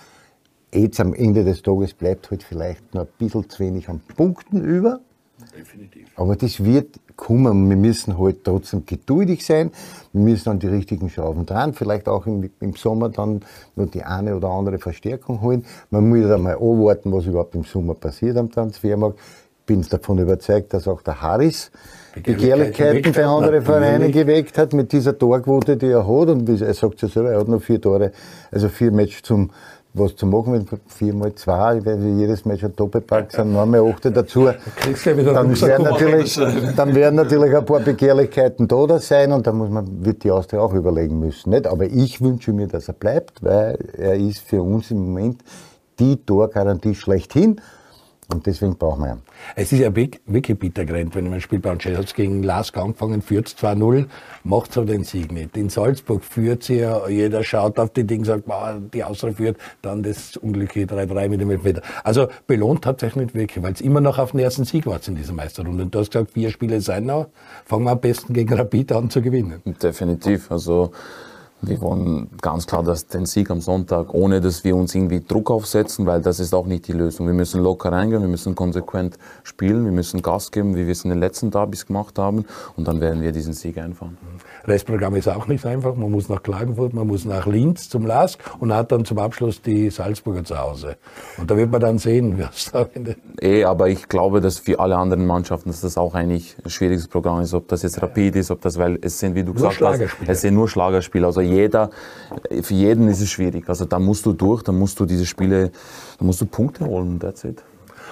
Jetzt 0.73 0.99
am 0.99 1.13
Ende 1.13 1.43
des 1.43 1.61
Tages 1.61 1.93
bleibt 1.93 2.31
halt 2.31 2.41
vielleicht 2.41 2.95
noch 2.95 3.01
ein 3.01 3.07
bisschen 3.19 3.47
zu 3.47 3.59
wenig 3.59 3.89
an 3.89 4.01
Punkten 4.15 4.61
über. 4.61 5.01
Definitiv. 5.57 6.07
Aber 6.15 6.35
das 6.35 6.63
wird 6.63 6.99
kommen. 7.15 7.69
Wir 7.69 7.77
müssen 7.77 8.17
halt 8.17 8.43
trotzdem 8.43 8.85
geduldig 8.85 9.45
sein. 9.45 9.71
Wir 10.11 10.21
müssen 10.21 10.49
an 10.49 10.59
die 10.59 10.67
richtigen 10.67 11.09
Schrauben 11.09 11.45
dran. 11.45 11.73
Vielleicht 11.73 12.07
auch 12.07 12.25
im, 12.25 12.49
im 12.59 12.75
Sommer 12.75 13.09
dann 13.09 13.41
noch 13.75 13.89
die 13.89 14.03
eine 14.03 14.35
oder 14.35 14.49
andere 14.49 14.79
Verstärkung 14.79 15.41
holen. 15.41 15.65
Man 15.89 16.09
muss 16.09 16.29
einmal 16.29 16.55
anwarten, 16.55 17.11
was 17.11 17.25
überhaupt 17.25 17.55
im 17.55 17.63
Sommer 17.63 17.93
passiert 17.93 18.37
am 18.37 18.51
Transfermarkt. 18.51 19.19
Ich 19.59 19.65
bin 19.65 19.81
davon 19.81 20.19
überzeugt, 20.19 20.73
dass 20.73 20.89
auch 20.89 21.01
der 21.01 21.21
Harris 21.21 21.71
Begehrlichkeiten 22.21 23.13
bei 23.13 23.25
anderen 23.25 23.63
Vereinen 23.63 24.11
geweckt 24.11 24.57
hat 24.57 24.73
mit 24.73 24.91
dieser 24.91 25.17
Torquote, 25.17 25.77
die 25.77 25.87
er 25.87 26.05
hat. 26.05 26.29
Und 26.29 26.49
er 26.49 26.73
sagt 26.73 27.01
ja 27.01 27.07
selber, 27.07 27.31
er 27.31 27.39
hat 27.39 27.47
noch 27.47 27.61
vier 27.61 27.79
Tore, 27.79 28.11
also 28.51 28.67
vier 28.67 28.91
Matches 28.91 29.21
zum, 29.23 29.51
was 29.93 30.15
zu 30.15 30.25
machen, 30.25 30.53
wenn 30.53 30.79
vier 30.87 31.13
mal 31.13 31.33
zwei, 31.35 31.85
weil 31.85 32.03
jedes 32.17 32.45
Mal 32.45 32.57
schon 32.57 32.75
Doppelpack 32.75 33.31
sind, 33.31 33.53
noch 33.53 33.65
mehr 33.65 33.83
achte 33.83 34.11
dazu. 34.11 34.45
Dann 35.33 35.61
werden, 35.61 35.83
natürlich, 35.83 36.39
dann 36.75 36.95
werden 36.95 37.15
natürlich 37.15 37.55
ein 37.55 37.65
paar 37.65 37.79
Begehrlichkeiten 37.79 38.67
da, 38.67 38.87
da 38.87 38.99
sein 38.99 39.31
und 39.31 39.45
dann 39.45 39.57
muss 39.57 39.69
man, 39.69 40.03
wird 40.03 40.23
die 40.23 40.31
Austria 40.31 40.61
auch 40.61 40.73
überlegen 40.73 41.19
müssen. 41.19 41.51
Nicht? 41.51 41.67
Aber 41.67 41.85
ich 41.85 42.21
wünsche 42.21 42.53
mir, 42.53 42.67
dass 42.67 42.87
er 42.87 42.95
bleibt, 42.95 43.43
weil 43.43 43.77
er 43.97 44.15
ist 44.15 44.39
für 44.39 44.61
uns 44.61 44.89
im 44.91 45.05
Moment 45.05 45.41
die 45.99 46.17
Torgarantie 46.17 46.95
schlechthin. 46.95 47.61
Und 48.33 48.45
deswegen 48.47 48.75
brauchen 48.75 49.03
wir 49.03 49.13
ihn. 49.13 49.21
Es 49.55 49.71
ist 49.71 49.79
ja 49.79 49.95
wirklich 49.95 50.59
bitter 50.59 50.85
gerannt, 50.85 51.15
wenn 51.15 51.29
man 51.29 51.39
spielt 51.39 51.61
bei 51.61 51.71
uns 51.71 51.85
hat 51.85 52.15
gegen 52.15 52.41
Lask 52.41 52.75
angefangen, 52.77 53.21
führt 53.21 53.47
2-0, 53.47 54.07
macht 54.43 54.73
so 54.73 54.83
den 54.83 55.03
Sieg 55.03 55.31
nicht. 55.31 55.55
In 55.55 55.69
Salzburg 55.69 56.23
führt 56.23 56.63
sie 56.63 56.79
ja, 56.79 57.07
jeder 57.07 57.43
schaut 57.43 57.77
auf 57.79 57.91
die 57.91 58.05
Dinge, 58.05 58.25
sagt, 58.25 58.43
wow, 58.47 58.75
die 58.93 59.03
Auswahl 59.03 59.33
führt, 59.33 59.57
dann 59.81 60.01
das 60.01 60.37
unglückliche 60.37 60.87
3-3 60.87 61.29
mit 61.29 61.41
dem 61.41 61.51
Elfmeter. 61.51 61.81
Also 62.03 62.27
belohnt 62.47 62.85
hat 62.85 63.01
sich 63.01 63.15
nicht 63.15 63.35
wirklich, 63.35 63.63
weil 63.63 63.73
es 63.73 63.81
immer 63.81 64.01
noch 64.01 64.17
auf 64.17 64.31
den 64.31 64.39
ersten 64.39 64.65
Sieg 64.65 64.85
war 64.87 64.99
in 65.05 65.15
dieser 65.15 65.33
Meisterrunde. 65.33 65.83
Und 65.83 65.93
du 65.93 65.99
hast 65.99 66.11
gesagt, 66.11 66.31
vier 66.31 66.49
Spiele 66.49 66.81
sein 66.81 67.05
noch, 67.05 67.27
fangen 67.65 67.85
wir 67.85 67.91
am 67.91 68.01
besten 68.01 68.33
gegen 68.33 68.53
Rapid 68.53 68.91
an 68.93 69.09
zu 69.09 69.21
gewinnen. 69.21 69.61
Definitiv, 69.81 70.51
also 70.51 70.91
wir 71.65 71.81
wollen 71.81 72.29
ganz 72.41 72.67
klar 72.67 72.83
dass 72.83 73.07
den 73.07 73.25
Sieg 73.25 73.49
am 73.49 73.61
Sonntag, 73.61 74.13
ohne 74.13 74.41
dass 74.41 74.63
wir 74.63 74.75
uns 74.75 74.93
irgendwie 74.93 75.21
Druck 75.21 75.49
aufsetzen, 75.49 76.05
weil 76.05 76.21
das 76.21 76.39
ist 76.39 76.53
auch 76.53 76.65
nicht 76.65 76.87
die 76.87 76.91
Lösung. 76.91 77.27
Wir 77.27 77.33
müssen 77.33 77.61
locker 77.61 77.91
reingehen, 77.91 78.21
wir 78.21 78.29
müssen 78.29 78.53
konsequent 78.55 79.17
spielen, 79.43 79.85
wir 79.85 79.91
müssen 79.91 80.21
Gas 80.21 80.51
geben, 80.51 80.75
wie 80.75 80.85
wir 80.85 80.91
es 80.91 81.03
in 81.03 81.09
den 81.09 81.19
letzten 81.19 81.51
Derbys 81.51 81.85
gemacht 81.85 82.19
haben 82.19 82.45
und 82.75 82.87
dann 82.87 82.99
werden 82.99 83.21
wir 83.21 83.31
diesen 83.31 83.53
Sieg 83.53 83.77
einfahren. 83.77 84.17
Restprogramm 84.65 85.15
ist 85.15 85.27
auch 85.27 85.47
nicht 85.47 85.65
einfach. 85.65 85.95
Man 85.95 86.11
muss 86.11 86.29
nach 86.29 86.41
Klagenfurt, 86.41 86.93
man 86.93 87.07
muss 87.07 87.25
nach 87.25 87.45
Linz 87.47 87.89
zum 87.89 88.05
LASK 88.05 88.39
und 88.59 88.73
hat 88.73 88.91
dann 88.91 89.03
zum 89.03 89.19
Abschluss 89.19 89.61
die 89.61 89.89
Salzburger 89.89 90.43
zu 90.43 90.57
Hause. 90.57 90.95
Und 91.37 91.51
da 91.51 91.57
wird 91.57 91.71
man 91.71 91.81
dann 91.81 91.97
sehen, 91.97 92.39
es 92.53 92.71
da 92.71 92.87
endet. 92.93 93.17
Eh, 93.41 93.63
aber 93.65 93.89
ich 93.89 94.07
glaube, 94.07 94.39
dass 94.39 94.59
für 94.59 94.79
alle 94.79 94.95
anderen 94.97 95.25
Mannschaften 95.25 95.69
dass 95.69 95.81
das 95.81 95.97
auch 95.97 96.13
eigentlich 96.13 96.55
ein 96.63 96.69
schwieriges 96.69 97.07
Programm 97.07 97.41
ist. 97.41 97.53
Ob 97.53 97.67
das 97.67 97.83
jetzt 97.83 98.01
Rapid 98.01 98.35
ist, 98.37 98.51
ob 98.51 98.61
das, 98.61 98.77
weil 98.77 98.99
es 99.01 99.19
sind, 99.19 99.35
wie 99.35 99.43
du 99.43 99.53
nur 99.53 99.69
gesagt 99.69 99.81
hast, 99.81 100.01
es 100.27 100.41
sind 100.41 100.53
nur 100.53 100.69
Schlagerspiele. 100.69 101.25
Also 101.25 101.41
jeder, 101.41 101.89
für 102.61 102.73
jeden 102.73 103.07
ist 103.07 103.21
es 103.21 103.29
schwierig. 103.29 103.67
Also 103.67 103.85
da 103.85 103.99
musst 103.99 104.25
du 104.25 104.33
durch, 104.33 104.63
da 104.63 104.71
musst 104.71 104.99
du 104.99 105.05
diese 105.05 105.25
Spiele, 105.25 105.71
da 106.19 106.25
musst 106.25 106.41
du 106.41 106.45
Punkte 106.45 106.85
holen, 106.85 107.19
that's 107.19 107.43
it. 107.43 107.63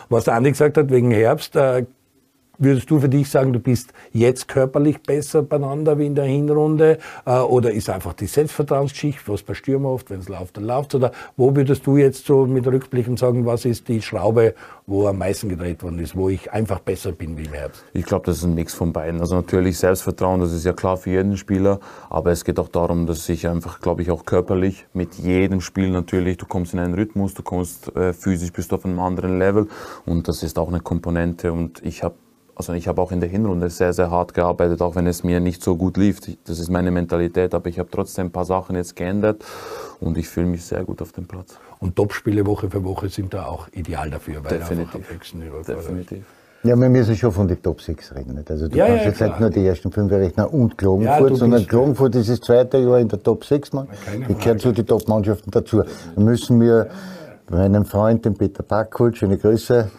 Was 0.09 0.25
der 0.25 0.33
Andi 0.33 0.51
gesagt 0.51 0.77
hat, 0.77 0.89
wegen 0.89 1.11
Herbst, 1.11 1.55
äh, 1.55 1.85
Würdest 2.63 2.91
du 2.91 2.99
für 2.99 3.09
dich 3.09 3.27
sagen, 3.27 3.53
du 3.53 3.59
bist 3.59 3.91
jetzt 4.13 4.47
körperlich 4.47 5.01
besser 5.01 5.41
beieinander 5.41 5.97
wie 5.97 6.05
in 6.05 6.13
der 6.13 6.25
Hinrunde? 6.25 6.99
Äh, 7.25 7.39
oder 7.39 7.71
ist 7.71 7.89
einfach 7.89 8.13
die 8.13 8.27
Selbstvertrauensschicht, 8.27 9.27
was 9.27 9.41
bei 9.41 9.55
Stürmer 9.55 9.89
oft, 9.89 10.11
wenn 10.11 10.19
es 10.19 10.29
läuft, 10.29 10.57
dann 10.57 10.65
läuft 10.65 10.93
Oder 10.93 11.11
wo 11.37 11.55
würdest 11.55 11.87
du 11.87 11.97
jetzt 11.97 12.27
so 12.27 12.45
mit 12.45 12.67
Rückblicken 12.67 13.17
sagen, 13.17 13.47
was 13.47 13.65
ist 13.65 13.87
die 13.87 13.99
Schraube, 13.99 14.53
wo 14.85 15.07
am 15.07 15.17
meisten 15.17 15.49
gedreht 15.49 15.81
worden 15.81 15.97
ist, 15.97 16.15
wo 16.15 16.29
ich 16.29 16.51
einfach 16.51 16.81
besser 16.81 17.13
bin 17.13 17.35
wie 17.35 17.45
im 17.45 17.53
Herbst? 17.53 17.83
Ich 17.93 18.05
glaube, 18.05 18.27
das 18.27 18.37
ist 18.37 18.43
ein 18.43 18.53
Mix 18.53 18.75
von 18.75 18.93
beiden. 18.93 19.21
Also 19.21 19.33
natürlich 19.33 19.79
Selbstvertrauen, 19.79 20.39
das 20.39 20.53
ist 20.53 20.63
ja 20.63 20.73
klar 20.73 20.97
für 20.97 21.09
jeden 21.09 21.37
Spieler, 21.37 21.79
aber 22.11 22.29
es 22.29 22.45
geht 22.45 22.59
auch 22.59 22.69
darum, 22.69 23.07
dass 23.07 23.27
ich 23.27 23.47
einfach, 23.47 23.79
glaube 23.79 24.03
ich, 24.03 24.11
auch 24.11 24.23
körperlich 24.23 24.85
mit 24.93 25.15
jedem 25.15 25.61
Spiel 25.61 25.89
natürlich, 25.89 26.37
du 26.37 26.45
kommst 26.45 26.75
in 26.75 26.79
einen 26.79 26.93
Rhythmus, 26.93 27.33
du 27.33 27.41
kommst 27.41 27.95
äh, 27.95 28.13
physisch, 28.13 28.53
bist 28.53 28.71
du 28.71 28.75
auf 28.75 28.85
einem 28.85 28.99
anderen 28.99 29.39
Level 29.39 29.67
und 30.05 30.27
das 30.27 30.43
ist 30.43 30.59
auch 30.59 30.67
eine 30.67 30.81
Komponente 30.81 31.51
und 31.51 31.83
ich 31.83 32.03
habe 32.03 32.13
also 32.55 32.73
ich 32.73 32.87
habe 32.87 33.01
auch 33.01 33.11
in 33.11 33.19
der 33.19 33.29
Hinrunde 33.29 33.69
sehr, 33.69 33.93
sehr 33.93 34.11
hart 34.11 34.33
gearbeitet, 34.33 34.81
auch 34.81 34.95
wenn 34.95 35.07
es 35.07 35.23
mir 35.23 35.39
nicht 35.39 35.63
so 35.63 35.75
gut 35.75 35.97
lief. 35.97 36.19
Das 36.45 36.59
ist 36.59 36.69
meine 36.69 36.91
Mentalität, 36.91 37.53
aber 37.53 37.69
ich 37.69 37.79
habe 37.79 37.89
trotzdem 37.91 38.27
ein 38.27 38.31
paar 38.31 38.45
Sachen 38.45 38.75
jetzt 38.75 38.95
geändert 38.95 39.43
und 39.99 40.17
ich 40.17 40.27
fühle 40.27 40.47
mich 40.47 40.63
sehr 40.63 40.83
gut 40.83 41.01
auf 41.01 41.11
dem 41.11 41.25
Platz. 41.25 41.57
Und 41.79 41.95
Topspiele 41.95 42.45
Woche 42.45 42.69
für 42.69 42.83
Woche 42.83 43.09
sind 43.09 43.33
da 43.33 43.45
auch 43.45 43.67
ideal 43.71 44.09
dafür, 44.09 44.43
weil 44.43 44.59
Definitiv. 44.59 45.07
Definitiv. 45.65 46.25
Ja, 46.63 46.75
wir 46.75 46.89
müssen 46.89 47.15
schon 47.15 47.31
von 47.31 47.47
den 47.47 47.59
Top 47.59 47.81
6 47.81 48.13
reden. 48.15 48.35
Nicht? 48.35 48.51
Also 48.51 48.67
du 48.67 48.77
ja, 48.77 48.85
kannst 48.85 49.01
ja, 49.01 49.07
jetzt 49.09 49.17
klar. 49.17 49.29
nicht 49.29 49.39
nur 49.39 49.49
die 49.49 49.65
ersten 49.65 49.91
fünf 49.91 50.11
rechnen 50.11 50.45
und 50.45 50.77
Klagenfurt, 50.77 51.31
ja, 51.31 51.35
sondern 51.35 51.65
Klagenfurt 51.65 52.13
ist 52.15 52.29
das 52.29 52.39
zweite 52.39 52.77
Jahr 52.77 52.99
in 52.99 53.07
der 53.07 53.21
Top 53.23 53.43
6, 53.43 53.73
man. 53.73 53.87
Die 54.29 54.35
gehören 54.35 54.59
zu 54.59 54.71
den 54.71 54.85
Top-Mannschaften 54.85 55.49
dazu. 55.49 55.81
Da 56.15 56.21
müssen 56.21 56.61
wir 56.61 56.89
meinem 57.49 57.85
Freund, 57.85 58.25
den 58.25 58.35
Peter 58.35 58.61
Backholt, 58.63 59.17
schöne 59.17 59.37
Grüße, 59.37 59.89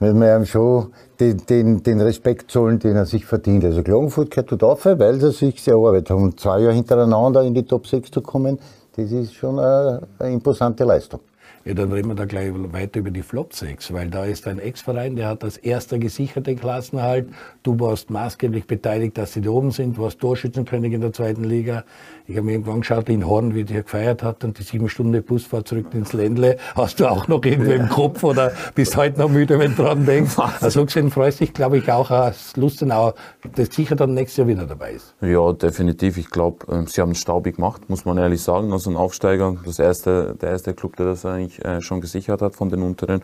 müssen 0.00 0.20
wir 0.20 0.36
ihm 0.36 0.46
schon 0.46 0.92
den, 1.20 1.36
den, 1.48 1.82
den 1.82 2.00
Respekt 2.00 2.50
zollen, 2.50 2.78
den 2.78 2.96
er 2.96 3.06
sich 3.06 3.24
verdient. 3.24 3.64
Also 3.64 3.82
Klagenfurt 3.82 4.30
gehört 4.30 4.50
dort 4.50 4.64
auf, 4.64 4.84
weil 4.86 5.20
sie 5.20 5.30
sich 5.30 5.62
sehr 5.62 5.74
arbeitet 5.74 6.10
haben. 6.10 6.36
Zwei 6.36 6.60
Jahre 6.60 6.74
hintereinander 6.74 7.42
in 7.42 7.54
die 7.54 7.64
Top 7.64 7.86
6 7.86 8.10
zu 8.10 8.22
kommen, 8.22 8.58
das 8.96 9.12
ist 9.12 9.34
schon 9.34 9.58
eine, 9.58 10.02
eine 10.18 10.32
imposante 10.32 10.84
Leistung. 10.84 11.20
Ja, 11.66 11.74
dann 11.74 11.92
reden 11.92 12.08
wir 12.08 12.14
da 12.14 12.24
gleich 12.24 12.50
weiter 12.54 13.00
über 13.00 13.10
die 13.10 13.20
Flop 13.20 13.52
6, 13.52 13.92
weil 13.92 14.08
da 14.08 14.24
ist 14.24 14.48
ein 14.48 14.58
Ex-Verein, 14.58 15.14
der 15.14 15.28
hat 15.28 15.44
als 15.44 15.58
erster 15.58 15.98
gesichert 15.98 16.46
den 16.46 16.58
Klassenerhalt. 16.58 17.28
Du 17.62 17.78
warst 17.78 18.08
maßgeblich 18.08 18.66
beteiligt, 18.66 19.18
dass 19.18 19.34
sie 19.34 19.42
da 19.42 19.50
oben 19.50 19.70
sind, 19.70 19.98
du 19.98 20.02
warst 20.02 20.20
Torschützenkönig 20.20 20.94
in 20.94 21.02
der 21.02 21.12
zweiten 21.12 21.44
Liga. 21.44 21.84
Ich 22.30 22.36
habe 22.36 22.46
mir 22.46 22.52
irgendwann 22.52 22.78
geschaut, 22.78 23.08
in 23.08 23.26
Horn, 23.26 23.56
wie 23.56 23.64
der 23.64 23.82
gefeiert 23.82 24.22
hat 24.22 24.44
und 24.44 24.56
die 24.56 24.62
sieben 24.62 24.88
Stunden 24.88 25.20
Busfahrt 25.20 25.66
zurück 25.66 25.86
ins 25.94 26.12
Ländle. 26.12 26.58
Hast 26.76 27.00
du 27.00 27.10
auch 27.10 27.26
noch 27.26 27.44
irgendwo 27.44 27.72
im 27.72 27.88
Kopf 27.88 28.22
oder 28.22 28.52
bist 28.76 28.96
heute 28.96 29.18
noch 29.18 29.28
müde, 29.28 29.58
wenn 29.58 29.74
du 29.74 29.82
dran 29.82 30.06
denkst? 30.06 30.36
Also 30.60 30.84
gesehen 30.84 31.10
freust 31.10 31.40
dich, 31.40 31.52
glaube 31.52 31.78
ich, 31.78 31.90
auch 31.90 32.08
als 32.12 32.54
Lustenauer, 32.54 33.14
das 33.56 33.74
sicher 33.74 33.96
dann 33.96 34.14
nächstes 34.14 34.36
Jahr 34.36 34.46
wieder 34.46 34.64
dabei 34.64 34.92
ist. 34.92 35.12
Ja, 35.20 35.52
definitiv. 35.52 36.18
Ich 36.18 36.30
glaube, 36.30 36.66
ähm, 36.70 36.86
sie 36.86 37.00
haben 37.00 37.10
es 37.10 37.18
staubig 37.18 37.56
gemacht, 37.56 37.90
muss 37.90 38.04
man 38.04 38.16
ehrlich 38.16 38.42
sagen. 38.42 38.72
Also 38.72 38.90
ein 38.90 38.96
Aufsteiger, 38.96 39.56
das 39.64 39.80
erste, 39.80 40.36
der 40.40 40.50
erste 40.50 40.72
Club, 40.72 40.94
der 40.94 41.06
das 41.06 41.26
eigentlich 41.26 41.64
äh, 41.64 41.80
schon 41.80 42.00
gesichert 42.00 42.42
hat 42.42 42.54
von 42.54 42.68
den 42.68 42.82
unteren. 42.82 43.22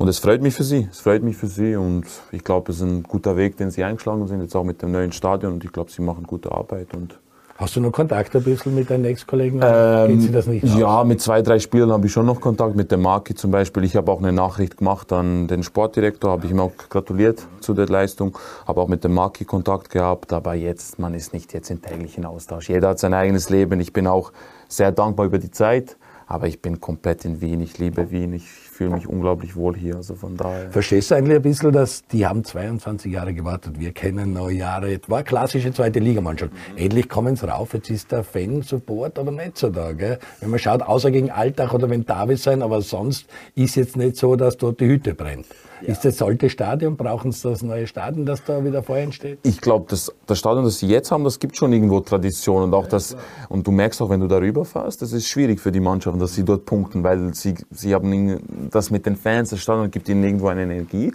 Und 0.00 0.08
es 0.08 0.18
freut 0.18 0.42
mich 0.42 0.54
für 0.54 0.64
sie. 0.64 0.88
Es 0.90 0.98
freut 0.98 1.22
mich 1.22 1.36
für 1.36 1.46
sie 1.46 1.76
und 1.76 2.04
ich 2.32 2.42
glaube, 2.42 2.72
es 2.72 2.78
ist 2.78 2.82
ein 2.82 3.04
guter 3.04 3.36
Weg, 3.36 3.58
den 3.58 3.70
sie 3.70 3.84
eingeschlagen 3.84 4.26
sind, 4.26 4.42
jetzt 4.42 4.56
auch 4.56 4.64
mit 4.64 4.82
dem 4.82 4.90
neuen 4.90 5.12
Stadion 5.12 5.52
und 5.52 5.64
ich 5.64 5.70
glaube, 5.70 5.92
sie 5.92 6.02
machen 6.02 6.24
gute 6.24 6.50
Arbeit 6.50 6.94
und 6.94 7.20
Hast 7.60 7.76
du 7.76 7.80
noch 7.82 7.92
Kontakt 7.92 8.34
ein 8.34 8.42
bisschen 8.42 8.74
mit 8.74 8.88
deinen 8.88 9.04
Ex-Kollegen? 9.04 9.60
Ähm, 9.62 10.58
ja, 10.62 11.04
mit 11.04 11.20
zwei, 11.20 11.42
drei 11.42 11.58
Spielern 11.58 11.92
habe 11.92 12.06
ich 12.06 12.12
schon 12.12 12.24
noch 12.24 12.40
Kontakt, 12.40 12.74
mit 12.74 12.90
dem 12.90 13.02
Marki 13.02 13.34
zum 13.34 13.50
Beispiel. 13.50 13.84
Ich 13.84 13.96
habe 13.96 14.10
auch 14.10 14.18
eine 14.18 14.32
Nachricht 14.32 14.78
gemacht 14.78 15.12
an 15.12 15.46
den 15.46 15.62
Sportdirektor, 15.62 16.30
habe 16.30 16.46
ich 16.46 16.52
ihm 16.52 16.60
auch 16.60 16.72
gratuliert 16.88 17.46
zu 17.60 17.74
der 17.74 17.84
Leistung, 17.84 18.38
habe 18.66 18.80
auch 18.80 18.88
mit 18.88 19.04
dem 19.04 19.12
Marki 19.12 19.44
Kontakt 19.44 19.90
gehabt, 19.90 20.32
aber 20.32 20.54
jetzt, 20.54 20.98
man 20.98 21.12
ist 21.12 21.34
nicht 21.34 21.52
jetzt 21.52 21.70
im 21.70 21.82
täglichen 21.82 22.24
Austausch. 22.24 22.70
Jeder 22.70 22.88
hat 22.88 22.98
sein 22.98 23.12
eigenes 23.12 23.50
Leben. 23.50 23.78
Ich 23.78 23.92
bin 23.92 24.06
auch 24.06 24.32
sehr 24.66 24.90
dankbar 24.90 25.26
über 25.26 25.38
die 25.38 25.50
Zeit, 25.50 25.98
aber 26.30 26.46
ich 26.46 26.62
bin 26.62 26.80
komplett 26.80 27.24
in 27.24 27.40
Wien. 27.40 27.60
Ich 27.60 27.78
liebe 27.78 28.12
Wien. 28.12 28.32
Ich 28.32 28.44
fühle 28.48 28.90
mich 28.90 29.08
unglaublich 29.08 29.56
wohl 29.56 29.76
hier. 29.76 29.96
Also 29.96 30.14
von 30.14 30.36
daher. 30.36 30.70
Verstehst 30.70 31.10
du 31.10 31.16
eigentlich 31.16 31.34
ein 31.34 31.42
bisschen, 31.42 31.72
dass 31.72 32.04
die 32.06 32.24
haben 32.24 32.44
22 32.44 33.12
Jahre 33.12 33.34
gewartet. 33.34 33.80
Wir 33.80 33.90
kennen 33.90 34.32
neue 34.32 34.54
Jahre. 34.54 34.94
Es 34.94 35.10
war 35.10 35.24
klassische 35.24 35.72
zweite 35.72 35.98
Ligamannschaft. 35.98 36.52
Mhm. 36.52 36.78
Endlich 36.78 37.08
kommen 37.08 37.34
sie 37.34 37.48
rauf. 37.48 37.74
Jetzt 37.74 37.90
ist 37.90 38.12
der 38.12 38.22
Fan-Support 38.22 39.18
aber 39.18 39.32
nicht 39.32 39.58
so 39.58 39.70
da. 39.70 39.90
Gell? 39.90 40.20
Wenn 40.38 40.50
man 40.50 40.60
schaut, 40.60 40.82
außer 40.82 41.10
gegen 41.10 41.32
Alltag 41.32 41.74
oder 41.74 41.90
wenn 41.90 42.06
Davis 42.06 42.44
sein, 42.44 42.62
aber 42.62 42.80
sonst 42.80 43.26
ist 43.56 43.74
jetzt 43.74 43.96
nicht 43.96 44.14
so, 44.14 44.36
dass 44.36 44.56
dort 44.56 44.78
die 44.78 44.86
Hütte 44.86 45.14
brennt. 45.14 45.46
Ja. 45.82 45.88
Ist 45.88 46.04
das 46.04 46.20
alte 46.22 46.50
Stadion? 46.50 46.96
Brauchen 46.96 47.32
Sie 47.32 47.48
das 47.48 47.62
neue 47.62 47.86
Stadion, 47.86 48.26
das 48.26 48.44
da 48.44 48.64
wieder 48.64 48.82
vorher 48.82 49.04
entsteht? 49.04 49.38
Ich 49.42 49.60
glaube, 49.60 49.86
das, 49.88 50.12
das 50.26 50.38
Stadion, 50.38 50.64
das 50.64 50.78
Sie 50.78 50.86
jetzt 50.86 51.10
haben, 51.10 51.24
das 51.24 51.38
gibt 51.38 51.56
schon 51.56 51.72
irgendwo 51.72 52.00
Tradition 52.00 52.64
und 52.64 52.74
auch 52.74 52.86
das, 52.86 53.16
und 53.48 53.66
du 53.66 53.70
merkst 53.70 54.00
auch, 54.02 54.10
wenn 54.10 54.20
du 54.20 54.26
darüber 54.26 54.64
fährst, 54.64 55.02
das 55.02 55.12
ist 55.12 55.26
schwierig 55.28 55.60
für 55.60 55.72
die 55.72 55.80
Mannschaften, 55.80 56.20
dass 56.20 56.34
sie 56.34 56.44
dort 56.44 56.64
punkten, 56.64 57.02
weil 57.02 57.34
sie, 57.34 57.54
sie 57.70 57.94
haben 57.94 58.68
das 58.70 58.90
mit 58.90 59.06
den 59.06 59.16
Fans, 59.16 59.50
das 59.50 59.60
Stadion 59.60 59.90
gibt 59.90 60.08
ihnen 60.08 60.22
irgendwo 60.24 60.48
eine 60.48 60.62
Energie. 60.62 61.12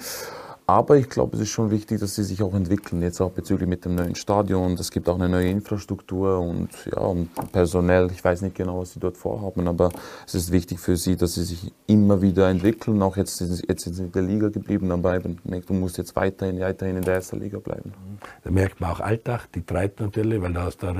Aber 0.68 0.98
ich 0.98 1.10
glaube, 1.10 1.36
es 1.36 1.44
ist 1.44 1.50
schon 1.50 1.70
wichtig, 1.70 2.00
dass 2.00 2.16
sie 2.16 2.24
sich 2.24 2.42
auch 2.42 2.56
entwickeln, 2.56 3.04
jetzt 3.04 3.22
auch 3.22 3.30
bezüglich 3.30 3.70
mit 3.70 3.86
dem 3.86 3.94
neuen 3.94 4.16
Stadion. 4.16 4.74
Es 4.74 4.90
gibt 4.90 5.08
auch 5.08 5.14
eine 5.14 5.30
neue 5.30 5.48
Infrastruktur 5.48 6.40
und 6.40 6.70
ja, 6.92 6.98
und 7.02 7.30
personell. 7.52 8.10
Ich 8.12 8.24
weiß 8.24 8.42
nicht 8.42 8.56
genau, 8.56 8.80
was 8.80 8.94
sie 8.94 9.00
dort 9.00 9.16
vorhaben, 9.16 9.68
aber 9.68 9.92
es 10.26 10.34
ist 10.34 10.52
wichtig 10.52 10.80
für 10.80 10.98
sie, 10.98 11.18
dass 11.18 11.36
sie 11.36 11.44
sich 11.44 11.72
immer 11.86 12.24
wieder 12.24 12.50
entwickeln. 12.50 13.00
Auch 13.04 13.16
jetzt, 13.16 13.40
jetzt 13.42 13.84
sind 13.84 13.94
sie 13.94 14.04
in 14.06 14.12
der 14.12 14.24
Liga 14.24 14.50
geblieben, 14.50 14.92
aber 14.92 15.20
du 15.20 15.74
musst 15.74 16.00
jetzt 16.00 16.16
weiterhin, 16.16 16.60
weiterhin 16.60 16.98
in 16.98 17.04
der 17.04 17.14
ersten 17.14 17.40
Liga 17.42 17.60
bleiben. 17.60 17.94
Da 18.44 18.50
merkt 18.50 18.82
man 18.82 18.90
auch 18.90 19.02
Alltag, 19.02 19.52
die 19.54 19.62
treibt 19.64 20.00
natürlich, 20.00 20.42
weil 20.42 20.54
da 20.54 20.68
ist 20.68 20.82
der 20.82 20.96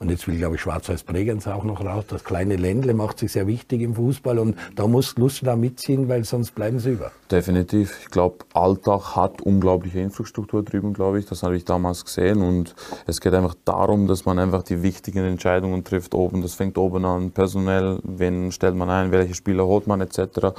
und 0.00 0.10
jetzt 0.10 0.26
will, 0.26 0.36
glaube 0.36 0.56
ich, 0.56 0.62
Schwarz-Weiß 0.62 1.04
Bregenz 1.04 1.46
auch 1.46 1.62
noch 1.62 1.84
raus. 1.84 2.06
Das 2.08 2.24
kleine 2.24 2.56
Ländle 2.56 2.94
macht 2.94 3.20
sich 3.20 3.30
sehr 3.30 3.46
wichtig 3.46 3.82
im 3.82 3.94
Fußball 3.94 4.40
und 4.40 4.56
da 4.74 4.88
muss 4.88 5.16
Lust 5.16 5.46
da 5.46 5.54
mitziehen, 5.54 6.08
weil 6.08 6.24
sonst 6.24 6.56
bleiben 6.56 6.80
sie 6.80 6.90
über. 6.90 7.12
Definitiv. 7.30 7.96
Ich 8.02 8.10
glaube, 8.10 8.38
Alltag 8.52 8.79
hat 8.86 9.42
unglaubliche 9.42 10.00
Infrastruktur 10.00 10.62
drüben, 10.62 10.92
glaube 10.92 11.18
ich. 11.18 11.26
Das 11.26 11.42
habe 11.42 11.56
ich 11.56 11.64
damals 11.64 12.04
gesehen. 12.04 12.42
Und 12.42 12.74
es 13.06 13.20
geht 13.20 13.34
einfach 13.34 13.54
darum, 13.64 14.06
dass 14.06 14.24
man 14.24 14.38
einfach 14.38 14.62
die 14.62 14.82
wichtigen 14.82 15.24
Entscheidungen 15.24 15.84
trifft 15.84 16.14
oben. 16.14 16.42
Das 16.42 16.54
fängt 16.54 16.78
oben 16.78 17.04
an, 17.04 17.30
personell, 17.30 17.98
wen 18.02 18.52
stellt 18.52 18.74
man 18.74 18.90
ein, 18.90 19.12
welche 19.12 19.34
Spieler 19.34 19.66
holt 19.66 19.86
man 19.86 20.00
etc. 20.00 20.52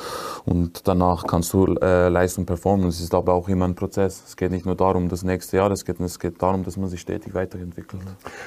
Und 0.46 0.88
danach 0.88 1.26
kannst 1.26 1.54
du 1.54 1.76
äh, 1.82 2.10
Leistung 2.10 2.46
performen. 2.46 2.88
Es 2.88 3.00
ist 3.00 3.14
aber 3.14 3.34
auch 3.34 3.48
immer 3.48 3.66
ein 3.66 3.76
Prozess. 3.76 4.24
Es 4.28 4.36
geht 4.36 4.52
nicht 4.52 4.66
nur 4.66 4.76
darum, 4.76 5.10
das 5.10 5.24
nächste 5.24 5.58
Jahr, 5.58 5.72
es 5.72 5.86
geht, 5.86 6.00
es 6.00 6.20
geht 6.20 6.42
darum, 6.42 6.64
dass 6.64 6.78
man 6.78 6.90
sich 6.90 7.02
stetig 7.02 7.34
weiterentwickelt. 7.34 8.02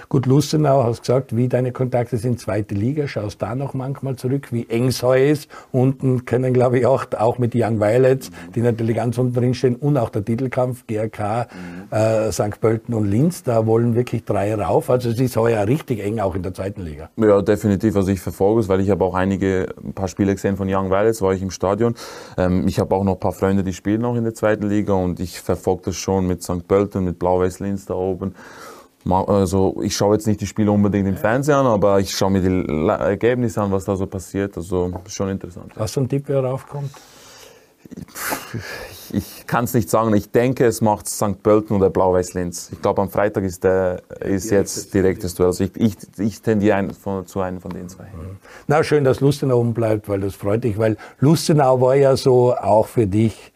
Gut, 0.08 0.26
Lustenau 0.26 0.84
hast 0.84 1.00
gesagt, 1.00 1.34
wie 1.36 1.48
deine 1.48 1.72
Kontakte 1.72 2.18
sind, 2.18 2.40
zweite 2.40 2.74
Liga. 2.74 3.08
Schaust 3.08 3.40
da 3.42 3.54
noch 3.54 3.74
manchmal 3.74 4.16
zurück, 4.16 4.52
wie 4.52 4.68
eng 4.68 4.88
es 4.88 5.02
ist. 5.02 5.48
Unten 5.72 6.24
können, 6.24 6.52
glaube 6.52 6.78
ich, 6.78 6.86
auch, 6.86 7.06
auch 7.18 7.38
mit 7.38 7.54
Young 7.54 7.80
Violet, 7.80 8.30
die 8.54 8.60
natürlich 8.60 8.96
ganz 8.96 9.18
unten 9.18 9.34
drin 9.34 9.54
stehen 9.54 9.63
stehen 9.64 9.76
und 9.76 9.96
auch 9.96 10.10
der 10.10 10.24
Titelkampf 10.24 10.86
GRK, 10.86 11.48
mhm. 11.50 11.96
äh, 11.96 12.32
St. 12.32 12.60
Pölten 12.60 12.94
und 12.94 13.10
Linz, 13.10 13.42
da 13.42 13.66
wollen 13.66 13.94
wirklich 13.94 14.24
drei 14.24 14.54
rauf. 14.54 14.90
Also 14.90 15.10
es 15.10 15.18
ist 15.18 15.36
heuer 15.36 15.66
richtig 15.66 16.00
eng 16.00 16.20
auch 16.20 16.34
in 16.34 16.42
der 16.42 16.54
zweiten 16.54 16.82
Liga. 16.82 17.10
Ja, 17.16 17.40
definitiv. 17.42 17.96
Also 17.96 18.10
ich 18.10 18.20
verfolge 18.20 18.60
es, 18.60 18.68
weil 18.68 18.80
ich 18.80 18.90
habe 18.90 19.04
auch 19.04 19.14
einige, 19.14 19.68
ein 19.82 19.94
paar 19.94 20.08
Spiele 20.08 20.34
gesehen 20.34 20.56
von 20.56 20.68
Young 20.68 20.90
Violets, 20.90 21.22
war 21.22 21.32
ich 21.32 21.42
im 21.42 21.50
Stadion. 21.50 21.94
Ähm, 22.36 22.66
ich 22.68 22.78
habe 22.78 22.94
auch 22.94 23.04
noch 23.04 23.14
ein 23.14 23.20
paar 23.20 23.32
Freunde, 23.32 23.64
die 23.64 23.72
spielen 23.72 24.04
auch 24.04 24.16
in 24.16 24.24
der 24.24 24.34
zweiten 24.34 24.68
Liga 24.68 24.92
und 24.92 25.20
ich 25.20 25.40
verfolge 25.40 25.82
das 25.86 25.96
schon 25.96 26.26
mit 26.26 26.42
St. 26.42 26.66
Pölten, 26.68 27.04
mit 27.04 27.18
Blau-Weiß 27.18 27.60
Linz 27.60 27.86
da 27.86 27.94
oben. 27.94 28.34
Also 29.06 29.76
ich 29.82 29.94
schaue 29.94 30.14
jetzt 30.14 30.26
nicht 30.26 30.40
die 30.40 30.46
Spiele 30.46 30.70
unbedingt 30.70 31.06
im 31.06 31.16
Fernsehen 31.16 31.56
an, 31.56 31.66
aber 31.66 32.00
ich 32.00 32.10
schaue 32.10 32.30
mir 32.30 32.40
die 32.40 32.88
Ergebnisse 32.88 33.60
an, 33.60 33.70
was 33.70 33.84
da 33.84 33.96
so 33.96 34.06
passiert. 34.06 34.56
Also 34.56 34.92
schon 35.08 35.28
interessant. 35.28 35.72
Hast 35.76 35.96
du 35.96 36.00
einen 36.00 36.08
Tipp, 36.08 36.24
wer 36.26 36.42
raufkommt? 36.42 36.90
Ich, 39.12 39.46
kann 39.46 39.64
es 39.64 39.74
nicht 39.74 39.90
sagen. 39.90 40.14
Ich 40.14 40.30
denke, 40.30 40.66
es 40.66 40.80
macht 40.80 41.08
St. 41.08 41.42
Pölten 41.42 41.76
oder 41.76 41.90
Blau-Weiß-Linz. 41.90 42.70
Ich 42.72 42.82
glaube, 42.82 43.02
am 43.02 43.10
Freitag 43.10 43.44
ist, 43.44 43.62
der, 43.62 44.02
ist 44.20 44.50
jetzt 44.50 44.92
direktes 44.92 45.34
Duell. 45.34 45.48
Also 45.48 45.64
ich, 45.64 45.76
ich, 45.76 45.96
ich 46.18 46.42
tendiere 46.42 46.76
ein, 46.76 46.90
von, 46.90 47.26
zu 47.26 47.40
einem 47.40 47.60
von 47.60 47.70
den 47.70 47.88
zwei. 47.88 48.04
Mhm. 48.04 48.38
Na, 48.66 48.82
schön, 48.82 49.04
dass 49.04 49.20
Lustenau 49.20 49.60
oben 49.60 49.74
bleibt, 49.74 50.08
weil 50.08 50.20
das 50.20 50.34
freut 50.34 50.64
dich, 50.64 50.78
weil 50.78 50.96
Lustenau 51.20 51.80
war 51.80 51.94
ja 51.94 52.16
so 52.16 52.54
auch 52.54 52.86
für 52.86 53.06
dich 53.06 53.52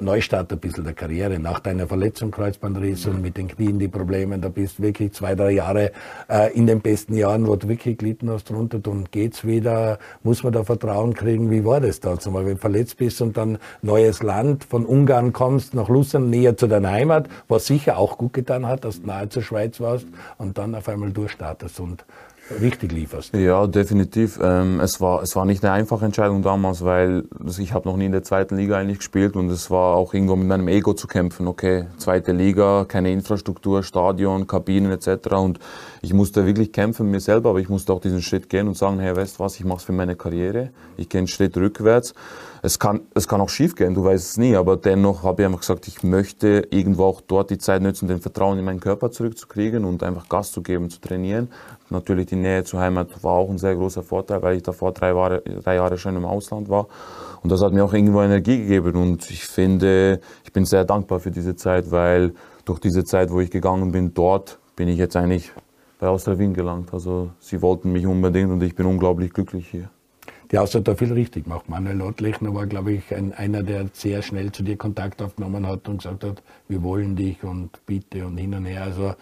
Neustart 0.00 0.52
ein 0.52 0.58
bisschen 0.58 0.82
der 0.82 0.92
Karriere. 0.92 1.38
Nach 1.38 1.60
deiner 1.60 1.86
Verletzung, 1.86 2.32
Kreuzbandriss 2.32 3.06
und 3.06 3.22
mit 3.22 3.36
den 3.36 3.46
Knien 3.46 3.78
die 3.78 3.86
Probleme, 3.86 4.36
da 4.40 4.48
bist 4.48 4.78
du 4.78 4.82
wirklich 4.82 5.12
zwei, 5.12 5.36
drei 5.36 5.52
Jahre 5.52 5.92
äh, 6.28 6.52
in 6.52 6.66
den 6.66 6.80
besten 6.80 7.14
Jahren, 7.14 7.46
wo 7.46 7.54
du 7.54 7.68
wirklich 7.68 7.98
gelitten 7.98 8.28
hast 8.28 8.50
drunter 8.50 8.80
und 8.90 9.12
geht's 9.12 9.44
wieder, 9.44 10.00
muss 10.24 10.42
man 10.42 10.52
da 10.52 10.64
Vertrauen 10.64 11.14
kriegen, 11.14 11.48
wie 11.52 11.64
war 11.64 11.80
das 11.80 12.00
da? 12.00 12.18
Zumal 12.18 12.44
wenn 12.44 12.54
du 12.54 12.60
verletzt 12.60 12.96
bist 12.96 13.22
und 13.22 13.36
dann 13.36 13.58
neues 13.82 14.20
Land, 14.20 14.64
von 14.64 14.84
Ungarn 14.84 15.32
kommst, 15.32 15.74
nach 15.74 15.88
Luzern, 15.88 16.28
näher 16.28 16.56
zu 16.56 16.66
deiner 16.66 16.90
Heimat, 16.90 17.28
was 17.46 17.66
sicher 17.66 17.96
auch 17.96 18.18
gut 18.18 18.32
getan 18.32 18.66
hat, 18.66 18.84
dass 18.84 19.00
du 19.00 19.06
nahe 19.06 19.28
zur 19.28 19.42
Schweiz 19.42 19.78
warst 19.78 20.06
und 20.38 20.58
dann 20.58 20.74
auf 20.74 20.88
einmal 20.88 21.12
durchstartest 21.12 21.78
und 21.78 22.04
richtig 22.60 22.92
lieferst. 22.92 23.34
Ja, 23.34 23.66
definitiv. 23.66 24.38
Ähm, 24.42 24.80
es, 24.80 25.00
war, 25.00 25.22
es 25.22 25.34
war 25.36 25.44
nicht 25.44 25.64
eine 25.64 25.72
einfache 25.72 26.04
Entscheidung 26.04 26.42
damals, 26.42 26.84
weil 26.84 27.24
ich 27.58 27.72
habe 27.72 27.88
noch 27.88 27.96
nie 27.96 28.06
in 28.06 28.12
der 28.12 28.22
zweiten 28.22 28.56
Liga 28.56 28.76
eigentlich 28.76 28.98
gespielt 28.98 29.36
und 29.36 29.48
es 29.50 29.70
war 29.70 29.96
auch 29.96 30.14
irgendwo 30.14 30.36
mit 30.36 30.48
meinem 30.48 30.68
Ego 30.68 30.94
zu 30.94 31.06
kämpfen. 31.06 31.46
Okay, 31.46 31.86
zweite 31.98 32.32
Liga, 32.32 32.84
keine 32.86 33.12
Infrastruktur, 33.12 33.82
Stadion, 33.82 34.46
Kabinen 34.46 34.92
etc. 34.92 35.32
Und 35.32 35.58
ich 36.02 36.12
musste 36.12 36.46
wirklich 36.46 36.72
kämpfen 36.72 37.06
mit 37.06 37.12
mir 37.12 37.20
selber, 37.20 37.50
aber 37.50 37.60
ich 37.60 37.68
musste 37.68 37.92
auch 37.92 38.00
diesen 38.00 38.22
Schritt 38.22 38.48
gehen 38.48 38.68
und 38.68 38.76
sagen, 38.76 38.98
hey, 39.00 39.16
weißt 39.16 39.38
du 39.38 39.44
was, 39.44 39.56
ich 39.56 39.64
mache 39.64 39.78
es 39.78 39.84
für 39.84 39.92
meine 39.92 40.16
Karriere. 40.16 40.70
Ich 40.96 41.08
gehe 41.08 41.18
einen 41.18 41.28
Schritt 41.28 41.56
rückwärts. 41.56 42.14
Es 42.66 42.78
kann, 42.78 43.02
es 43.12 43.28
kann 43.28 43.42
auch 43.42 43.50
schief 43.50 43.76
gehen, 43.76 43.92
du 43.92 44.04
weißt 44.04 44.24
es 44.24 44.36
nie, 44.38 44.56
aber 44.56 44.78
dennoch 44.78 45.22
habe 45.22 45.42
ich 45.42 45.46
einfach 45.46 45.60
gesagt, 45.60 45.86
ich 45.86 46.02
möchte 46.02 46.66
irgendwo 46.70 47.04
auch 47.04 47.20
dort 47.20 47.50
die 47.50 47.58
Zeit 47.58 47.82
nutzen, 47.82 48.08
den 48.08 48.22
Vertrauen 48.22 48.58
in 48.58 48.64
meinen 48.64 48.80
Körper 48.80 49.10
zurückzukriegen 49.10 49.84
und 49.84 50.02
einfach 50.02 50.30
Gas 50.30 50.50
zu 50.50 50.62
geben, 50.62 50.88
zu 50.88 50.98
trainieren. 50.98 51.50
Natürlich 51.90 52.24
die 52.24 52.36
Nähe 52.36 52.64
zur 52.64 52.80
Heimat 52.80 53.22
war 53.22 53.34
auch 53.34 53.50
ein 53.50 53.58
sehr 53.58 53.74
großer 53.74 54.02
Vorteil, 54.02 54.40
weil 54.40 54.56
ich 54.56 54.62
davor 54.62 54.92
drei 54.92 55.08
Jahre, 55.08 55.42
drei 55.42 55.74
Jahre 55.74 55.98
schon 55.98 56.16
im 56.16 56.24
Ausland 56.24 56.70
war. 56.70 56.86
Und 57.42 57.52
das 57.52 57.60
hat 57.60 57.74
mir 57.74 57.84
auch 57.84 57.92
irgendwo 57.92 58.22
Energie 58.22 58.56
gegeben. 58.56 58.96
Und 58.96 59.30
ich 59.30 59.44
finde, 59.44 60.20
ich 60.42 60.52
bin 60.54 60.64
sehr 60.64 60.86
dankbar 60.86 61.20
für 61.20 61.30
diese 61.30 61.56
Zeit, 61.56 61.90
weil 61.90 62.32
durch 62.64 62.78
diese 62.78 63.04
Zeit, 63.04 63.30
wo 63.30 63.40
ich 63.40 63.50
gegangen 63.50 63.92
bin, 63.92 64.14
dort 64.14 64.58
bin 64.74 64.88
ich 64.88 64.96
jetzt 64.96 65.16
eigentlich 65.16 65.52
bei 65.98 66.08
Austria 66.08 66.38
Wien 66.38 66.54
gelangt. 66.54 66.94
Also 66.94 67.28
sie 67.40 67.60
wollten 67.60 67.92
mich 67.92 68.06
unbedingt 68.06 68.50
und 68.50 68.62
ich 68.62 68.74
bin 68.74 68.86
unglaublich 68.86 69.34
glücklich 69.34 69.68
hier. 69.68 69.90
Austria 70.58 70.80
hat 70.80 70.88
da 70.88 70.94
viel 70.94 71.12
richtig 71.12 71.44
gemacht. 71.44 71.68
Manuel 71.68 72.02
Ottlechner 72.02 72.54
war, 72.54 72.66
glaube 72.66 72.92
ich, 72.92 73.14
ein, 73.14 73.32
einer, 73.32 73.62
der 73.62 73.88
sehr 73.92 74.22
schnell 74.22 74.52
zu 74.52 74.62
dir 74.62 74.76
Kontakt 74.76 75.22
aufgenommen 75.22 75.66
hat 75.66 75.88
und 75.88 75.98
gesagt 75.98 76.24
hat, 76.24 76.42
wir 76.68 76.82
wollen 76.82 77.16
dich 77.16 77.42
und 77.42 77.70
bitte 77.86 78.26
und 78.26 78.36
hin 78.36 78.54
und 78.54 78.66
her. 78.66 78.82
Also 78.82 79.14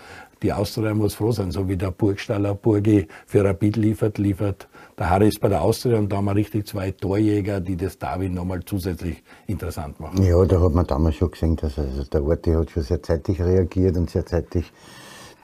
die 0.42 0.52
Austria 0.52 0.92
muss 0.94 1.14
froh 1.14 1.30
sein, 1.30 1.50
so 1.50 1.68
wie 1.68 1.76
der 1.76 1.92
Burgstaller 1.92 2.54
Burgi 2.54 3.06
für 3.26 3.44
Rapid 3.44 3.76
liefert, 3.76 4.18
liefert 4.18 4.68
der 4.98 5.10
Harris 5.10 5.38
bei 5.38 5.48
der 5.48 5.62
Austria 5.62 5.98
und 5.98 6.10
da 6.10 6.16
haben 6.16 6.24
wir 6.24 6.34
richtig 6.34 6.66
zwei 6.66 6.90
Torjäger, 6.90 7.60
die 7.60 7.76
das 7.76 7.98
Darwin 7.98 8.34
nochmal 8.34 8.64
zusätzlich 8.64 9.22
interessant 9.46 10.00
machen. 10.00 10.22
Ja, 10.22 10.44
da 10.44 10.60
hat 10.60 10.74
man 10.74 10.86
damals 10.86 11.16
schon 11.16 11.30
gesehen, 11.30 11.56
dass 11.56 11.78
also 11.78 12.04
der 12.04 12.24
Orti 12.24 12.52
hat 12.52 12.70
schon 12.70 12.82
sehr 12.82 13.02
zeitig 13.02 13.40
reagiert 13.40 13.96
und 13.96 14.10
sehr 14.10 14.26
zeitig 14.26 14.72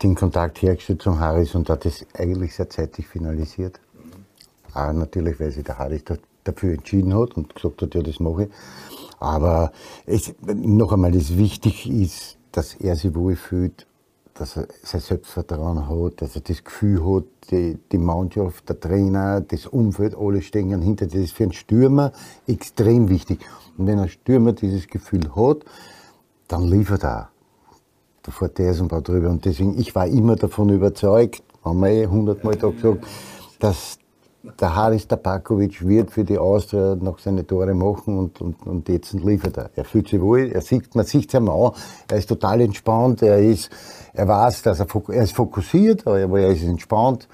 den 0.03 0.15
Kontakt 0.15 0.63
hergestellt 0.63 1.03
zum 1.03 1.19
Harris 1.19 1.55
und 1.55 1.69
hat 1.69 1.85
das 1.85 2.07
eigentlich 2.15 2.55
sehr 2.55 2.71
zeitig 2.71 3.07
finalisiert. 3.09 3.81
Auch 4.79 4.93
natürlich, 4.93 5.41
weil 5.41 5.51
sich 5.51 5.65
der 5.65 5.79
Harris 5.79 6.05
dafür 6.45 6.75
entschieden 6.75 7.15
hat 7.15 7.37
und 7.37 7.55
gesagt 7.55 7.83
hat, 7.83 7.95
ja, 7.95 8.03
das 8.03 8.21
mache 8.21 8.45
ich. 8.45 8.51
Aber 9.19 9.73
es, 10.07 10.35
noch 10.47 10.93
einmal, 10.93 11.13
das 11.13 11.37
wichtig 11.37 11.91
ist, 11.91 12.39
dass 12.53 12.75
er 12.75 12.95
sich 12.97 13.15
wohlfühlt, 13.15 13.87
dass 14.35 14.57
er 14.57 14.69
sein 14.83 15.01
Selbstvertrauen 15.01 15.89
hat, 15.89 16.23
dass 16.23 16.37
er 16.37 16.43
das 16.43 16.63
Gefühl 16.63 17.05
hat, 17.05 17.25
die, 17.51 17.79
die 17.91 17.99
Mannschaft, 17.99 18.69
der 18.69 18.79
Trainer, 18.79 19.41
das 19.41 19.67
Umfeld, 19.67 20.15
alle 20.17 20.43
stehen 20.43 20.81
hinter. 20.81 21.07
Das 21.07 21.17
ist 21.17 21.33
für 21.33 21.45
einen 21.45 21.53
Stürmer 21.53 22.13
extrem 22.47 23.09
wichtig. 23.09 23.41
Und 23.77 23.87
wenn 23.89 23.99
ein 23.99 24.09
Stürmer 24.09 24.53
dieses 24.53 24.87
Gefühl 24.87 25.35
hat, 25.35 25.65
dann 26.47 26.65
liefert 26.65 27.05
er. 27.05 27.31
Da 28.23 28.33
fährt 28.33 28.59
der 28.59 28.73
ein 28.73 28.89
paar 28.89 29.03
drüber. 29.03 29.31
Und 29.31 29.45
deswegen, 29.45 29.79
ich 29.79 29.95
war 29.95 30.07
immer 30.07 30.37
davon 30.37 30.69
überzeugt, 30.69 31.43
haben 31.65 31.81
wir 31.81 31.89
eh 31.89 32.07
hundertmal 32.07 32.57
da 32.57 32.71
gesagt, 32.71 33.05
dass 33.59 33.99
der 34.61 34.75
Haris 34.75 35.07
Tabakovic 35.07 35.87
wird 35.87 36.11
für 36.11 36.25
die 36.25 36.39
Austria 36.39 36.95
noch 36.95 37.19
seine 37.19 37.47
Tore 37.47 37.75
machen 37.75 38.19
und, 38.19 38.41
und, 38.41 38.67
und 38.67 38.89
jetzt 38.89 39.13
liefert 39.13 39.57
er. 39.57 39.71
Er 39.75 39.85
fühlt 39.85 40.09
sich 40.09 40.21
wohl, 40.21 40.51
er 40.53 40.61
sieht, 40.61 40.95
man 40.95 41.05
sieht 41.05 41.29
es 41.29 41.35
ihm 41.39 41.49
an, 41.49 41.73
er 42.09 42.19
ist 42.19 42.29
total 42.29 42.61
entspannt, 42.61 43.23
er 43.23 43.39
ist, 43.39 43.71
er 44.13 44.29
weiß, 44.29 44.63
dass 44.63 44.81
er, 44.81 44.87
er 45.09 45.23
ist 45.23 45.35
fokussiert, 45.35 46.07
aber 46.07 46.41
er 46.41 46.51
ist 46.51 46.65
entspannt 46.65 47.29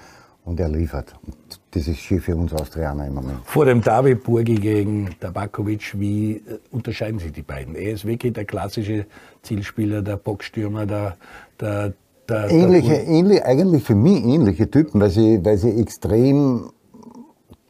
und 0.45 0.59
er 0.59 0.69
liefert. 0.69 1.13
Und 1.25 1.35
das 1.71 1.87
ist 1.87 1.99
schön 1.99 2.21
für 2.21 2.35
uns 2.35 2.53
Austrianer 2.53 3.07
im 3.07 3.15
Moment. 3.15 3.39
Vor 3.43 3.65
dem 3.65 3.81
David 3.81 4.23
Burgi 4.23 4.55
gegen 4.55 5.09
Tabakovic, 5.19 5.99
wie 5.99 6.33
äh, 6.33 6.59
unterscheiden 6.71 7.19
sich 7.19 7.33
die 7.33 7.41
beiden? 7.41 7.75
Er 7.75 7.93
ist 7.93 8.05
wirklich 8.05 8.33
der 8.33 8.45
klassische 8.45 9.05
Zielspieler, 9.41 10.01
der 10.01 10.17
Boxstürmer, 10.17 10.85
der, 10.85 11.17
der 11.59 11.93
der, 12.29 12.49
ähnliche, 12.49 12.89
der 12.89 13.07
ähnlich, 13.07 13.45
eigentlich 13.45 13.83
für 13.83 13.93
mich 13.93 14.23
ähnliche 14.23 14.69
Typen, 14.69 14.99
weil 14.99 15.11
sie, 15.11 15.43
weil 15.43 15.57
sie 15.57 15.79
extrem 15.79 16.71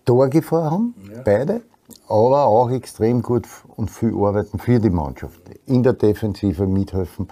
Torgefahr 0.05 0.71
haben, 0.71 0.95
ja. 1.13 1.21
beide, 1.23 1.61
aber 2.07 2.45
auch 2.45 2.69
extrem 2.69 3.21
gut 3.21 3.47
und 3.75 3.91
viel 3.91 4.13
arbeiten 4.15 4.59
für 4.59 4.79
die 4.79 4.89
Mannschaft. 4.89 5.41
In 5.65 5.83
der 5.83 5.93
Defensive 5.93 6.67
mithelfen. 6.67 7.27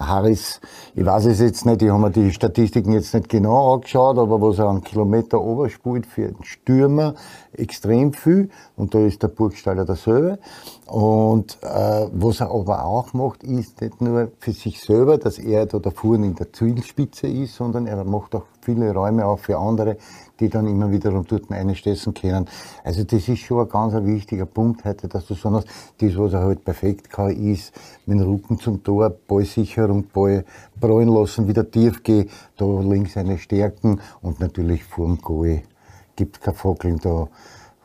Harris, 0.00 0.60
ich 0.94 1.04
weiß 1.04 1.26
es 1.26 1.40
jetzt 1.40 1.66
nicht, 1.66 1.82
ich 1.82 1.90
habe 1.90 2.00
mir 2.00 2.10
die 2.10 2.32
Statistiken 2.32 2.92
jetzt 2.92 3.12
nicht 3.14 3.28
genau 3.28 3.74
angeschaut, 3.74 4.18
aber 4.18 4.40
was 4.40 4.58
er 4.58 4.68
an 4.68 4.82
Kilometer 4.82 5.40
overspielt 5.40 6.06
für 6.06 6.26
einen 6.26 6.44
Stürmer, 6.44 7.14
extrem 7.52 8.12
viel. 8.12 8.48
Und 8.76 8.94
da 8.94 9.00
ist 9.00 9.22
der 9.22 9.28
Burgstaller 9.28 9.84
derselbe. 9.84 10.38
Und 10.86 11.58
äh, 11.62 12.06
was 12.12 12.40
er 12.40 12.50
aber 12.50 12.84
auch 12.84 13.12
macht, 13.12 13.42
ist 13.42 13.80
nicht 13.80 14.00
nur 14.00 14.30
für 14.38 14.52
sich 14.52 14.80
selber, 14.80 15.18
dass 15.18 15.38
er 15.38 15.66
da 15.66 15.78
da 15.78 15.90
vorne 15.90 16.26
in 16.26 16.34
der 16.34 16.52
Zielspitze 16.52 17.26
ist, 17.26 17.56
sondern 17.56 17.86
er 17.86 18.04
macht 18.04 18.34
auch 18.34 18.44
viele 18.60 18.92
Räume 18.92 19.26
auch 19.26 19.38
für 19.38 19.58
andere, 19.58 19.96
die 20.40 20.48
dann 20.48 20.66
immer 20.66 20.90
wiederum 20.90 21.26
dort 21.26 21.50
einstessen 21.50 22.14
können. 22.14 22.46
Also 22.84 23.04
das 23.04 23.28
ist 23.28 23.40
schon 23.40 23.60
ein 23.60 23.68
ganz 23.68 23.94
wichtiger 23.94 24.46
Punkt 24.46 24.84
heute, 24.84 25.08
dass 25.08 25.26
du 25.26 25.34
sagst, 25.34 25.68
das, 25.98 26.16
was 26.16 26.32
er 26.32 26.40
halt 26.40 26.64
perfekt 26.64 27.10
kann, 27.10 27.30
ist 27.30 27.72
mit 28.06 28.20
dem 28.20 28.28
Rücken 28.28 28.58
zum 28.58 28.82
Tor, 28.82 29.10
Ballsicherung, 29.10 30.06
Ball 30.12 30.44
prallen 30.80 31.08
lassen, 31.08 31.48
wieder 31.48 31.70
tief 31.70 32.02
gehen, 32.02 32.30
da 32.56 32.64
links 32.80 33.14
seine 33.14 33.38
Stärken 33.38 34.00
und 34.22 34.40
natürlich 34.40 34.84
vor 34.84 35.06
dem 35.06 35.18
Goal 35.18 35.62
gibt 36.16 36.40
kein 36.40 36.54
Fackeln, 36.54 36.98
da 36.98 37.28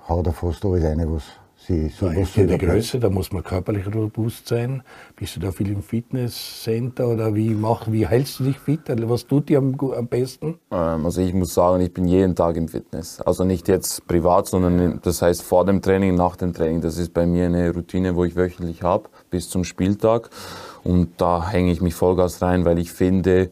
haut 0.10 0.28
er 0.28 0.34
fast 0.34 0.66
alles 0.66 0.84
rein, 0.84 1.12
was 1.12 1.24
Sie, 1.66 1.88
so 1.88 2.08
da 2.08 2.14
ist 2.14 2.36
die 2.36 2.58
Größe, 2.58 3.00
da 3.00 3.10
muss 3.10 3.32
man 3.32 3.42
körperlich 3.42 3.86
robust 3.88 4.50
sein. 4.50 4.84
Bist 5.16 5.38
du 5.38 5.40
da 5.40 5.52
viel 5.54 5.72
im 5.72 5.82
Fitnesscenter 5.82 7.08
oder 7.08 7.34
wie, 7.36 7.52
mach, 7.52 7.90
wie 7.90 8.06
hältst 8.06 8.40
du 8.40 8.44
dich 8.44 8.60
fit? 8.60 8.82
Was 8.88 9.26
tut 9.28 9.48
dir 9.48 9.60
am, 9.60 9.78
am 9.80 10.08
besten? 10.08 10.60
Ähm, 10.72 11.06
also 11.06 11.22
ich 11.22 11.34
muss 11.34 11.54
sagen, 11.54 11.82
ich 11.82 11.94
bin 11.94 12.06
jeden 12.06 12.36
Tag 12.36 12.58
im 12.58 12.68
Fitness. 12.68 13.22
Also 13.22 13.46
nicht 13.46 13.70
jetzt 13.70 14.06
privat, 14.08 14.48
sondern 14.48 15.00
das 15.04 15.22
heißt 15.22 15.42
vor 15.42 15.64
dem 15.64 15.82
Training, 15.82 16.16
nach 16.16 16.36
dem 16.36 16.52
Training. 16.54 16.82
Das 16.82 16.98
ist 16.98 17.14
bei 17.14 17.26
mir 17.26 17.46
eine 17.46 17.74
Routine, 17.74 18.18
wo 18.18 18.26
ich 18.26 18.36
wöchentlich 18.36 18.84
habe, 18.84 19.08
bis 19.30 19.50
zum 19.50 19.64
Spieltag. 19.64 20.32
Und 20.84 21.22
da 21.22 21.48
hänge 21.48 21.72
ich 21.72 21.80
mich 21.80 21.96
Vollgas 21.96 22.42
rein, 22.42 22.66
weil 22.66 22.78
ich 22.78 22.92
finde, 22.92 23.50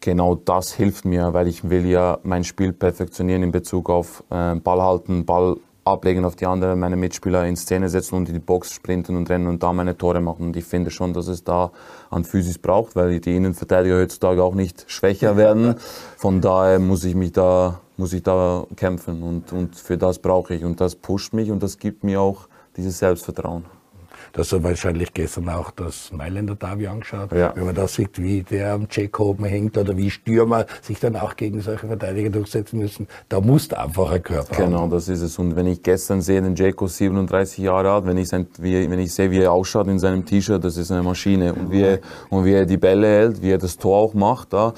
genau 0.00 0.34
das 0.34 0.72
hilft 0.72 1.04
mir, 1.04 1.32
weil 1.32 1.46
ich 1.46 1.70
will 1.70 1.86
ja 1.86 2.18
mein 2.24 2.42
Spiel 2.42 2.72
perfektionieren 2.72 3.44
in 3.44 3.52
Bezug 3.52 3.88
auf 3.88 4.24
äh, 4.30 4.56
Ball 4.56 4.82
halten, 4.82 5.24
Ball 5.24 5.58
ablegen 5.84 6.24
auf 6.24 6.36
die 6.36 6.46
anderen, 6.46 6.78
meine 6.78 6.96
Mitspieler 6.96 7.46
in 7.46 7.56
Szene 7.56 7.88
setzen 7.88 8.16
und 8.16 8.28
in 8.28 8.34
die 8.34 8.40
Box 8.40 8.72
sprinten 8.72 9.16
und 9.16 9.28
rennen 9.28 9.46
und 9.46 9.62
da 9.62 9.72
meine 9.72 9.96
Tore 9.96 10.20
machen. 10.20 10.46
Und 10.46 10.56
ich 10.56 10.64
finde 10.64 10.90
schon, 10.90 11.12
dass 11.12 11.26
es 11.26 11.44
da 11.44 11.72
an 12.10 12.24
Physis 12.24 12.58
braucht, 12.58 12.94
weil 12.94 13.18
die 13.20 13.36
Innenverteidiger 13.36 13.96
heutzutage 13.96 14.42
auch 14.42 14.54
nicht 14.54 14.84
schwächer 14.88 15.36
werden. 15.36 15.74
Von 16.16 16.40
daher 16.40 16.78
muss 16.78 17.04
ich 17.04 17.14
mich 17.14 17.32
da, 17.32 17.80
muss 17.96 18.12
ich 18.12 18.22
da 18.22 18.66
kämpfen 18.76 19.22
und, 19.22 19.52
und 19.52 19.76
für 19.76 19.98
das 19.98 20.18
brauche 20.18 20.54
ich. 20.54 20.64
Und 20.64 20.80
das 20.80 20.94
pusht 20.94 21.32
mich 21.32 21.50
und 21.50 21.62
das 21.62 21.78
gibt 21.78 22.04
mir 22.04 22.20
auch 22.20 22.48
dieses 22.76 22.98
Selbstvertrauen. 22.98 23.81
Du 24.32 24.40
hast 24.40 24.62
wahrscheinlich 24.62 25.12
gestern 25.12 25.50
auch 25.50 25.70
das 25.72 26.10
Mailänder 26.10 26.54
Derby 26.54 26.86
angeschaut. 26.86 27.32
Ja. 27.32 27.52
Wenn 27.54 27.66
man 27.66 27.74
da 27.74 27.86
sieht, 27.86 28.18
wie 28.22 28.42
der 28.42 28.72
am 28.72 28.86
Jacob 28.90 29.44
hängt 29.44 29.76
oder 29.76 29.94
wie 29.94 30.10
Stürmer 30.10 30.64
sich 30.80 30.98
dann 31.00 31.16
auch 31.16 31.36
gegen 31.36 31.60
solche 31.60 31.86
Verteidiger 31.86 32.30
durchsetzen 32.30 32.78
müssen, 32.78 33.08
da 33.28 33.40
muss 33.42 33.70
einfach 33.74 34.10
ein 34.10 34.22
Körper 34.22 34.56
Genau, 34.56 34.80
haben. 34.80 34.90
das 34.90 35.08
ist 35.10 35.20
es. 35.20 35.38
Und 35.38 35.54
wenn 35.54 35.66
ich 35.66 35.82
gestern 35.82 36.22
sehe, 36.22 36.40
den 36.40 36.54
Jacob 36.54 36.88
37 36.88 37.58
Jahre 37.58 37.90
alt, 37.92 38.06
wenn 38.06 38.16
ich, 38.16 38.28
sein, 38.28 38.46
wie, 38.58 38.90
wenn 38.90 39.00
ich 39.00 39.12
sehe, 39.12 39.30
wie 39.30 39.40
er 39.40 39.52
ausschaut 39.52 39.86
in 39.88 39.98
seinem 39.98 40.24
T-Shirt, 40.24 40.64
das 40.64 40.78
ist 40.78 40.90
eine 40.90 41.02
Maschine. 41.02 41.52
Und 41.52 41.70
wie, 41.70 41.82
er, 41.82 41.98
und 42.30 42.46
wie 42.46 42.54
er 42.54 42.64
die 42.64 42.78
Bälle 42.78 43.06
hält, 43.06 43.42
wie 43.42 43.50
er 43.50 43.58
das 43.58 43.76
Tor 43.76 43.98
auch 43.98 44.14
macht, 44.14 44.54
da, 44.54 44.72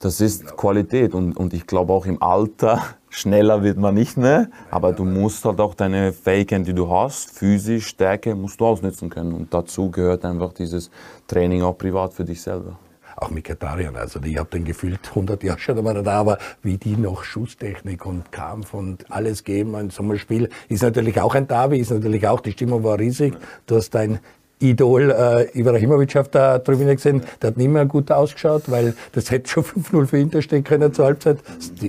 das 0.00 0.20
ist 0.20 0.54
Qualität. 0.56 1.14
Und, 1.14 1.34
und 1.34 1.54
ich 1.54 1.66
glaube 1.66 1.94
auch 1.94 2.04
im 2.04 2.22
Alter, 2.22 2.82
schneller 3.18 3.62
wird 3.62 3.78
man 3.78 3.94
nicht 3.94 4.16
mehr, 4.16 4.48
aber 4.70 4.92
du 4.92 5.04
musst 5.04 5.44
halt 5.44 5.60
auch 5.60 5.74
deine 5.74 6.12
Fähigkeiten, 6.12 6.64
die 6.64 6.74
du 6.74 6.90
hast, 6.90 7.30
physisch, 7.30 7.88
Stärke, 7.88 8.34
musst 8.34 8.60
du 8.60 8.66
ausnutzen 8.66 9.10
können. 9.10 9.32
Und 9.32 9.52
dazu 9.52 9.90
gehört 9.90 10.24
einfach 10.24 10.52
dieses 10.52 10.90
Training 11.26 11.62
auch 11.62 11.76
privat 11.76 12.14
für 12.14 12.24
dich 12.24 12.40
selber 12.40 12.78
auch 13.20 13.30
mit 13.30 13.44
Katarian. 13.44 13.96
Also 13.96 14.20
ich 14.22 14.38
habe 14.38 14.48
den 14.50 14.64
gefühlt 14.64 15.00
100 15.08 15.42
Jahre 15.42 15.58
schon 15.58 15.78
einmal 15.78 16.02
da, 16.02 16.20
aber 16.20 16.38
wie 16.62 16.78
die 16.78 16.96
noch 16.96 17.24
Schusstechnik 17.24 18.06
und 18.06 18.30
Kampf 18.32 18.74
und 18.74 19.10
alles 19.10 19.44
geben 19.44 19.74
in 19.74 19.90
so 19.90 20.02
einem 20.02 20.18
Spiel, 20.18 20.48
ist 20.68 20.82
natürlich 20.82 21.20
auch 21.20 21.34
ein 21.34 21.46
Derby, 21.46 21.78
ist 21.78 21.90
natürlich 21.90 22.26
auch, 22.26 22.40
die 22.40 22.52
Stimmung 22.52 22.84
war 22.84 22.98
riesig. 22.98 23.34
Du 23.66 23.76
hast 23.76 23.90
dein 23.90 24.20
Idol 24.60 25.10
äh, 25.10 25.58
Ibrahimovic 25.58 26.16
auf 26.16 26.28
der 26.28 26.62
Tribüne 26.62 26.94
gesehen, 26.94 27.22
der 27.40 27.50
hat 27.50 27.56
nicht 27.56 27.68
mehr 27.68 27.86
gut 27.86 28.10
ausgeschaut, 28.10 28.64
weil 28.66 28.94
das 29.12 29.30
hätte 29.30 29.48
schon 29.48 29.64
5-0 29.92 30.06
für 30.06 30.18
Inter 30.18 30.42
stehen 30.42 30.64
können 30.64 30.92
zur 30.92 31.06
Halbzeit. 31.06 31.38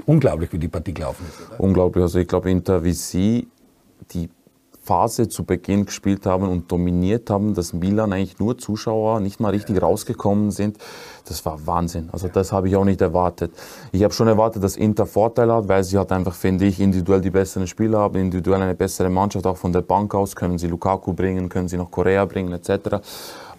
Unglaublich, 0.05 0.51
wie 0.53 0.60
die 0.60 0.67
Partie 0.67 0.93
gelaufen 0.93 1.25
ist. 1.27 1.49
Oder? 1.49 1.60
Unglaublich. 1.60 2.03
Also 2.03 2.19
ich 2.19 2.27
glaube, 2.27 2.51
Inter 2.51 2.84
wie 2.84 2.93
sie 2.93 3.47
die 4.12 4.29
Phase 4.89 5.30
zu 5.30 5.43
Beginn 5.43 5.86
gespielt 5.86 6.25
haben 6.25 6.49
und 6.49 6.71
dominiert 6.71 7.30
haben, 7.30 7.54
dass 7.54 7.73
Milan 7.73 8.12
eigentlich 8.12 8.39
nur 8.39 8.58
Zuschauer 8.58 9.19
nicht 9.19 9.39
mal 9.39 9.52
richtig 9.52 9.80
rausgekommen 9.80 10.49
sind. 10.49 10.80
Das 11.28 11.45
war 11.45 11.67
Wahnsinn. 11.67 12.10
Also 12.12 12.28
das 12.28 12.52
habe 12.52 12.69
ich 12.69 12.75
auch 12.75 12.86
nicht 12.86 12.99
erwartet. 12.99 13.52
Ich 13.91 14.04
habe 14.04 14.15
schon 14.15 14.28
erwartet, 14.28 14.63
dass 14.63 14.78
Inter 14.78 15.06
Vorteile 15.06 15.54
hat, 15.54 15.67
weil 15.67 15.84
sie 15.84 15.95
halt 15.95 16.12
einfach, 16.12 16.34
finde 16.34 16.65
ich, 16.65 16.80
individuell 16.80 17.21
die 17.21 17.30
besseren 17.30 17.67
Spieler 17.67 17.99
haben, 17.99 18.15
individuell 18.15 18.63
eine 18.63 18.73
bessere 18.73 19.12
Mannschaft, 19.12 19.45
auch 19.45 19.58
von 19.58 19.71
der 19.71 19.84
Bank 19.84 20.15
aus 20.15 20.36
können 20.36 20.58
sie 20.58 20.65
Lukaku 20.65 21.13
bringen, 21.13 21.49
können 21.49 21.67
sie 21.67 21.78
noch 21.78 21.91
Korea 21.91 22.25
bringen 22.25 22.52
etc. 22.52 22.95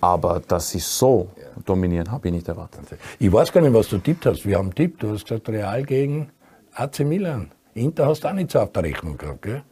Aber 0.00 0.42
dass 0.48 0.70
sie 0.70 0.80
so 0.80 1.28
dominieren, 1.64 2.10
habe 2.10 2.26
ich 2.26 2.34
nicht 2.34 2.48
erwartet. 2.48 2.80
Ich 3.20 3.32
weiß 3.32 3.52
gar 3.52 3.60
nicht, 3.60 3.72
was 3.72 3.88
du 3.88 3.98
tippt 3.98 4.26
hast. 4.26 4.44
Wir 4.44 4.58
haben 4.58 4.74
tippt. 4.74 5.04
Du 5.04 5.12
hast 5.12 5.26
gesagt 5.26 5.48
Real 5.48 5.84
gegen 5.84 6.30
AC 6.74 7.00
Milan. 7.00 7.52
Inter 7.74 8.06
hast 8.06 8.24
du 8.24 8.28
auch 8.28 8.32
nicht 8.32 8.50
so 8.50 8.58
auf 8.58 8.72
der 8.72 8.82
Rechnung 8.82 9.16
gehabt, 9.16 9.42
gell? 9.42 9.62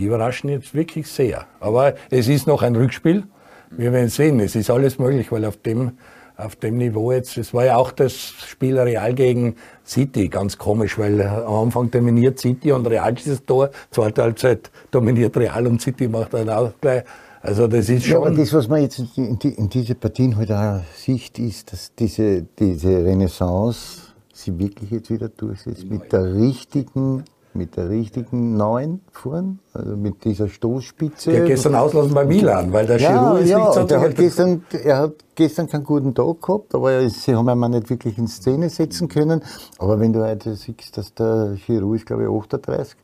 Die 0.00 0.06
überraschen 0.06 0.48
jetzt 0.50 0.74
wirklich 0.74 1.06
sehr. 1.06 1.46
Aber 1.60 1.94
es 2.10 2.26
ist 2.26 2.46
noch 2.46 2.62
ein 2.62 2.74
Rückspiel. 2.74 3.24
Wir 3.70 3.92
werden 3.92 4.08
sehen, 4.08 4.40
es 4.40 4.56
ist 4.56 4.70
alles 4.70 4.98
möglich, 4.98 5.30
weil 5.30 5.44
auf 5.44 5.58
dem, 5.58 5.92
auf 6.36 6.56
dem 6.56 6.78
Niveau 6.78 7.12
jetzt, 7.12 7.36
es 7.36 7.52
war 7.52 7.66
ja 7.66 7.76
auch 7.76 7.92
das 7.92 8.14
Spiel 8.14 8.78
Real 8.78 9.14
gegen 9.14 9.56
City, 9.84 10.28
ganz 10.28 10.56
komisch, 10.56 10.98
weil 10.98 11.20
am 11.22 11.66
Anfang 11.66 11.90
dominiert 11.90 12.40
City 12.40 12.72
und 12.72 12.86
Real 12.86 13.12
dieses 13.12 13.44
Tor, 13.44 13.70
zweite 13.90 14.22
Halbzeit 14.22 14.70
dominiert 14.90 15.36
Real 15.36 15.66
und 15.66 15.80
City 15.80 16.08
macht 16.08 16.34
dann 16.34 16.48
auch 16.48 16.72
gleich. 16.80 17.04
Also 17.42 17.68
das 17.68 17.88
ist 17.88 18.04
schon. 18.04 18.12
Ja, 18.22 18.26
aber 18.26 18.36
das, 18.36 18.52
was 18.52 18.68
man 18.68 18.82
jetzt 18.82 18.98
in, 19.16 19.38
die, 19.38 19.50
in 19.50 19.68
diese 19.68 19.94
Partien 19.94 20.36
heute 20.36 20.58
halt 20.58 20.82
auch 20.82 20.96
sieht, 20.96 21.38
ist, 21.38 21.72
dass 21.72 21.94
diese, 21.94 22.42
diese 22.58 23.04
Renaissance 23.04 24.12
sie 24.32 24.58
wirklich 24.58 24.90
jetzt 24.90 25.10
wieder 25.10 25.28
durchsetzt 25.28 25.88
mit 25.88 26.12
der 26.12 26.34
richtigen 26.34 27.24
mit 27.52 27.76
der 27.76 27.88
richtigen 27.88 28.56
neuen 28.56 29.00
Fuhren, 29.10 29.58
also 29.72 29.96
mit 29.96 30.24
dieser 30.24 30.48
Stoßspitze. 30.48 31.32
Der 31.32 31.44
gestern 31.44 31.74
auslassen 31.74 32.14
bei 32.14 32.24
Milan, 32.24 32.72
weil 32.72 32.86
der 32.86 32.98
ja, 32.98 33.10
Giroud 33.10 33.40
ist 33.40 33.50
ja, 33.50 33.58
nicht 33.58 33.72
so 33.74 33.84
der 33.84 34.00
hat 34.00 34.14
gestern, 34.16 34.64
Er 34.84 34.98
hat 34.98 35.12
gestern 35.34 35.68
keinen 35.68 35.84
guten 35.84 36.14
Tag 36.14 36.40
gehabt, 36.40 36.74
aber 36.74 37.08
sie 37.08 37.34
haben 37.34 37.48
ihn 37.48 37.70
nicht 37.70 37.90
wirklich 37.90 38.18
in 38.18 38.28
Szene 38.28 38.68
setzen 38.68 39.08
können. 39.08 39.42
Aber 39.78 39.98
wenn 39.98 40.12
du 40.12 40.24
heute 40.24 40.54
siehst, 40.54 40.96
dass 40.96 41.12
der 41.14 41.56
Giroud 41.66 41.96
ist, 41.96 42.06
glaube 42.06 42.22
ich, 42.22 42.28
38, 42.28 42.96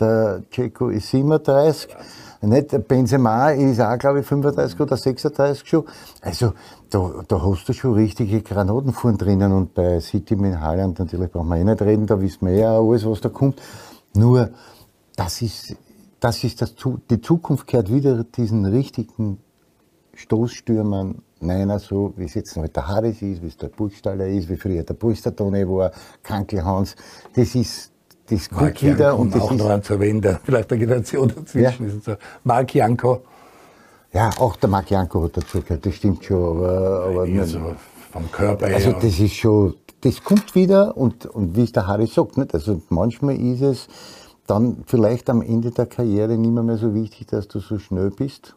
der 0.00 0.42
Ceco 0.52 0.88
ist 0.88 1.08
37, 1.10 1.96
nicht, 2.46 2.88
Benzema 2.88 3.50
ist 3.50 3.80
auch, 3.80 3.98
glaube 3.98 4.20
ich, 4.20 4.26
35 4.26 4.80
oder 4.80 4.96
36 4.96 5.68
schon. 5.68 5.84
Also, 6.20 6.52
da, 6.90 7.22
da 7.26 7.42
hast 7.42 7.68
du 7.68 7.72
schon 7.72 7.94
richtige 7.94 8.42
Granatenfuhren 8.42 9.18
drinnen 9.18 9.52
und 9.52 9.74
bei 9.74 10.00
City 10.00 10.36
mit 10.36 10.58
Haaland 10.58 10.98
natürlich 10.98 11.30
brauchen 11.30 11.48
wir 11.48 11.56
eh 11.56 11.64
nicht 11.64 11.82
reden, 11.82 12.06
da 12.06 12.20
wissen 12.20 12.46
wir 12.46 12.54
ja 12.54 12.78
alles, 12.78 13.06
was 13.06 13.20
da 13.20 13.28
kommt. 13.28 13.60
Nur, 14.14 14.50
das 15.16 15.42
ist, 15.42 15.76
das 16.20 16.44
ist 16.44 16.62
das, 16.62 16.74
die 17.10 17.20
Zukunft 17.20 17.66
gehört 17.66 17.92
wieder 17.92 18.24
diesen 18.24 18.64
richtigen 18.64 19.38
Stoßstürmern 20.14 21.22
Nein, 21.44 21.78
so 21.78 22.14
wie 22.16 22.24
es 22.24 22.34
jetzt 22.34 22.56
noch 22.56 22.66
der 22.68 22.88
Harris 22.88 23.20
ist, 23.20 23.42
wie 23.42 23.48
es 23.48 23.56
der 23.58 23.68
Burgstaller 23.68 24.26
ist, 24.26 24.48
wie 24.48 24.56
früher 24.56 24.82
der 24.82 24.94
Pustertone 24.94 25.68
war, 25.68 25.90
Krankel 26.22 26.64
Hans. 26.64 26.96
Das 27.34 27.54
ist, 27.54 27.92
das 28.28 28.48
kommt 28.48 28.82
wieder. 28.82 29.18
Und 29.18 29.34
das 29.34 29.42
auch 29.42 29.52
noch 29.52 29.80
zu 29.82 29.94
erwähnen, 29.94 30.20
der 30.20 30.40
vielleicht 30.42 30.70
eine 30.72 30.80
Generation 30.80 31.28
dazwischen 31.28 31.88
ja. 31.88 31.94
ist. 31.94 32.04
So. 32.04 32.14
Marc 32.44 32.74
Janko 32.74 33.22
ja, 34.14 34.30
auch 34.38 34.54
der 34.56 34.70
Marc 34.70 34.90
Janko 34.90 35.24
hat 35.24 35.36
dazu 35.36 35.60
gehört, 35.60 35.84
das 35.84 35.94
stimmt 35.96 36.24
schon. 36.24 36.56
Aber, 36.56 37.06
aber 37.06 37.22
also 37.22 37.74
vom 38.12 38.30
Körper 38.30 38.68
her. 38.68 38.76
Also 38.76 38.92
das 38.92 39.18
ist 39.18 39.34
schon, 39.34 39.74
das 40.02 40.22
kommt 40.22 40.54
wieder 40.54 40.96
und, 40.96 41.26
und 41.26 41.56
wie 41.56 41.64
es 41.64 41.72
der 41.72 41.88
Harry 41.88 42.06
sagt, 42.06 42.38
nicht? 42.38 42.54
also 42.54 42.80
manchmal 42.90 43.36
ist 43.36 43.60
es 43.60 43.88
dann 44.46 44.84
vielleicht 44.86 45.28
am 45.30 45.42
Ende 45.42 45.72
der 45.72 45.86
Karriere 45.86 46.38
nicht 46.38 46.52
mehr, 46.52 46.62
mehr 46.62 46.76
so 46.76 46.94
wichtig, 46.94 47.26
dass 47.26 47.48
du 47.48 47.58
so 47.58 47.78
schnell 47.78 48.10
bist, 48.10 48.54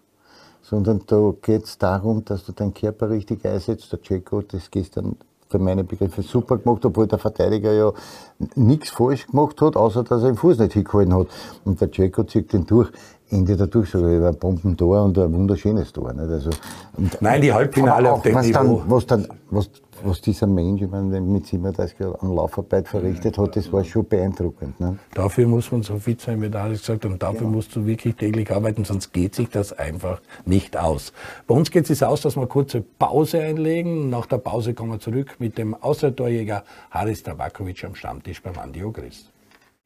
sondern 0.62 1.02
da 1.08 1.34
geht 1.42 1.64
es 1.64 1.80
darum, 1.80 2.24
dass 2.24 2.46
du 2.46 2.52
deinen 2.52 2.76
Körper 2.76 3.10
richtig 3.10 3.44
einsetzt. 3.44 3.92
Der 3.92 4.02
Checo 4.02 4.40
hat 4.40 4.54
das 4.54 4.70
gestern 4.70 5.16
für 5.50 5.60
meine 5.60 5.84
Begriffe 5.84 6.22
super 6.22 6.58
gemacht, 6.58 6.86
obwohl 6.86 7.08
der 7.08 7.20
Verteidiger 7.20 7.74
ja 7.74 7.92
nichts 8.56 8.90
falsch 8.90 9.28
gemacht 9.28 9.62
hat, 9.62 9.76
außer 9.76 10.04
dass 10.04 10.24
er 10.24 10.32
den 10.32 10.36
Fuß 10.36 10.60
nicht 10.60 10.74
hingehalten 10.74 11.14
hat. 11.14 11.28
Und 11.66 11.80
der 11.80 11.90
Checo 11.90 12.24
zieht 12.24 12.54
den 12.54 12.66
durch. 12.66 12.90
Ende 13.30 13.58
der 13.58 13.68
Durchsage, 13.68 14.26
ein 14.26 14.36
Bombentor 14.38 15.04
und 15.04 15.18
ein 15.18 15.34
wunderschönes 15.34 15.92
Tor. 15.92 16.14
Nicht? 16.14 16.30
Also, 16.30 16.50
Nein, 17.20 17.42
die 17.42 17.52
Halbfinale 17.52 18.12
auf 18.12 18.22
dem 18.22 18.36
was 18.36 18.46
Niveau. 18.46 18.78
Dann, 18.80 18.90
was, 18.90 19.06
dann, 19.06 19.28
was, 19.50 19.70
was 20.04 20.22
dieser 20.22 20.48
Mensch 20.48 20.82
ich 20.82 20.90
meine, 20.90 21.22
mit 21.22 21.46
37 21.46 22.00
Jahren 22.00 22.16
an 22.16 22.36
Laufarbeit 22.36 22.88
verrichtet 22.88 23.38
hat, 23.38 23.56
das 23.56 23.72
war 23.72 23.84
schon 23.84 24.08
beeindruckend. 24.08 24.80
Ne? 24.80 24.98
Dafür 25.14 25.48
muss 25.48 25.72
man 25.72 25.84
so 25.84 25.98
fit 25.98 26.22
sein, 26.22 26.42
wie 26.42 26.50
der 26.50 26.64
Alex 26.64 26.82
gesagt 26.82 27.06
hat, 27.06 27.12
und 27.12 27.22
dafür 27.22 27.44
ja. 27.44 27.48
musst 27.48 27.76
du 27.76 27.86
wirklich 27.86 28.16
täglich 28.16 28.52
arbeiten, 28.52 28.86
sonst 28.86 29.12
geht 29.12 29.36
sich 29.36 29.50
das 29.50 29.74
einfach 29.74 30.22
nicht 30.46 30.78
aus. 30.78 31.14
Bei 31.48 31.56
uns 31.56 31.72
geht 31.72 31.90
es 31.90 32.04
aus, 32.04 32.22
dass 32.22 32.36
wir 32.36 32.48
kurze 32.48 32.82
Pause 32.82 33.42
einlegen. 33.42 34.10
Nach 34.10 34.26
der 34.26 34.38
Pause 34.38 34.74
kommen 34.74 34.92
wir 34.92 35.00
zurück 35.00 35.36
mit 35.40 35.58
dem 35.58 35.74
Außertorjäger 35.74 36.64
Haris 36.92 37.24
Tabakovic 37.24 37.84
am 37.84 37.96
Stammtisch 37.96 38.42
beim 38.42 38.58
Andi 38.58 38.84
Ogris. 38.84 39.32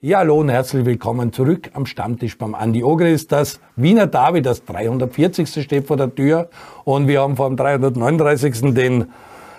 Ja, 0.03 0.17
hallo 0.17 0.39
und 0.39 0.49
herzlich 0.49 0.83
willkommen 0.83 1.31
zurück 1.31 1.69
am 1.73 1.85
Stammtisch 1.85 2.35
beim 2.35 2.55
Andi 2.55 2.83
Ogris. 2.83 3.27
Das 3.27 3.59
Wiener 3.75 4.07
David, 4.07 4.47
das 4.47 4.65
340. 4.65 5.61
steht 5.61 5.85
vor 5.85 5.95
der 5.95 6.15
Tür 6.15 6.49
und 6.85 7.07
wir 7.07 7.21
haben 7.21 7.35
vor 7.35 7.47
dem 7.47 7.55
339. 7.55 8.73
den 8.73 9.05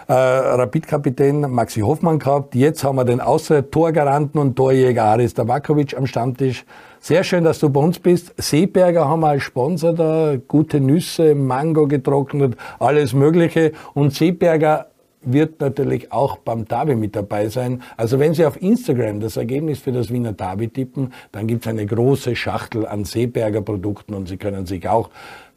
äh, 0.08 0.12
Rapid-Kapitän 0.12 1.40
Maxi 1.50 1.80
Hoffmann 1.80 2.18
gehabt. 2.18 2.54
Jetzt 2.54 2.84
haben 2.84 2.96
wir 2.96 3.04
den 3.04 3.20
Außer-Torgaranten 3.20 4.40
und 4.40 4.56
Torjäger 4.56 5.04
Aris 5.04 5.34
Tabakovic 5.34 5.96
am 5.96 6.06
Stammtisch. 6.06 6.64
Sehr 7.00 7.24
schön, 7.24 7.44
dass 7.44 7.58
du 7.58 7.68
bei 7.68 7.80
uns 7.80 7.98
bist. 7.98 8.32
Seeberger 8.36 9.08
haben 9.08 9.20
wir 9.20 9.28
als 9.28 9.42
Sponsor 9.42 9.92
da, 9.92 10.36
gute 10.46 10.80
Nüsse, 10.80 11.34
Mango 11.34 11.88
getrocknet, 11.88 12.56
alles 12.78 13.12
Mögliche. 13.12 13.72
Und 13.94 14.14
Seeberger 14.14 14.86
wird 15.24 15.60
natürlich 15.60 16.12
auch 16.12 16.38
beim 16.38 16.66
Derby 16.66 16.96
mit 16.96 17.16
dabei 17.16 17.48
sein. 17.48 17.82
Also 17.96 18.18
wenn 18.18 18.34
Sie 18.34 18.44
auf 18.44 18.60
Instagram 18.60 19.20
das 19.20 19.36
Ergebnis 19.36 19.80
für 19.80 19.92
das 19.92 20.10
Wiener 20.10 20.32
Derby 20.32 20.68
tippen, 20.68 21.12
dann 21.32 21.46
gibt 21.46 21.64
es 21.64 21.70
eine 21.70 21.86
große 21.86 22.36
Schachtel 22.36 22.86
an 22.86 23.04
Seeberger 23.04 23.62
Produkten 23.62 24.14
und 24.14 24.28
Sie 24.28 24.36
können 24.36 24.66
sich 24.66 24.88
auch 24.88 25.10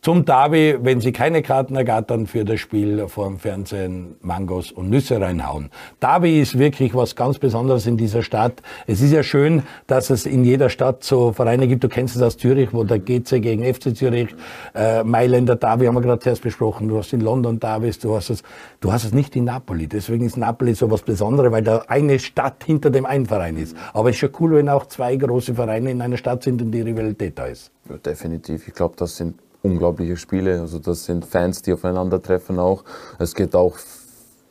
zum 0.06 0.24
Derby, 0.24 0.78
wenn 0.84 1.02
Sie 1.02 1.12
keine 1.12 1.42
Karten 1.42 1.76
ergattern 1.76 2.28
für 2.28 2.46
das 2.46 2.60
Spiel 2.60 3.08
vor 3.08 3.26
dem 3.26 3.40
Fernsehen, 3.40 4.18
Mangos 4.22 4.72
und 4.72 4.92
Nüsse 4.92 5.20
reinhauen. 5.20 5.72
Derby 6.00 6.40
ist 6.40 6.60
wirklich 6.60 6.94
was 6.94 7.16
ganz 7.16 7.40
Besonderes 7.40 7.88
in 7.88 7.98
dieser 7.98 8.22
Stadt. 8.22 8.62
Es 8.86 9.02
ist 9.02 9.12
ja 9.12 9.24
schön, 9.24 9.64
dass 9.88 10.12
es 10.12 10.28
in 10.28 10.44
jeder 10.44 10.70
Stadt 10.70 11.04
so 11.04 11.32
Vereine 11.32 11.68
gibt. 11.68 11.84
Du 11.84 11.90
kennst 11.90 12.16
es 12.16 12.22
aus 12.22 12.38
Zürich, 12.38 12.72
wo 12.72 12.84
der 12.84 13.00
GC 13.00 13.42
gegen 13.42 13.64
FC 13.64 13.96
Zürich, 13.98 14.28
äh, 14.76 15.04
Mailänder 15.04 15.56
Derby 15.56 15.88
haben 15.88 15.96
wir 15.96 16.02
gerade 16.02 16.30
erst 16.30 16.44
besprochen. 16.44 16.88
Du 16.88 17.00
hast 17.00 17.12
in 17.12 17.22
London 17.22 17.60
Derbys, 17.60 17.98
du 17.98 18.16
hast 18.16 18.30
es, 18.30 18.44
du 18.82 18.92
hast 18.92 19.06
es 19.06 19.12
nicht 19.12 19.36
in 19.36 19.46
Napoli. 19.46 19.88
Deswegen 19.88 20.24
ist 20.28 20.38
Napoli 20.38 20.76
so 20.76 20.92
was 20.92 21.02
Besonderes, 21.02 21.52
weil 21.52 21.64
da 21.64 21.84
eine 21.88 22.20
Stadt 22.20 22.64
hinter 22.64 22.92
dem 22.92 23.08
einen 23.08 23.26
Verein 23.26 23.58
ist. 23.58 23.76
Aber 23.92 24.10
es 24.10 24.18
ist 24.18 24.20
schon 24.20 24.30
cool, 24.40 24.58
wenn 24.58 24.70
auch 24.70 24.86
zwei 24.86 25.16
große 25.16 25.56
Vereine 25.56 25.90
in 25.90 26.00
einer 26.00 26.18
Stadt 26.18 26.44
sind 26.44 26.62
und 26.62 26.70
die 26.70 26.82
Rivalität 26.82 27.40
da 27.40 27.48
ist. 27.48 27.72
Ja, 27.90 27.98
definitiv. 27.98 28.68
Ich 28.68 28.76
glaube, 28.76 28.94
das 28.98 29.16
sind 29.16 29.34
unglaubliche 29.66 30.18
Spiele. 30.18 30.62
Also 30.62 30.80
das 30.80 31.06
sind 31.06 31.26
Fans, 31.26 31.62
die 31.62 31.74
aufeinandertreffen 31.74 32.60
auch. 32.60 32.84
Es 33.20 33.36
geht 33.36 33.56
auch 33.56 33.78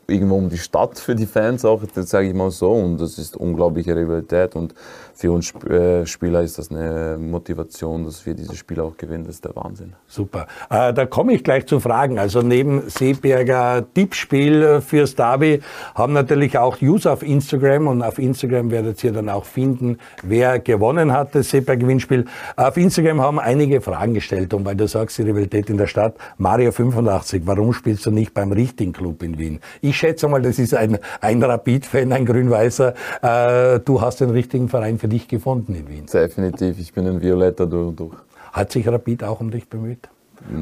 irgendwo 0.06 0.36
um 0.36 0.48
die 0.48 0.58
Stadt 0.58 0.98
für 0.98 1.14
die 1.14 1.26
Fans 1.26 1.64
auch, 1.64 1.82
das 1.94 2.10
sage 2.10 2.28
ich 2.28 2.34
mal 2.34 2.50
so. 2.50 2.72
Und 2.72 3.00
das 3.00 3.18
ist 3.18 3.36
unglaubliche 3.36 3.94
Rivalität. 3.94 4.56
Und 4.56 4.74
für 5.14 5.30
uns 5.30 5.54
äh, 5.66 6.06
Spieler 6.06 6.42
ist 6.42 6.58
das 6.58 6.70
eine 6.70 7.16
Motivation, 7.18 8.04
dass 8.04 8.24
wir 8.26 8.34
diese 8.34 8.56
Spiele 8.56 8.82
auch 8.82 8.96
gewinnen. 8.96 9.24
Das 9.24 9.36
ist 9.36 9.44
der 9.44 9.54
Wahnsinn. 9.54 9.94
Super. 10.06 10.46
Äh, 10.70 10.92
da 10.92 11.06
komme 11.06 11.34
ich 11.34 11.44
gleich 11.44 11.66
zu 11.66 11.80
Fragen. 11.80 12.18
Also 12.18 12.42
neben 12.42 12.88
Seeberger 12.88 13.84
Tippspiel 13.94 14.80
fürs 14.80 15.14
Derby 15.14 15.60
haben 15.94 16.12
natürlich 16.12 16.58
auch 16.58 16.80
User 16.82 17.12
auf 17.12 17.22
Instagram 17.22 17.86
und 17.86 18.02
auf 18.02 18.18
Instagram 18.18 18.70
werdet 18.70 19.02
ihr 19.04 19.12
dann 19.12 19.28
auch 19.28 19.44
finden, 19.44 19.98
wer 20.22 20.58
gewonnen 20.58 21.12
hat 21.12 21.34
das 21.34 21.50
Seeberger 21.50 21.84
Gewinnspiel. 21.84 22.24
Auf 22.56 22.76
Instagram 22.76 23.20
haben 23.20 23.38
einige 23.38 23.80
Fragen 23.80 24.14
gestellt 24.14 24.54
und 24.54 24.64
weil 24.64 24.76
du 24.76 24.88
sagst, 24.88 25.18
die 25.18 25.22
Rivalität 25.22 25.70
in 25.70 25.76
der 25.76 25.86
Stadt. 25.86 26.16
Mario 26.38 26.72
85, 26.72 27.42
warum 27.46 27.72
spielst 27.72 28.06
du 28.06 28.10
nicht 28.10 28.34
beim 28.34 28.52
richtigen 28.52 28.92
Club 28.92 29.22
in 29.22 29.38
Wien? 29.38 29.60
Ich 29.80 29.93
schätze 29.96 30.28
mal, 30.28 30.42
das 30.42 30.58
ist 30.58 30.74
ein, 30.74 30.98
ein 31.20 31.42
Rapid-Fan, 31.42 32.12
ein 32.12 32.26
Grün-Weißer. 32.26 32.94
Äh, 33.22 33.80
du 33.80 34.00
hast 34.00 34.20
den 34.20 34.30
richtigen 34.30 34.68
Verein 34.68 34.98
für 34.98 35.08
dich 35.08 35.28
gefunden 35.28 35.74
in 35.74 35.88
Wien. 35.88 36.06
Definitiv, 36.06 36.78
ich 36.78 36.92
bin 36.92 37.06
ein 37.06 37.20
Violetter 37.20 37.66
durch 37.66 37.88
und 37.88 38.00
durch. 38.00 38.16
Hat 38.52 38.70
sich 38.70 38.86
Rapid 38.86 39.24
auch 39.24 39.40
um 39.40 39.50
dich 39.50 39.68
bemüht? 39.68 40.08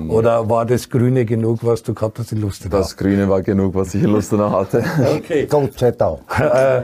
Oder 0.09 0.49
war 0.49 0.65
das 0.65 0.89
Grüne 0.89 1.25
genug, 1.25 1.59
was 1.63 1.83
du 1.83 1.93
gehabt 1.93 2.19
hast 2.19 2.31
in 2.33 2.41
Lustenau? 2.41 2.77
Das 2.77 2.97
Grüne 2.97 3.29
war 3.29 3.43
genug, 3.43 3.75
was 3.75 3.95
ich 3.95 4.03
in 4.05 4.11
Lustenau 4.11 4.51
hatte. 4.51 4.85
Okay. 5.17 5.47
Gott 5.47 5.79
sei 5.79 5.91
Dank. 5.91 6.21
Äh, 6.39 6.83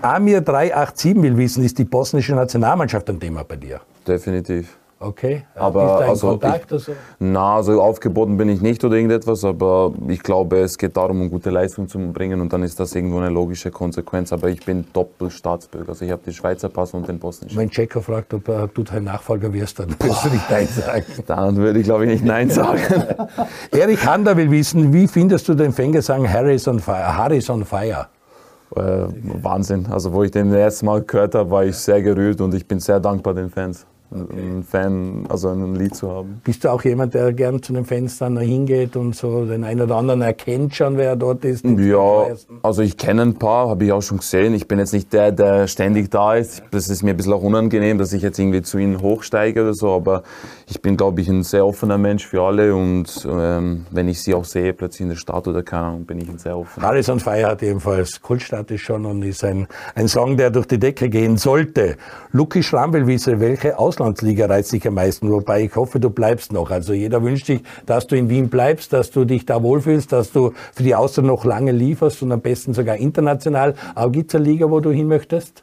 Amir 0.00 0.40
387 0.40 1.22
will 1.22 1.36
wissen, 1.36 1.62
ist 1.62 1.78
die 1.78 1.84
bosnische 1.84 2.34
Nationalmannschaft 2.34 3.08
ein 3.10 3.20
Thema 3.20 3.44
bei 3.44 3.56
dir? 3.56 3.80
Definitiv. 4.06 4.78
Okay, 5.02 5.44
aber 5.54 5.98
du 5.98 6.04
in 6.04 6.10
also 6.10 6.28
Kontakt 6.28 6.66
ich, 6.66 6.72
oder 6.72 6.80
so? 6.80 6.92
Na, 7.18 7.56
also 7.56 7.82
aufgeboten 7.82 8.36
bin 8.36 8.48
ich 8.48 8.60
nicht 8.60 8.84
oder 8.84 8.96
irgendetwas, 8.96 9.44
aber 9.44 9.92
ich 10.08 10.22
glaube, 10.22 10.60
es 10.60 10.78
geht 10.78 10.96
darum, 10.96 11.20
eine 11.20 11.30
gute 11.30 11.50
Leistung 11.50 11.88
zu 11.88 11.98
bringen 11.98 12.40
und 12.40 12.52
dann 12.52 12.62
ist 12.62 12.78
das 12.78 12.94
irgendwo 12.94 13.18
eine 13.18 13.30
logische 13.30 13.70
Konsequenz. 13.70 14.32
Aber 14.32 14.48
ich 14.48 14.64
bin 14.64 14.84
Doppelstaatsbürger, 14.92 15.90
also 15.90 16.04
ich 16.04 16.10
habe 16.10 16.22
den 16.22 16.32
Schweizer 16.32 16.68
Pass 16.68 16.94
und 16.94 17.08
den 17.08 17.18
bosnischen. 17.18 17.58
Wenn 17.58 17.70
Checo 17.70 18.00
fragt, 18.00 18.32
ob 18.34 18.48
äh, 18.48 18.68
du 18.72 18.82
dein 18.82 19.04
Nachfolger 19.04 19.52
wirst, 19.52 19.78
dann 19.80 19.88
wirst 19.98 20.24
du 20.24 20.30
nicht 20.30 20.50
Nein 20.50 20.68
sagen. 20.68 21.04
Dann 21.26 21.56
würde 21.56 21.78
ich, 21.78 21.84
glaube 21.84 22.04
ich, 22.04 22.12
nicht 22.12 22.24
Nein 22.24 22.50
sagen. 22.50 22.80
Erich 23.70 24.06
Hander 24.06 24.36
will 24.36 24.50
wissen, 24.50 24.92
wie 24.92 25.08
findest 25.08 25.48
du 25.48 25.54
den 25.54 25.72
Fängesang 25.72 26.30
Harris 26.30 26.68
on 26.68 26.78
Fire? 26.78 27.16
Harris 27.16 27.50
on 27.50 27.64
Fire? 27.64 28.06
äh, 28.76 29.06
Wahnsinn. 29.42 29.86
Also 29.90 30.12
wo 30.12 30.22
ich 30.22 30.30
den 30.30 30.50
das 30.50 30.58
erste 30.58 30.84
Mal 30.86 31.02
gehört 31.02 31.34
habe, 31.34 31.50
war 31.50 31.64
ich 31.64 31.76
sehr 31.76 32.02
gerührt 32.02 32.40
und 32.40 32.54
ich 32.54 32.66
bin 32.66 32.80
sehr 32.80 33.00
dankbar 33.00 33.34
den 33.34 33.50
Fans. 33.50 33.86
Ein 34.12 34.62
Fan, 34.62 35.26
also 35.28 35.48
ein 35.48 35.74
Lied 35.74 35.94
zu 35.94 36.10
haben. 36.10 36.40
Bist 36.44 36.64
du 36.64 36.70
auch 36.70 36.82
jemand, 36.84 37.14
der 37.14 37.32
gern 37.32 37.62
zu 37.62 37.72
den 37.72 37.84
Fans 37.84 38.18
dann 38.18 38.36
hingeht 38.36 38.96
und 38.96 39.16
so 39.16 39.44
den 39.46 39.64
einen 39.64 39.80
oder 39.80 39.96
anderen 39.96 40.20
erkennt 40.20 40.74
schon, 40.74 40.96
wer 40.96 41.16
dort 41.16 41.44
ist? 41.44 41.64
Ja, 41.64 42.26
also 42.62 42.82
ich 42.82 42.96
kenne 42.96 43.22
ein 43.22 43.34
paar, 43.34 43.68
habe 43.68 43.84
ich 43.84 43.92
auch 43.92 44.02
schon 44.02 44.18
gesehen. 44.18 44.54
Ich 44.54 44.68
bin 44.68 44.78
jetzt 44.78 44.92
nicht 44.92 45.12
der, 45.12 45.32
der 45.32 45.66
ständig 45.66 46.10
da 46.10 46.34
ist. 46.34 46.62
Das 46.70 46.88
ist 46.88 47.02
mir 47.02 47.10
ein 47.10 47.16
bisschen 47.16 47.32
auch 47.32 47.42
unangenehm, 47.42 47.98
dass 47.98 48.12
ich 48.12 48.22
jetzt 48.22 48.38
irgendwie 48.38 48.62
zu 48.62 48.78
ihnen 48.78 49.00
hochsteige 49.00 49.62
oder 49.62 49.74
so. 49.74 49.90
Aber 49.90 50.22
ich 50.68 50.82
bin, 50.82 50.96
glaube 50.96 51.20
ich, 51.20 51.28
ein 51.28 51.42
sehr 51.42 51.66
offener 51.66 51.98
Mensch 51.98 52.26
für 52.26 52.42
alle. 52.42 52.74
Und 52.74 53.26
ähm, 53.30 53.86
wenn 53.90 54.08
ich 54.08 54.22
sie 54.22 54.34
auch 54.34 54.44
sehe, 54.44 54.72
plötzlich 54.74 55.02
in 55.02 55.08
der 55.08 55.16
Stadt 55.16 55.48
oder 55.48 55.62
keine 55.62 55.84
Ahnung, 55.84 56.04
bin 56.04 56.20
ich 56.20 56.28
ein 56.28 56.38
sehr 56.38 56.56
offener. 56.56 56.86
Alles 56.86 57.08
on 57.08 57.20
Fire 57.20 57.46
hat 57.46 57.62
ebenfalls 57.62 58.20
Kultstatus 58.20 58.80
schon 58.80 59.06
und 59.06 59.22
ist 59.22 59.44
ein, 59.44 59.66
ein 59.94 60.08
Song, 60.08 60.36
der 60.36 60.50
durch 60.50 60.66
die 60.66 60.78
Decke 60.78 61.08
gehen 61.08 61.36
sollte. 61.36 61.96
Luki 62.32 62.62
Schramm 62.62 62.92
will 62.92 63.06
wissen, 63.06 63.40
welche 63.40 63.78
Auslandsliga 64.02 64.46
reizt 64.46 64.72
dich 64.72 64.86
am 64.88 64.94
meisten? 64.94 65.30
Wobei 65.30 65.62
ich 65.62 65.76
hoffe, 65.76 66.00
du 66.00 66.10
bleibst 66.10 66.52
noch. 66.52 66.70
Also 66.70 66.92
jeder 66.92 67.22
wünscht 67.22 67.46
sich, 67.46 67.62
dass 67.86 68.08
du 68.08 68.16
in 68.16 68.28
Wien 68.28 68.48
bleibst, 68.48 68.92
dass 68.92 69.12
du 69.12 69.24
dich 69.24 69.46
da 69.46 69.62
wohlfühlst, 69.62 70.10
dass 70.10 70.32
du 70.32 70.52
für 70.74 70.82
die 70.82 70.94
Austria 70.94 71.24
noch 71.24 71.44
lange 71.44 71.70
lieferst 71.70 72.20
und 72.22 72.32
am 72.32 72.40
besten 72.40 72.74
sogar 72.74 72.96
international. 72.96 73.74
Aber 73.94 74.10
gibt 74.10 74.30
es 74.30 74.34
eine 74.34 74.44
Liga, 74.44 74.68
wo 74.70 74.80
du 74.80 74.90
hin 74.90 75.06
möchtest? 75.06 75.62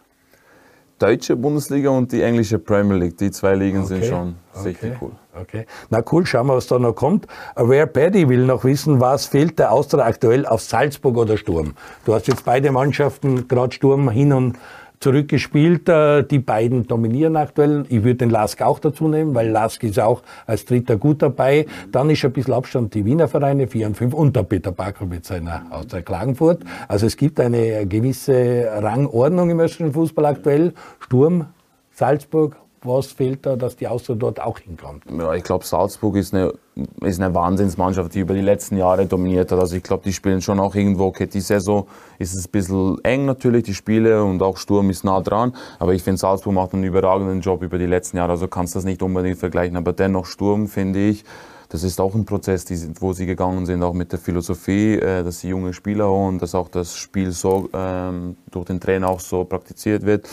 Deutsche 1.00 1.36
Bundesliga 1.36 1.90
und 1.90 2.12
die 2.12 2.22
englische 2.22 2.60
Premier 2.60 2.98
League, 2.98 3.18
die 3.18 3.32
zwei 3.32 3.56
Ligen 3.56 3.86
sind 3.86 4.00
Okay, 4.00 4.10
schon 4.10 4.36
okay. 4.54 4.68
richtig 4.68 4.94
cool. 5.02 5.12
Okay. 5.40 5.66
Na 5.90 6.04
cool, 6.12 6.26
schauen 6.26 6.48
wir, 6.48 6.56
was 6.56 6.68
da 6.68 6.78
noch 6.78 6.94
kommt. 6.94 7.26
Rare 7.56 7.88
Paddy 7.88 8.28
will 8.28 8.46
noch 8.46 8.66
wissen, 8.66 9.00
was 9.00 9.26
fehlt 9.26 9.60
der 9.60 9.72
Austria 9.72 10.06
aktuell 10.06 10.46
auf 10.46 10.62
Salzburg 10.62 11.16
oder 11.16 11.38
Sturm? 11.38 11.74
Du 12.06 12.14
hast 12.14 12.28
jetzt 12.28 12.44
beide 12.44 12.72
Mannschaften, 12.72 13.48
gerade 13.48 13.74
Sturm 13.74 14.10
hin 14.10 14.34
und 14.34 14.58
zurück 15.00 15.28
gespielt. 15.30 15.88
Äh, 15.90 16.24
Die 16.24 16.40
beiden 16.40 16.88
dominieren 16.88 17.36
aktuell. 17.36 17.86
Ich 17.90 18.04
würde 18.04 18.16
den 18.16 18.30
Lask 18.30 18.62
auch 18.62 18.80
dazu 18.80 19.08
nehmen, 19.08 19.34
weil 19.36 19.50
Lask 19.50 19.84
ist 19.84 20.00
auch 20.00 20.22
als 20.46 20.66
Dritter 20.66 20.98
gut 20.98 21.22
dabei. 21.22 21.66
Dann 21.92 22.10
ist 22.10 22.24
ein 22.26 22.32
bisschen 22.34 22.54
Abstand 22.54 22.94
die 22.94 23.06
Wiener 23.06 23.28
Vereine, 23.28 23.68
4 23.68 23.88
und 23.88 23.98
5, 23.98 24.14
und 24.14 24.36
der 24.36 24.44
Peter 24.44 24.72
Backer 24.72 25.06
mit 25.06 25.26
seiner 25.26 25.66
Austria 25.72 26.02
Klagenfurt. 26.02 26.64
Also 26.88 27.06
es 27.06 27.18
gibt 27.18 27.40
eine 27.40 27.86
gewisse 27.88 28.68
Rangordnung 28.82 29.50
im 29.50 29.60
österreichischen 29.60 29.94
Fußball 29.94 30.26
aktuell. 30.26 30.74
Sturm, 31.00 31.46
Salzburg, 31.92 32.56
was 32.82 33.08
fehlt 33.08 33.46
da, 33.46 33.56
dass 33.56 33.76
die 33.76 33.88
Austria 33.88 34.16
dort 34.16 34.40
auch 34.40 34.60
hinkommt? 34.60 35.04
Ja, 35.18 35.34
ich 35.34 35.44
glaube, 35.44 35.66
Salzburg 35.66 36.16
ist 36.16 36.34
eine, 36.34 36.54
ist 37.02 37.20
eine 37.22 37.34
Wahnsinnsmannschaft, 37.36 38.14
die 38.14 38.20
über 38.20 38.34
die 38.34 38.42
letzten 38.42 38.78
Jahre 38.78 39.06
dominiert 39.06 39.52
hat. 39.52 39.60
Also 39.60 39.76
ich 39.76 39.84
glaube, 39.84 40.04
die 40.04 40.14
spielen 40.14 40.42
schon 40.42 40.60
auch 40.60 40.76
irgendwo, 40.76 41.06
okay, 41.06 41.28
die 41.28 41.42
Saison 41.42 41.88
ist 42.20 42.34
es 42.36 42.46
ein 42.48 42.52
bisschen 42.52 42.98
eng 43.04 43.26
natürlich, 43.26 43.64
die 43.64 43.74
Spiele 43.74 44.24
und 44.24 44.42
auch 44.42 44.58
Sturm 44.58 44.90
ist 44.90 45.04
nah 45.04 45.20
dran. 45.22 45.56
Aber 45.80 45.94
ich 45.94 46.04
finde, 46.04 46.20
Salzburg 46.20 46.54
macht 46.54 46.74
einen 46.74 46.84
überragenden 46.84 47.42
Job 47.42 47.64
über 47.64 47.78
die 47.78 47.86
letzten 47.86 48.18
Jahre. 48.18 48.32
Also 48.32 48.48
kannst 48.48 48.76
das 48.76 48.86
nicht 48.86 49.02
unbedingt 49.02 49.38
vergleichen. 49.38 49.76
Aber 49.76 49.94
dennoch 49.94 50.26
Sturm, 50.26 50.68
finde 50.68 51.00
ich, 51.00 51.26
das 51.72 51.84
ist 51.84 52.02
auch 52.02 52.16
ein 52.16 52.26
Prozess, 52.26 52.64
sind- 52.64 53.00
wo 53.02 53.14
sie 53.14 53.26
gegangen 53.28 53.66
sind, 53.68 53.84
auch 53.84 53.94
mit 53.94 54.12
der 54.12 54.18
Philosophie, 54.20 54.96
äh, 54.96 55.24
dass 55.24 55.42
sie 55.42 55.50
junge 55.50 55.74
Spieler 55.74 56.10
holen, 56.10 56.40
dass 56.40 56.56
auch 56.56 56.68
das 56.68 56.96
Spiel 56.96 57.32
so 57.32 57.70
ähm, 57.74 58.38
durch 58.50 58.66
den 58.66 58.80
Trainer 58.80 59.10
auch 59.10 59.20
so 59.20 59.44
praktiziert 59.44 60.04
wird. 60.04 60.28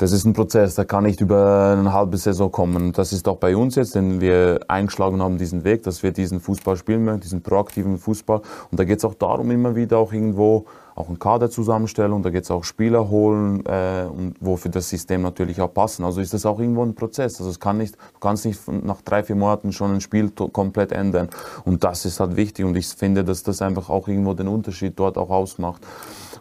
Das 0.00 0.12
ist 0.12 0.24
ein 0.24 0.32
Prozess, 0.32 0.76
der 0.76 0.86
kann 0.86 1.04
nicht 1.04 1.20
über 1.20 1.76
eine 1.78 1.92
halbe 1.92 2.16
Saison 2.16 2.50
kommen. 2.50 2.92
Das 2.94 3.12
ist 3.12 3.28
auch 3.28 3.36
bei 3.36 3.54
uns 3.54 3.74
jetzt, 3.74 3.94
denn 3.94 4.22
wir 4.22 4.60
eingeschlagen 4.66 5.20
haben 5.20 5.36
diesen 5.36 5.62
Weg, 5.62 5.82
dass 5.82 6.02
wir 6.02 6.10
diesen 6.10 6.40
Fußball 6.40 6.78
spielen 6.78 7.04
möchten, 7.04 7.20
diesen 7.20 7.42
proaktiven 7.42 7.98
Fußball. 7.98 8.40
Und 8.70 8.80
da 8.80 8.84
geht 8.84 8.96
es 8.96 9.04
auch 9.04 9.12
darum, 9.12 9.50
immer 9.50 9.76
wieder 9.76 9.98
auch 9.98 10.14
irgendwo 10.14 10.64
auch 10.94 11.08
einen 11.08 11.18
Kader 11.18 11.50
zusammenstellen 11.50 12.12
und 12.12 12.24
da 12.24 12.30
geht 12.30 12.44
es 12.44 12.50
auch 12.50 12.64
Spieler 12.64 13.10
holen 13.10 13.64
äh, 13.66 14.06
und 14.10 14.36
wo 14.40 14.56
für 14.56 14.70
das 14.70 14.88
System 14.88 15.20
natürlich 15.20 15.60
auch 15.60 15.72
passen. 15.72 16.04
Also 16.04 16.22
ist 16.22 16.32
das 16.32 16.46
auch 16.46 16.58
irgendwo 16.58 16.82
ein 16.82 16.94
Prozess. 16.94 17.38
Also 17.38 17.50
es 17.50 17.60
kann 17.60 17.76
nicht, 17.76 17.96
du 17.96 18.20
kannst 18.20 18.46
nicht 18.46 18.60
nach 18.68 19.02
drei, 19.02 19.22
vier 19.22 19.36
Monaten 19.36 19.70
schon 19.72 19.92
ein 19.92 20.00
Spiel 20.00 20.30
komplett 20.30 20.92
ändern. 20.92 21.28
Und 21.66 21.84
das 21.84 22.06
ist 22.06 22.20
halt 22.20 22.36
wichtig 22.36 22.64
und 22.64 22.74
ich 22.74 22.88
finde, 22.88 23.22
dass 23.22 23.42
das 23.42 23.60
einfach 23.60 23.90
auch 23.90 24.08
irgendwo 24.08 24.32
den 24.32 24.48
Unterschied 24.48 24.98
dort 24.98 25.18
auch 25.18 25.28
ausmacht. 25.28 25.82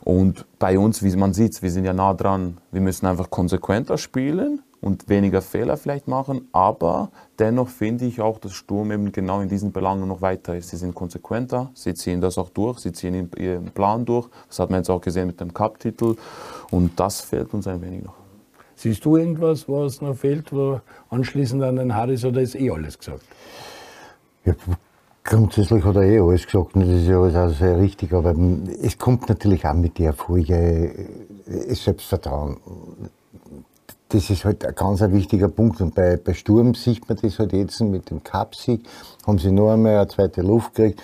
Und 0.03 0.45
bei 0.59 0.79
uns, 0.79 1.03
wie 1.03 1.15
man 1.15 1.33
sieht, 1.33 1.61
wir 1.61 1.71
sind 1.71 1.85
ja 1.85 1.93
nah 1.93 2.13
dran. 2.13 2.57
Wir 2.71 2.81
müssen 2.81 3.05
einfach 3.05 3.29
konsequenter 3.29 3.97
spielen 3.97 4.61
und 4.81 5.09
weniger 5.09 5.41
Fehler 5.41 5.77
vielleicht 5.77 6.07
machen. 6.07 6.47
Aber 6.51 7.11
dennoch 7.37 7.67
finde 7.69 8.05
ich 8.05 8.21
auch, 8.21 8.37
dass 8.37 8.53
Sturm 8.53 8.91
eben 8.91 9.11
genau 9.11 9.41
in 9.41 9.49
diesen 9.49 9.71
Belangen 9.71 10.07
noch 10.07 10.21
weiter 10.21 10.55
ist. 10.55 10.69
Sie 10.69 10.77
sind 10.77 10.95
konsequenter, 10.95 11.69
sie 11.73 11.93
ziehen 11.93 12.21
das 12.21 12.37
auch 12.37 12.49
durch, 12.49 12.79
sie 12.79 12.91
ziehen 12.91 13.29
ihren 13.37 13.65
Plan 13.71 14.05
durch. 14.05 14.29
Das 14.47 14.59
hat 14.59 14.69
man 14.69 14.79
jetzt 14.79 14.89
auch 14.89 15.01
gesehen 15.01 15.27
mit 15.27 15.39
dem 15.39 15.53
Cup-Titel. 15.53 16.15
Und 16.71 16.99
das 16.99 17.21
fehlt 17.21 17.53
uns 17.53 17.67
ein 17.67 17.81
wenig 17.81 18.03
noch. 18.03 18.15
Siehst 18.75 19.03
du 19.03 19.17
irgendwas, 19.17 19.67
was 19.67 19.99
noch 19.99 20.15
fehlt, 20.15 20.53
wo 20.53 20.79
anschließend 21.09 21.61
an 21.63 21.75
den 21.75 21.95
Harris 21.95 22.23
oder 22.23 22.39
ist 22.39 22.55
eh 22.55 22.71
alles 22.71 22.97
gesagt? 22.97 23.23
Ja, 24.45 24.53
grundsätzlich 25.29 25.83
hat 25.83 25.95
er 25.95 26.03
eh 26.03 26.19
alles 26.19 26.45
gesagt 26.45 26.75
und 26.75 26.81
das 26.81 26.89
ist 26.89 27.07
ja 27.07 27.21
alles 27.21 27.35
auch 27.35 27.49
sehr 27.49 27.79
richtig, 27.79 28.13
aber 28.13 28.35
es 28.81 28.97
kommt 28.97 29.29
natürlich 29.29 29.65
auch 29.65 29.73
mit 29.73 29.99
den 29.99 30.07
Erfolgen 30.07 31.11
äh, 31.45 31.75
Selbstvertrauen. 31.75 32.57
Das 34.09 34.29
ist 34.29 34.43
halt 34.43 34.65
ein 34.65 34.73
ganz 34.73 35.01
wichtiger 35.01 35.47
Punkt 35.47 35.81
und 35.81 35.93
bei, 35.93 36.17
bei 36.17 36.33
Sturm 36.33 36.73
sieht 36.73 37.07
man 37.07 37.17
das 37.21 37.37
halt 37.37 37.53
jetzt 37.53 37.79
mit 37.81 38.09
dem 38.09 38.23
Cup-Sieg, 38.23 38.81
haben 39.27 39.37
sie 39.37 39.51
noch 39.51 39.71
einmal 39.71 39.97
eine 39.97 40.07
zweite 40.07 40.41
Luft 40.41 40.73
gekriegt. 40.73 41.01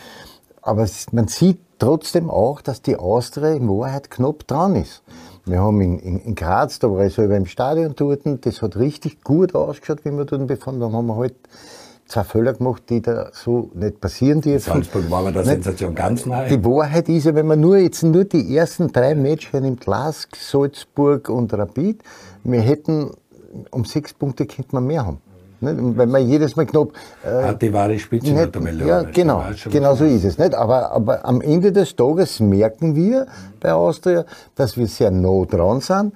Aber 0.63 0.88
man 1.11 1.27
sieht 1.27 1.59
trotzdem 1.77 2.31
auch, 2.31 2.61
dass 2.61 2.81
die 2.81 2.95
Austria 2.95 3.53
in 3.53 3.69
Wahrheit 3.69 4.09
knapp 4.09 4.47
dran 4.47 4.75
ist. 4.75 5.03
Wir 5.45 5.59
haben 5.59 5.79
in, 5.81 5.99
in, 5.99 6.19
in 6.19 6.33
Graz, 6.33 6.79
da 6.79 6.89
war 6.89 7.05
ich 7.05 7.13
selber 7.13 7.38
im 7.38 7.45
Stadion 7.45 7.93
dort, 7.95 8.21
das 8.41 8.63
hat 8.63 8.75
richtig 8.75 9.23
gut 9.23 9.53
ausgeschaut, 9.53 10.03
wie 10.03 10.11
wir 10.11 10.25
dort 10.25 10.47
befunden 10.47 10.81
haben. 10.81 10.95
Haben 10.95 11.07
wir 11.07 11.15
halt 11.17 11.35
zwei 12.08 12.24
Fehler 12.24 12.54
gemacht, 12.54 12.84
die 12.89 13.02
da 13.02 13.30
so 13.34 13.70
nicht 13.74 14.00
passieren 14.00 14.41
dürfen. 14.41 14.74
Salzburg 14.74 15.10
war 15.10 15.20
aber 15.20 15.32
der 15.32 15.41
Nicht? 15.41 15.63
Sensation 15.63 15.96
ganz 15.96 16.26
nahe. 16.26 16.48
Die 16.50 16.63
Wahrheit 16.63 17.10
ist 17.10 17.26
ja, 17.26 17.36
wenn 17.36 17.48
man 17.48 17.60
nur 17.60 17.78
jetzt 17.78 18.04
nur 18.04 18.26
die 18.26 18.56
ersten 18.56 18.91
drei 18.91 19.15
Matches 19.15 19.60
nimmt, 19.60 19.86
Lask, 19.86 20.36
Salzburg 20.36 21.30
und 21.30 21.54
Rapid, 21.54 22.02
wir 22.44 22.62
hätten 22.62 23.12
um 23.72 23.86
sechs 23.86 24.13
Punkte 24.13 24.46
könnte 24.46 24.76
man 24.76 24.86
mehr 24.86 25.06
haben. 25.06 25.22
Nicht? 25.62 25.98
Wenn 25.98 26.10
man 26.10 26.28
jedes 26.28 26.56
Mal 26.56 26.65
knapp 26.65 26.89
äh, 27.24 27.44
Hat 27.48 27.62
die 27.62 27.74
wahre 27.74 27.98
Spitze 27.98 28.28
in 28.28 28.36
der 28.36 28.46
nicht, 28.46 28.54
Tabelle. 28.54 28.86
ja, 28.86 29.02
genau, 29.04 29.44
genau 29.72 29.96
so 29.96 30.06
ist 30.06 30.26
es. 30.26 30.38
Nicht? 30.38 30.54
Aber, 30.54 30.91
aber 30.91 31.26
am 31.26 31.41
Ende 31.41 31.72
des 31.72 31.96
Tages 31.96 32.39
merken 32.39 32.96
wir 32.96 33.26
bei 33.60 33.74
Austria, 33.74 34.26
dass 34.56 34.78
wir 34.78 34.88
sehr 34.88 35.12
nah 35.12 35.46
dran 35.46 35.80
sind. 35.80 36.13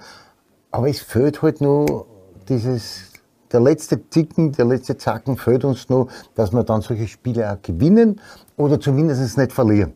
Aber 0.72 0.90
es 0.90 1.00
fehlt 1.00 1.42
halt 1.42 1.62
nur 1.62 2.06
dieses, 2.48 3.09
der 3.52 3.60
letzte 3.60 4.02
Ticken, 4.10 4.52
der 4.52 4.66
letzte 4.66 4.98
Zacken 4.98 5.38
fehlt 5.38 5.64
uns 5.64 5.90
noch, 5.90 6.08
dass 6.36 6.52
wir 6.52 6.64
dann 6.64 6.82
solche 6.82 7.08
Spiele 7.08 7.52
auch 7.52 7.62
gewinnen 7.62 8.20
oder 8.58 8.80
zumindest 8.80 9.38
nicht 9.38 9.52
verlieren. 9.52 9.94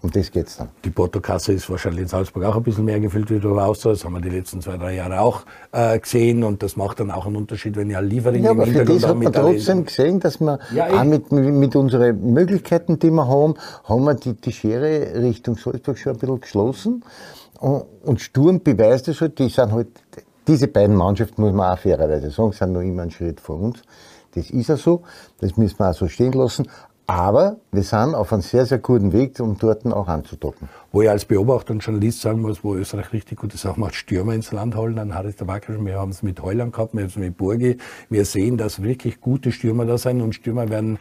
Um 0.00 0.12
das 0.12 0.30
geht 0.30 0.46
es 0.46 0.56
dann. 0.56 0.68
Die 0.84 0.90
Portokasse 0.90 1.52
ist 1.52 1.68
wahrscheinlich 1.68 2.02
in 2.02 2.08
Salzburg 2.08 2.44
auch 2.44 2.56
ein 2.56 2.62
bisschen 2.62 2.84
mehr 2.84 3.00
gefüllt, 3.00 3.30
wie 3.30 3.40
du 3.40 3.56
warst. 3.56 3.84
Das 3.84 4.04
haben 4.04 4.12
wir 4.12 4.20
die 4.20 4.28
letzten 4.28 4.60
zwei, 4.60 4.76
drei 4.76 4.94
Jahre 4.94 5.20
auch 5.20 5.42
äh, 5.72 5.98
gesehen. 5.98 6.44
Und 6.44 6.62
das 6.62 6.76
macht 6.76 7.00
dann 7.00 7.10
auch 7.10 7.26
einen 7.26 7.34
Unterschied, 7.34 7.74
wenn 7.76 7.90
ja 7.90 7.98
Liefering 7.98 8.44
ja, 8.44 8.52
aber 8.52 8.66
für 8.66 8.84
das 8.84 9.04
hat 9.04 9.16
man 9.16 9.32
trotzdem 9.32 9.84
gesehen, 9.84 10.20
dass 10.20 10.38
wir 10.40 10.60
ja, 10.72 11.00
auch 11.00 11.04
mit, 11.04 11.32
mit 11.32 11.74
unseren 11.74 12.32
Möglichkeiten, 12.32 13.00
die 13.00 13.10
wir 13.10 13.26
haben, 13.26 13.54
haben 13.84 14.04
wir 14.04 14.14
die, 14.14 14.34
die 14.34 14.52
Schere 14.52 15.20
Richtung 15.20 15.56
Salzburg 15.56 15.98
schon 15.98 16.12
ein 16.12 16.18
bisschen 16.18 16.40
geschlossen. 16.42 17.04
Und, 17.58 17.84
und 18.04 18.20
Sturm 18.20 18.62
beweist 18.62 19.08
es 19.08 19.20
halt, 19.20 19.40
die 19.40 19.48
sind 19.48 19.72
halt, 19.72 19.88
diese 20.48 20.66
beiden 20.66 20.96
Mannschaften, 20.96 21.42
muss 21.42 21.52
man 21.52 21.72
auch 21.72 21.78
fairerweise 21.78 22.30
sagen, 22.30 22.52
sind 22.52 22.72
noch 22.72 22.80
immer 22.80 23.02
einen 23.02 23.10
Schritt 23.10 23.40
vor 23.40 23.60
uns. 23.60 23.82
Das 24.34 24.50
ist 24.50 24.68
ja 24.68 24.76
so, 24.76 25.02
das 25.40 25.56
müssen 25.56 25.78
wir 25.78 25.90
auch 25.90 25.94
so 25.94 26.08
stehen 26.08 26.32
lassen. 26.32 26.66
Aber 27.06 27.56
wir 27.72 27.82
sind 27.82 28.14
auf 28.14 28.34
einem 28.34 28.42
sehr, 28.42 28.66
sehr 28.66 28.78
guten 28.78 29.14
Weg, 29.14 29.40
um 29.40 29.56
dort 29.56 29.86
auch 29.86 30.08
anzudocken. 30.08 30.68
Wo 30.92 31.00
ich 31.00 31.08
als 31.08 31.24
Beobachter 31.24 31.72
und 31.72 31.80
Journalist 31.80 32.20
sagen 32.20 32.42
muss, 32.42 32.62
wo 32.62 32.74
Österreich 32.74 33.14
richtig 33.14 33.38
gute 33.38 33.56
Sachen 33.56 33.80
macht, 33.80 33.94
Stürmer 33.94 34.34
ins 34.34 34.52
Land 34.52 34.76
holen, 34.76 34.96
dann 34.96 35.14
hat 35.14 35.24
es 35.24 35.36
der 35.36 35.48
Wacker 35.48 35.82
Wir 35.82 35.98
haben 35.98 36.10
es 36.10 36.22
mit 36.22 36.42
Heuland 36.42 36.74
gehabt, 36.74 36.92
wir 36.92 37.00
haben 37.00 37.08
es 37.08 37.16
mit 37.16 37.38
Burgi. 37.38 37.78
Wir 38.10 38.26
sehen, 38.26 38.58
dass 38.58 38.82
wirklich 38.82 39.22
gute 39.22 39.52
Stürmer 39.52 39.86
da 39.86 39.96
sind 39.96 40.20
und 40.20 40.34
Stürmer 40.34 40.68
werden 40.68 40.98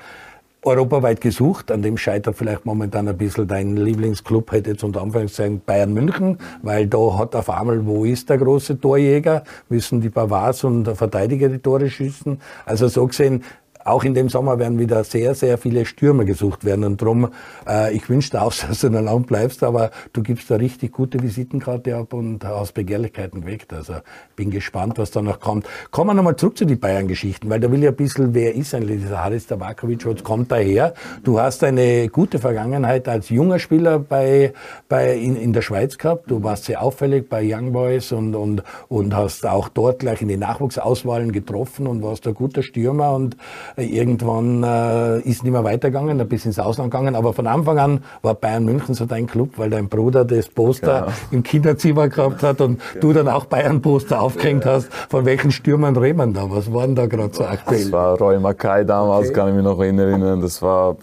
europaweit 0.67 1.21
gesucht. 1.21 1.71
An 1.71 1.81
dem 1.81 1.97
scheitert 1.97 2.35
vielleicht 2.35 2.65
momentan 2.65 3.07
ein 3.07 3.17
bisschen 3.17 3.47
dein 3.47 3.75
Lieblingsclub, 3.75 4.51
hätte 4.51 4.71
jetzt 4.71 4.83
unter 4.83 5.01
Anführungszeichen 5.01 5.61
Bayern 5.65 5.93
München, 5.93 6.37
weil 6.61 6.87
da 6.87 7.17
hat 7.17 7.35
auf 7.35 7.49
einmal, 7.49 7.85
wo 7.85 8.05
ist 8.05 8.29
der 8.29 8.37
große 8.37 8.79
Torjäger? 8.79 9.43
Müssen 9.69 10.01
die 10.01 10.09
Bavars 10.09 10.63
und 10.63 10.83
der 10.83 10.95
Verteidiger 10.95 11.49
die 11.49 11.59
Tore 11.59 11.89
schießen? 11.89 12.39
Also 12.65 12.87
so 12.87 13.07
gesehen, 13.07 13.43
auch 13.87 14.03
in 14.03 14.13
dem 14.13 14.29
Sommer 14.29 14.59
werden 14.59 14.79
wieder 14.79 15.03
sehr, 15.03 15.33
sehr 15.33 15.57
viele 15.57 15.85
Stürmer 15.85 16.25
gesucht 16.25 16.65
werden. 16.65 16.83
Und 16.83 17.01
darum, 17.01 17.29
äh, 17.67 17.93
ich 17.93 18.09
wünsche 18.09 18.31
dir 18.31 18.41
auch, 18.41 18.53
dass 18.67 18.81
du 18.81 18.89
der 18.89 19.01
Land 19.01 19.27
bleibst, 19.27 19.63
aber 19.63 19.91
du 20.13 20.21
gibst 20.21 20.51
da 20.51 20.55
richtig 20.55 20.91
gute 20.91 21.21
Visitenkarte 21.21 21.95
ab 21.95 22.13
und 22.13 22.43
hast 22.43 22.73
Begehrlichkeiten 22.73 23.41
geweckt. 23.41 23.73
Also 23.73 23.95
bin 24.35 24.51
gespannt, 24.51 24.97
was 24.97 25.11
da 25.11 25.21
noch 25.21 25.39
kommt. 25.39 25.65
Kommen 25.91 26.09
wir 26.09 26.13
nochmal 26.13 26.35
zurück 26.35 26.57
zu 26.57 26.65
den 26.65 26.79
Bayern-Geschichten, 26.79 27.49
weil 27.49 27.59
da 27.59 27.71
will 27.71 27.81
ich 27.81 27.89
ein 27.89 27.95
bisschen, 27.95 28.33
wer 28.33 28.53
ist 28.55 28.73
eigentlich 28.73 29.01
dieser 29.01 29.23
Haris 29.23 29.47
Tabakovic, 29.47 30.05
was 30.05 30.23
kommt 30.23 30.51
daher? 30.51 30.93
Du 31.23 31.39
hast 31.39 31.63
eine 31.63 32.09
gute 32.09 32.39
Vergangenheit 32.39 33.07
als 33.07 33.29
junger 33.29 33.59
Spieler 33.59 33.99
bei, 33.99 34.53
bei 34.89 35.15
in, 35.15 35.35
in 35.35 35.53
der 35.53 35.61
Schweiz 35.61 35.97
gehabt. 35.97 36.29
Du 36.29 36.43
warst 36.43 36.65
sehr 36.65 36.81
auffällig 36.81 37.29
bei 37.29 37.41
Young 37.43 37.71
Boys 37.71 38.11
und, 38.11 38.35
und, 38.35 38.63
und 38.89 39.15
hast 39.15 39.45
auch 39.45 39.69
dort 39.69 39.99
gleich 39.99 40.21
in 40.21 40.27
die 40.27 40.37
Nachwuchsauswahlen 40.37 41.31
getroffen 41.31 41.87
und 41.87 42.03
warst 42.03 42.27
ein 42.27 42.33
guter 42.33 42.63
Stürmer 42.63 43.13
und 43.13 43.37
Irgendwann 43.79 44.63
äh, 44.63 45.19
ist 45.19 45.43
nicht 45.43 45.51
mehr 45.51 45.63
weitergegangen, 45.63 46.19
ein 46.19 46.27
bisschen 46.27 46.49
ins 46.49 46.57
Ausland 46.57 46.89
gegangen. 46.89 47.15
Aber 47.15 47.33
von 47.33 47.45
Anfang 47.45 47.77
an 47.77 48.03
war 48.23 48.33
Bayern 48.33 48.65
München 48.65 48.95
so 48.95 49.05
dein 49.05 49.27
Club, 49.27 49.51
weil 49.57 49.69
dein 49.69 49.87
Bruder 49.87 50.25
das 50.25 50.47
Poster 50.49 51.01
genau. 51.01 51.13
im 51.29 51.43
Kinderzimmer 51.43 52.07
gehabt 52.09 52.41
hat 52.41 52.59
und 52.61 52.79
ja. 52.95 52.99
du 53.01 53.13
dann 53.13 53.27
auch 53.27 53.45
Bayern-Poster 53.45 54.19
aufgehängt 54.19 54.65
ja. 54.65 54.71
hast. 54.71 54.91
Von 55.09 55.25
welchen 55.25 55.51
Stürmern 55.51 55.95
reden 55.95 56.17
wir 56.17 56.27
da? 56.27 56.49
Was 56.49 56.73
waren 56.73 56.95
da 56.95 57.05
gerade 57.05 57.33
so 57.33 57.45
aktuell? 57.45 57.83
Das 57.83 57.91
war 57.91 58.17
Roy 58.17 58.39
Mackay 58.39 58.83
damals, 58.83 59.27
okay. 59.27 59.35
kann 59.35 59.49
ich 59.49 59.55
mich 59.55 59.63
noch 59.63 59.79
erinnern. 59.79 60.41
Das 60.41 60.59
war, 60.61 60.95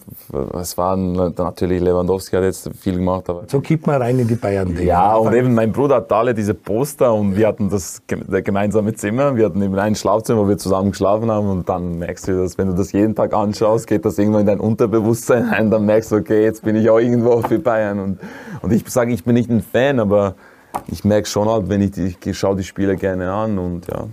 es 0.60 0.76
waren 0.76 1.12
natürlich 1.12 1.80
Lewandowski 1.80 2.34
hat 2.34 2.42
jetzt 2.42 2.70
viel 2.80 2.96
gemacht. 2.96 3.30
Aber 3.30 3.44
so 3.46 3.60
kippt 3.60 3.86
man 3.86 4.02
rein 4.02 4.18
in 4.18 4.26
die 4.26 4.34
bayern 4.34 4.68
-Dinge. 4.68 4.82
Ja, 4.82 5.14
und 5.14 5.32
eben 5.32 5.54
mein 5.54 5.70
Bruder 5.70 5.96
hat 5.96 6.12
alle 6.12 6.34
diese 6.34 6.54
Poster 6.54 7.14
und 7.14 7.36
wir 7.36 7.46
hatten 7.46 7.70
das 7.70 8.02
gemeinsame 8.06 8.94
Zimmer. 8.94 9.36
Wir 9.36 9.46
hatten 9.46 9.62
eben 9.62 9.78
ein 9.78 9.94
Schlafzimmer, 9.94 10.40
wo 10.40 10.48
wir 10.48 10.58
zusammen 10.58 10.90
geschlafen 10.90 11.30
haben 11.30 11.48
und 11.48 11.68
dann 11.68 11.98
merkst 11.98 12.26
du, 12.26 12.36
dass 12.36 12.58
wenn 12.58 12.63
du 12.66 12.74
das 12.74 12.92
jeden 12.92 13.14
Tag 13.14 13.34
anschaust, 13.34 13.86
geht 13.86 14.04
das 14.04 14.18
irgendwann 14.18 14.42
in 14.42 14.46
dein 14.46 14.60
Unterbewusstsein 14.60 15.48
ein, 15.48 15.70
dann 15.70 15.86
merkst 15.86 16.12
du, 16.12 16.16
okay, 16.16 16.42
jetzt 16.42 16.62
bin 16.62 16.76
ich 16.76 16.88
auch 16.90 16.98
irgendwo 16.98 17.40
für 17.48 17.58
Bayern. 17.58 18.00
Und, 18.00 18.18
und 18.62 18.72
ich 18.72 18.88
sage, 18.88 19.12
ich 19.12 19.24
bin 19.24 19.34
nicht 19.34 19.50
ein 19.50 19.62
Fan, 19.62 20.00
aber 20.00 20.34
ich 20.86 21.04
merke 21.04 21.28
schon 21.28 21.48
halt, 21.48 21.68
wenn 21.68 21.80
ich, 21.80 21.92
die, 21.92 22.16
ich 22.24 22.38
schaue 22.38 22.56
die 22.56 22.64
Spiele 22.64 22.96
gerne 22.96 23.32
an 23.32 23.58
und 23.58 23.86
ja, 23.86 24.06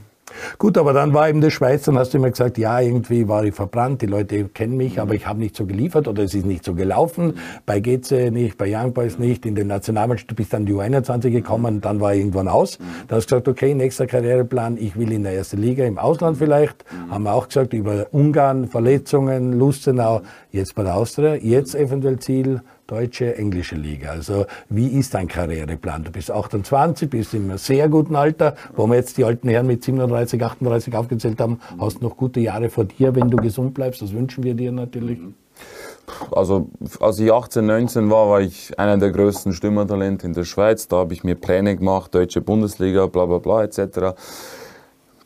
Gut, 0.58 0.78
aber 0.78 0.94
dann 0.94 1.14
war 1.14 1.30
eben 1.30 1.42
der 1.42 1.50
Schweiz, 1.50 1.84
dann 1.84 1.98
hast 1.98 2.14
du 2.14 2.18
immer 2.18 2.30
gesagt, 2.30 2.58
ja, 2.58 2.80
irgendwie 2.80 3.28
war 3.28 3.44
ich 3.44 3.54
verbrannt, 3.54 4.02
die 4.02 4.06
Leute 4.06 4.46
kennen 4.46 4.78
mich, 4.78 5.00
aber 5.00 5.14
ich 5.14 5.28
habe 5.28 5.40
nicht 5.40 5.56
so 5.56 5.66
geliefert 5.66 6.08
oder 6.08 6.24
es 6.24 6.34
ist 6.34 6.46
nicht 6.46 6.64
so 6.64 6.74
gelaufen. 6.74 7.34
Bei 7.66 7.80
GC 7.80 8.32
nicht, 8.32 8.58
bei 8.58 8.74
Young 8.74 8.94
Boys 8.94 9.18
nicht, 9.18 9.46
in 9.46 9.56
den 9.56 9.68
Nationalmannschaft, 9.68 10.32
du 10.32 10.36
bist 10.36 10.54
dann 10.54 10.66
die 10.66 10.74
U21 10.74 11.30
gekommen, 11.32 11.82
dann 11.82 12.00
war 12.00 12.14
irgendwann 12.14 12.48
aus. 12.48 12.78
Da 13.08 13.16
hast 13.16 13.32
du 13.32 13.36
gesagt, 13.36 13.48
okay, 13.48 13.74
nächster 13.74 14.08
Karriereplan, 14.08 14.78
ich 14.78 14.98
will 14.98 15.12
in 15.12 15.24
der 15.24 15.34
ersten 15.34 15.62
Liga, 15.62 15.86
im 15.86 15.98
Ausland 15.98 16.38
vielleicht. 16.38 16.86
Haben 17.10 17.24
wir 17.24 17.34
auch 17.34 17.48
gesagt, 17.48 17.74
über 17.74 18.08
Ungarn, 18.12 18.68
Verletzungen, 18.68 19.54
Lustenau, 19.54 20.22
jetzt 20.52 20.76
bei 20.76 20.84
der 20.84 20.96
Austria, 20.96 21.36
jetzt 21.36 21.76
eventuell 21.76 22.20
Ziel, 22.20 22.62
deutsche, 22.92 23.38
englische 23.38 23.76
Liga. 23.76 24.10
Also 24.10 24.46
wie 24.70 24.88
ist 24.88 25.14
dein 25.14 25.28
Karriereplan? 25.28 26.04
Du 26.04 26.12
bist 26.12 26.30
28, 26.30 27.10
bist 27.10 27.34
im 27.34 27.58
sehr 27.58 27.88
guten 27.88 28.16
Alter, 28.16 28.56
wo 28.76 28.86
wir 28.88 28.96
jetzt 28.96 29.18
die 29.18 29.24
alten 29.24 29.48
Herren 29.48 29.68
mit 29.68 29.84
37, 29.84 30.44
38 30.44 30.96
aufgezählt 30.96 31.40
haben, 31.40 31.62
hast 31.80 32.02
noch 32.02 32.18
gute 32.18 32.42
Jahre 32.42 32.70
vor 32.70 32.84
dir, 32.84 33.16
wenn 33.16 33.30
du 33.30 33.38
gesund 33.38 33.74
bleibst. 33.74 34.02
Das 34.02 34.12
wünschen 34.12 34.44
wir 34.44 34.56
dir 34.56 34.74
natürlich. 34.74 35.20
Also 36.32 36.70
als 37.00 37.20
ich 37.20 37.32
18, 37.32 37.66
19 37.66 38.10
war, 38.10 38.30
war 38.30 38.42
ich 38.42 38.78
einer 38.78 38.98
der 38.98 39.12
größten 39.12 39.54
Stürmertalente 39.54 40.28
in 40.28 40.34
der 40.34 40.44
Schweiz. 40.44 40.90
Da 40.90 40.98
habe 40.98 41.14
ich 41.14 41.24
mir 41.24 41.36
Pläne 41.36 41.78
gemacht, 41.78 42.14
deutsche 42.14 42.42
Bundesliga, 42.42 43.06
bla 43.08 43.26
bla 43.26 43.38
bla 43.38 43.64
etc. 43.64 44.18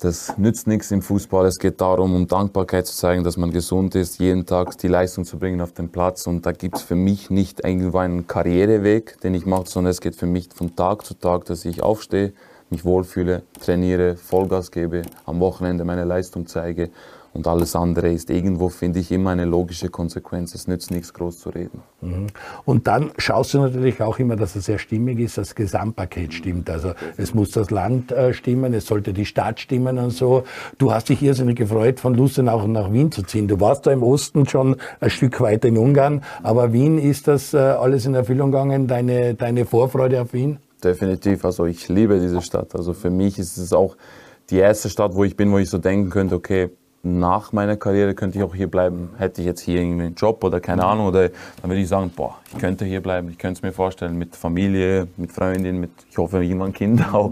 Das 0.06 0.38
nützt 0.38 0.68
nichts 0.68 0.92
im 0.92 1.02
Fußball. 1.02 1.48
Es 1.48 1.58
geht 1.58 1.82
darum, 1.82 2.14
um 2.14 2.28
Dankbarkeit 2.28 2.86
zu 2.86 2.96
zeigen, 2.96 3.24
dass 3.24 3.38
man 3.38 3.50
gesund 3.50 3.96
ist, 3.96 4.20
jeden 4.20 4.46
Tag 4.46 4.78
die 4.78 4.88
Leistung 4.88 5.26
zu 5.26 5.40
bringen 5.40 5.62
auf 5.62 5.72
den 5.72 5.90
Platz. 5.90 6.28
Und 6.28 6.46
da 6.46 6.52
gibt 6.52 6.76
es 6.76 6.84
für 6.84 6.94
mich 6.94 7.32
nicht 7.32 7.66
irgendwo 7.66 7.98
einen 7.98 8.28
Karriereweg, 8.28 9.20
den 9.22 9.34
ich 9.34 9.48
mache, 9.48 9.68
sondern 9.68 9.90
es 9.90 10.02
geht 10.02 10.16
für 10.16 10.28
mich 10.28 10.50
von 10.54 10.76
Tag 10.76 11.04
zu 11.08 11.16
Tag, 11.16 11.46
dass 11.46 11.66
ich 11.66 11.82
aufstehe, 11.82 12.34
mich 12.70 12.86
wohlfühle, 12.86 13.42
trainiere, 13.60 14.16
Vollgas 14.16 14.70
gebe, 14.70 15.02
am 15.26 15.40
Wochenende 15.40 15.86
meine 15.86 16.04
Leistung 16.04 16.46
zeige 16.46 16.92
und 17.36 17.48
alles 17.48 17.76
andere 17.76 18.10
ist 18.14 18.30
irgendwo, 18.30 18.70
finde 18.70 19.00
ich, 19.00 19.12
immer 19.12 19.32
eine 19.32 19.44
logische 19.44 19.90
Konsequenz. 19.90 20.56
Es 20.56 20.70
nützt 20.70 20.90
nichts 20.90 21.14
groß 21.14 21.40
zu 21.42 21.50
reden. 21.50 21.82
Mhm. 22.00 22.28
Und 22.64 22.88
dann 22.88 23.12
schaust 23.18 23.54
du 23.54 23.60
natürlich 23.60 24.02
auch 24.02 24.20
immer, 24.20 24.38
dass 24.38 24.56
es 24.56 24.66
sehr 24.66 24.78
stimmig 24.78 25.20
ist, 25.20 25.38
das 25.38 25.54
Gesamtpaket 25.54 26.34
stimmt. 26.34 26.70
Also 26.70 26.94
es 27.18 27.34
muss 27.34 27.52
das 27.52 27.72
Land 27.72 28.14
äh, 28.14 28.34
stimmen, 28.34 28.74
es 28.74 28.86
sollte 28.86 29.12
die 29.12 29.26
Stadt 29.26 29.60
stimmen 29.60 29.98
und 29.98 30.12
so. 30.12 30.46
Du 30.78 30.94
hast 30.94 31.10
dich 31.10 31.22
irrsinnig 31.22 31.58
gefreut, 31.58 32.00
von 32.00 32.16
Lustenau 32.16 32.66
nach 32.68 32.94
Wien 32.94 33.12
zu 33.12 33.22
ziehen. 33.22 33.50
Du 33.50 33.60
warst 33.60 33.86
da 33.86 33.92
im 33.92 34.02
Osten 34.02 34.48
schon 34.48 34.78
ein 35.02 35.10
Stück 35.10 35.42
weiter 35.42 35.68
in 35.68 35.78
Ungarn, 35.78 36.24
aber 36.42 36.72
Wien 36.72 36.98
ist 36.98 37.28
das 37.28 37.54
äh, 37.54 37.58
alles 37.58 38.06
in 38.06 38.14
Erfüllung 38.14 38.54
gegangen, 38.54 38.88
deine, 38.88 39.34
deine 39.34 39.66
Vorfreude 39.66 40.22
auf 40.22 40.32
Wien? 40.32 40.60
Definitiv, 40.82 41.44
also 41.44 41.66
ich 41.66 41.90
liebe 41.90 42.18
diese 42.18 42.42
Stadt. 42.42 42.74
Also 42.76 42.94
für 42.94 43.10
mich 43.10 43.38
ist 43.40 43.58
es 43.58 43.74
auch 43.74 43.98
die 44.50 44.58
erste 44.58 44.90
Stadt, 44.90 45.16
wo 45.16 45.26
ich 45.26 45.36
bin, 45.36 45.52
wo 45.52 45.58
ich 45.58 45.70
so 45.70 45.80
denken 45.80 46.10
könnte, 46.10 46.36
okay, 46.36 46.70
nach 47.06 47.54
meiner 47.54 47.78
Karriere 47.78 48.16
könnte 48.16 48.40
ich 48.40 48.44
auch 48.44 48.56
hier 48.56 48.70
bleiben. 48.70 49.12
Hätte 49.18 49.42
ich 49.42 49.48
jetzt 49.48 49.62
hier 49.62 49.80
irgendwie 49.80 50.06
einen 50.08 50.16
Job 50.16 50.44
oder 50.44 50.60
keine 50.60 50.84
Ahnung, 50.84 51.08
oder 51.08 51.30
dann 51.30 51.70
würde 51.70 51.80
ich 51.80 51.88
sagen, 51.88 52.12
boah, 52.16 52.36
ich 52.52 52.58
könnte 52.58 52.84
hier 52.84 53.02
bleiben, 53.02 53.30
ich 53.30 53.38
könnte 53.38 53.60
es 53.60 53.62
mir 53.62 53.72
vorstellen, 53.72 54.18
mit 54.18 54.36
Familie, 54.36 55.08
mit 55.16 55.32
Freundin, 55.32 55.80
mit, 55.80 55.92
ich 56.10 56.18
hoffe, 56.18 56.42
jemand 56.42 56.74
Kind 56.74 57.14
auch. 57.14 57.32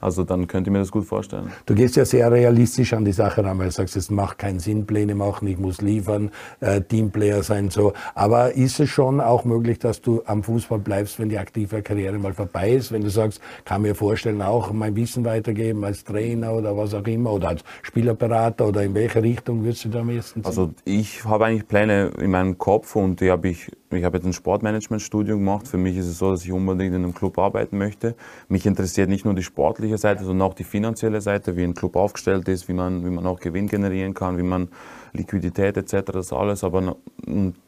Also 0.00 0.24
dann 0.24 0.46
könnt 0.46 0.66
ihr 0.66 0.72
mir 0.72 0.78
das 0.78 0.90
gut 0.90 1.04
vorstellen. 1.04 1.52
Du 1.66 1.74
gehst 1.74 1.96
ja 1.96 2.04
sehr 2.04 2.30
realistisch 2.32 2.92
an 2.94 3.04
die 3.04 3.12
Sache 3.12 3.44
ran, 3.44 3.58
weil 3.58 3.66
du 3.66 3.72
sagst, 3.72 3.96
es 3.96 4.10
macht 4.10 4.38
keinen 4.38 4.58
Sinn, 4.58 4.86
Pläne 4.86 5.14
machen, 5.14 5.46
ich 5.46 5.58
muss 5.58 5.80
liefern, 5.82 6.30
äh, 6.60 6.80
Teamplayer 6.80 7.42
sein, 7.42 7.70
so. 7.70 7.92
Aber 8.14 8.54
ist 8.54 8.80
es 8.80 8.88
schon 8.88 9.20
auch 9.20 9.44
möglich, 9.44 9.78
dass 9.78 10.00
du 10.00 10.22
am 10.24 10.42
Fußball 10.42 10.78
bleibst, 10.78 11.18
wenn 11.18 11.28
die 11.28 11.38
aktive 11.38 11.82
Karriere 11.82 12.18
mal 12.18 12.32
vorbei 12.32 12.70
ist? 12.70 12.92
Wenn 12.92 13.02
du 13.02 13.10
sagst, 13.10 13.40
kann 13.64 13.82
mir 13.82 13.94
vorstellen, 13.94 14.40
auch 14.42 14.72
mein 14.72 14.96
Wissen 14.96 15.24
weitergeben 15.24 15.84
als 15.84 16.04
Trainer 16.04 16.54
oder 16.54 16.76
was 16.76 16.94
auch 16.94 17.06
immer 17.06 17.32
oder 17.32 17.48
als 17.48 17.64
Spielerberater 17.82 18.68
oder 18.68 18.82
in 18.82 18.94
welche 18.94 19.22
Richtung 19.22 19.62
würdest 19.64 19.84
du 19.84 19.90
da 19.90 20.00
am 20.00 20.10
ehesten 20.10 20.44
Also 20.44 20.72
ich 20.84 21.24
habe 21.24 21.46
eigentlich 21.46 21.68
Pläne 21.68 22.10
in 22.18 22.30
meinem 22.30 22.56
Kopf 22.56 22.96
und 22.96 23.20
die 23.20 23.30
habe 23.30 23.48
ich 23.48 23.70
ich 23.92 24.04
habe 24.04 24.18
jetzt 24.18 24.26
ein 24.26 24.32
Sportmanagement-Studium 24.32 25.40
gemacht. 25.40 25.66
Für 25.66 25.76
mich 25.76 25.96
ist 25.96 26.06
es 26.06 26.18
so, 26.18 26.30
dass 26.30 26.44
ich 26.44 26.52
unbedingt 26.52 26.94
in 26.94 27.02
einem 27.02 27.14
Club 27.14 27.38
arbeiten 27.38 27.76
möchte. 27.76 28.14
Mich 28.48 28.64
interessiert 28.64 29.08
nicht 29.08 29.24
nur 29.24 29.34
die 29.34 29.42
sportliche 29.42 29.89
Seite, 29.98 30.24
sondern 30.24 30.48
auch 30.48 30.54
die 30.54 30.64
finanzielle 30.64 31.20
Seite, 31.20 31.56
wie 31.56 31.64
ein 31.64 31.74
Club 31.74 31.96
aufgestellt 31.96 32.48
ist, 32.48 32.68
wie 32.68 32.72
man, 32.72 33.04
wie 33.04 33.10
man 33.10 33.26
auch 33.26 33.40
Gewinn 33.40 33.68
generieren 33.68 34.14
kann, 34.14 34.38
wie 34.38 34.42
man 34.42 34.68
Liquidität 35.12 35.76
etc. 35.76 36.12
Das 36.12 36.32
alles. 36.32 36.64
Aber 36.64 36.96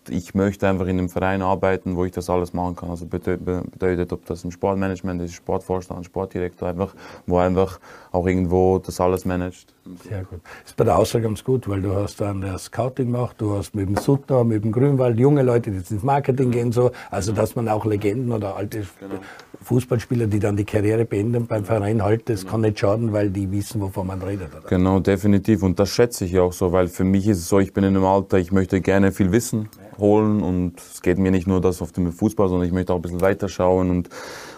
ich 0.08 0.34
möchte 0.34 0.68
einfach 0.68 0.86
in 0.86 0.98
einem 0.98 1.08
Verein 1.08 1.42
arbeiten, 1.42 1.96
wo 1.96 2.04
ich 2.04 2.12
das 2.12 2.28
alles 2.28 2.52
machen 2.52 2.76
kann. 2.76 2.90
Also 2.90 3.06
bedeutet, 3.06 4.12
ob 4.12 4.26
das 4.26 4.44
ein 4.44 4.50
Sportmanagement 4.50 5.22
ist, 5.22 5.34
Sportvorstand, 5.34 6.04
Sportdirektor, 6.04 6.68
einfach, 6.68 6.94
wo 7.26 7.38
einfach 7.38 7.78
auch 8.10 8.26
irgendwo 8.26 8.78
das 8.78 9.00
alles 9.00 9.24
managt. 9.24 9.74
Sehr 10.08 10.22
gut. 10.24 10.40
Das 10.62 10.70
ist 10.70 10.76
bei 10.76 10.84
der 10.84 10.98
Aussage 10.98 11.24
ganz 11.24 11.42
gut, 11.42 11.68
weil 11.68 11.82
du 11.82 11.94
hast 11.94 12.20
dann 12.20 12.40
das 12.40 12.64
Scouting 12.64 13.06
gemacht, 13.06 13.36
du 13.38 13.56
hast 13.56 13.74
mit 13.74 13.88
dem 13.88 13.96
Sutter, 13.96 14.44
mit 14.44 14.64
dem 14.64 14.72
Grünwald 14.72 15.18
junge 15.18 15.42
Leute, 15.42 15.70
die 15.70 15.78
jetzt 15.78 15.90
ins 15.90 16.02
Marketing 16.02 16.50
gehen, 16.50 16.72
so. 16.72 16.92
Also, 17.10 17.32
dass 17.32 17.56
man 17.56 17.68
auch 17.68 17.84
Legenden 17.84 18.32
oder 18.32 18.56
alte 18.56 18.86
genau. 19.00 19.16
Fußballspieler, 19.62 20.26
die 20.26 20.38
dann 20.38 20.56
die 20.56 20.64
Karriere 20.64 21.04
beenden 21.04 21.46
beim 21.46 21.64
Verein 21.64 22.02
halt, 22.02 22.28
das 22.28 22.46
kann 22.46 22.60
nicht 22.60 22.78
schaden, 22.78 23.12
weil 23.12 23.30
die 23.30 23.50
wissen, 23.50 23.80
wovon 23.80 24.06
man 24.06 24.22
redet. 24.22 24.48
Oder? 24.54 24.68
Genau, 24.68 25.00
definitiv. 25.00 25.62
Und 25.62 25.78
das 25.78 25.90
schätze 25.90 26.24
ich 26.24 26.38
auch 26.38 26.52
so, 26.52 26.72
weil 26.72 26.88
für 26.88 27.04
mich 27.04 27.26
ist 27.26 27.38
es 27.38 27.48
so, 27.48 27.58
ich 27.58 27.72
bin 27.72 27.84
in 27.84 27.96
einem 27.96 28.04
Alter, 28.04 28.38
ich 28.38 28.52
möchte 28.52 28.80
gerne 28.80 29.12
viel 29.12 29.32
wissen 29.32 29.68
holen 30.02 30.42
und 30.42 30.78
es 30.78 31.00
geht 31.00 31.16
mir 31.16 31.30
nicht 31.30 31.46
nur 31.46 31.62
das 31.62 31.80
auf 31.80 31.92
dem 31.92 32.12
Fußball, 32.12 32.50
sondern 32.50 32.66
ich 32.66 32.74
möchte 32.74 32.92
auch 32.92 32.96
ein 32.96 33.02
bisschen 33.02 33.22
weiterschauen 33.22 33.88
und, 33.88 34.10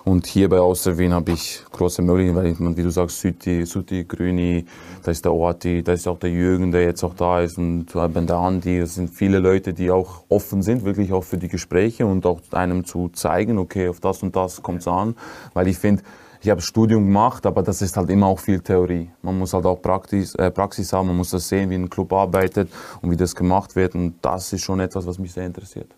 und 0.05 0.27
hier 0.27 0.49
bei 0.49 0.59
Außer 0.59 0.99
Wien 0.99 1.13
habe 1.13 1.31
ich 1.31 1.63
große 1.71 2.03
Möglichkeiten, 2.03 2.67
weil 2.67 2.77
wie 2.77 2.83
du 2.83 2.91
sagst, 2.91 3.21
Süti, 3.21 3.65
Süti, 3.65 4.05
Grüni, 4.05 4.65
da 5.05 5.13
ist 5.13 5.25
der 5.25 5.33
Orti, 5.33 5.85
da 5.85 5.93
ist 5.93 6.09
auch 6.09 6.19
der 6.19 6.31
Jürgen, 6.31 6.73
der 6.73 6.83
jetzt 6.83 7.05
auch 7.05 7.15
da 7.15 7.41
ist 7.43 7.59
und 7.59 7.95
eben 7.95 8.27
der 8.27 8.37
Andi, 8.37 8.81
das 8.81 8.97
sind 8.97 9.11
viele 9.11 9.39
Leute, 9.39 9.73
die 9.73 9.93
auch 9.93 10.25
offen 10.29 10.63
sind, 10.63 10.85
wirklich 10.85 11.13
auch 11.13 11.23
für 11.23 11.39
die 11.39 11.49
Gespräche 11.49 12.07
und 12.07 12.27
auch 12.27 12.41
einem 12.51 12.85
zu 12.85 13.11
zeigen, 13.11 13.59
okay, 13.59 13.89
auf 13.89 14.01
das 14.01 14.25
und 14.25 14.35
das 14.35 14.63
kommt 14.63 14.81
es 14.81 14.89
an, 14.89 15.15
weil 15.53 15.69
ich 15.69 15.79
finde, 15.79 16.03
ich 16.45 16.51
habe 16.51 16.61
Studium 16.61 17.07
gemacht, 17.07 17.47
aber 17.47 17.63
das 17.63 17.81
ist 17.81 17.97
halt 17.97 18.11
immer 18.11 18.27
auch 18.27 18.39
viel 18.39 18.61
Theorie. 18.61 19.09
Man 19.23 19.39
muss 19.39 19.55
halt 19.55 19.65
auch 19.65 19.81
Praxis, 19.81 20.35
äh, 20.35 20.51
Praxis 20.51 20.93
haben, 20.93 21.09
man 21.09 21.17
muss 21.17 21.31
das 21.31 21.49
sehen, 21.49 21.71
wie 21.71 21.75
ein 21.75 21.89
Club 21.89 22.13
arbeitet 22.13 22.71
und 23.01 23.11
wie 23.11 23.17
das 23.17 23.35
gemacht 23.35 23.75
wird. 23.77 23.95
Und 23.95 24.17
das 24.21 24.53
ist 24.53 24.63
schon 24.63 24.79
etwas, 24.81 25.07
was 25.07 25.19
mich 25.19 25.33
sehr 25.33 25.47
interessiert. 25.47 25.89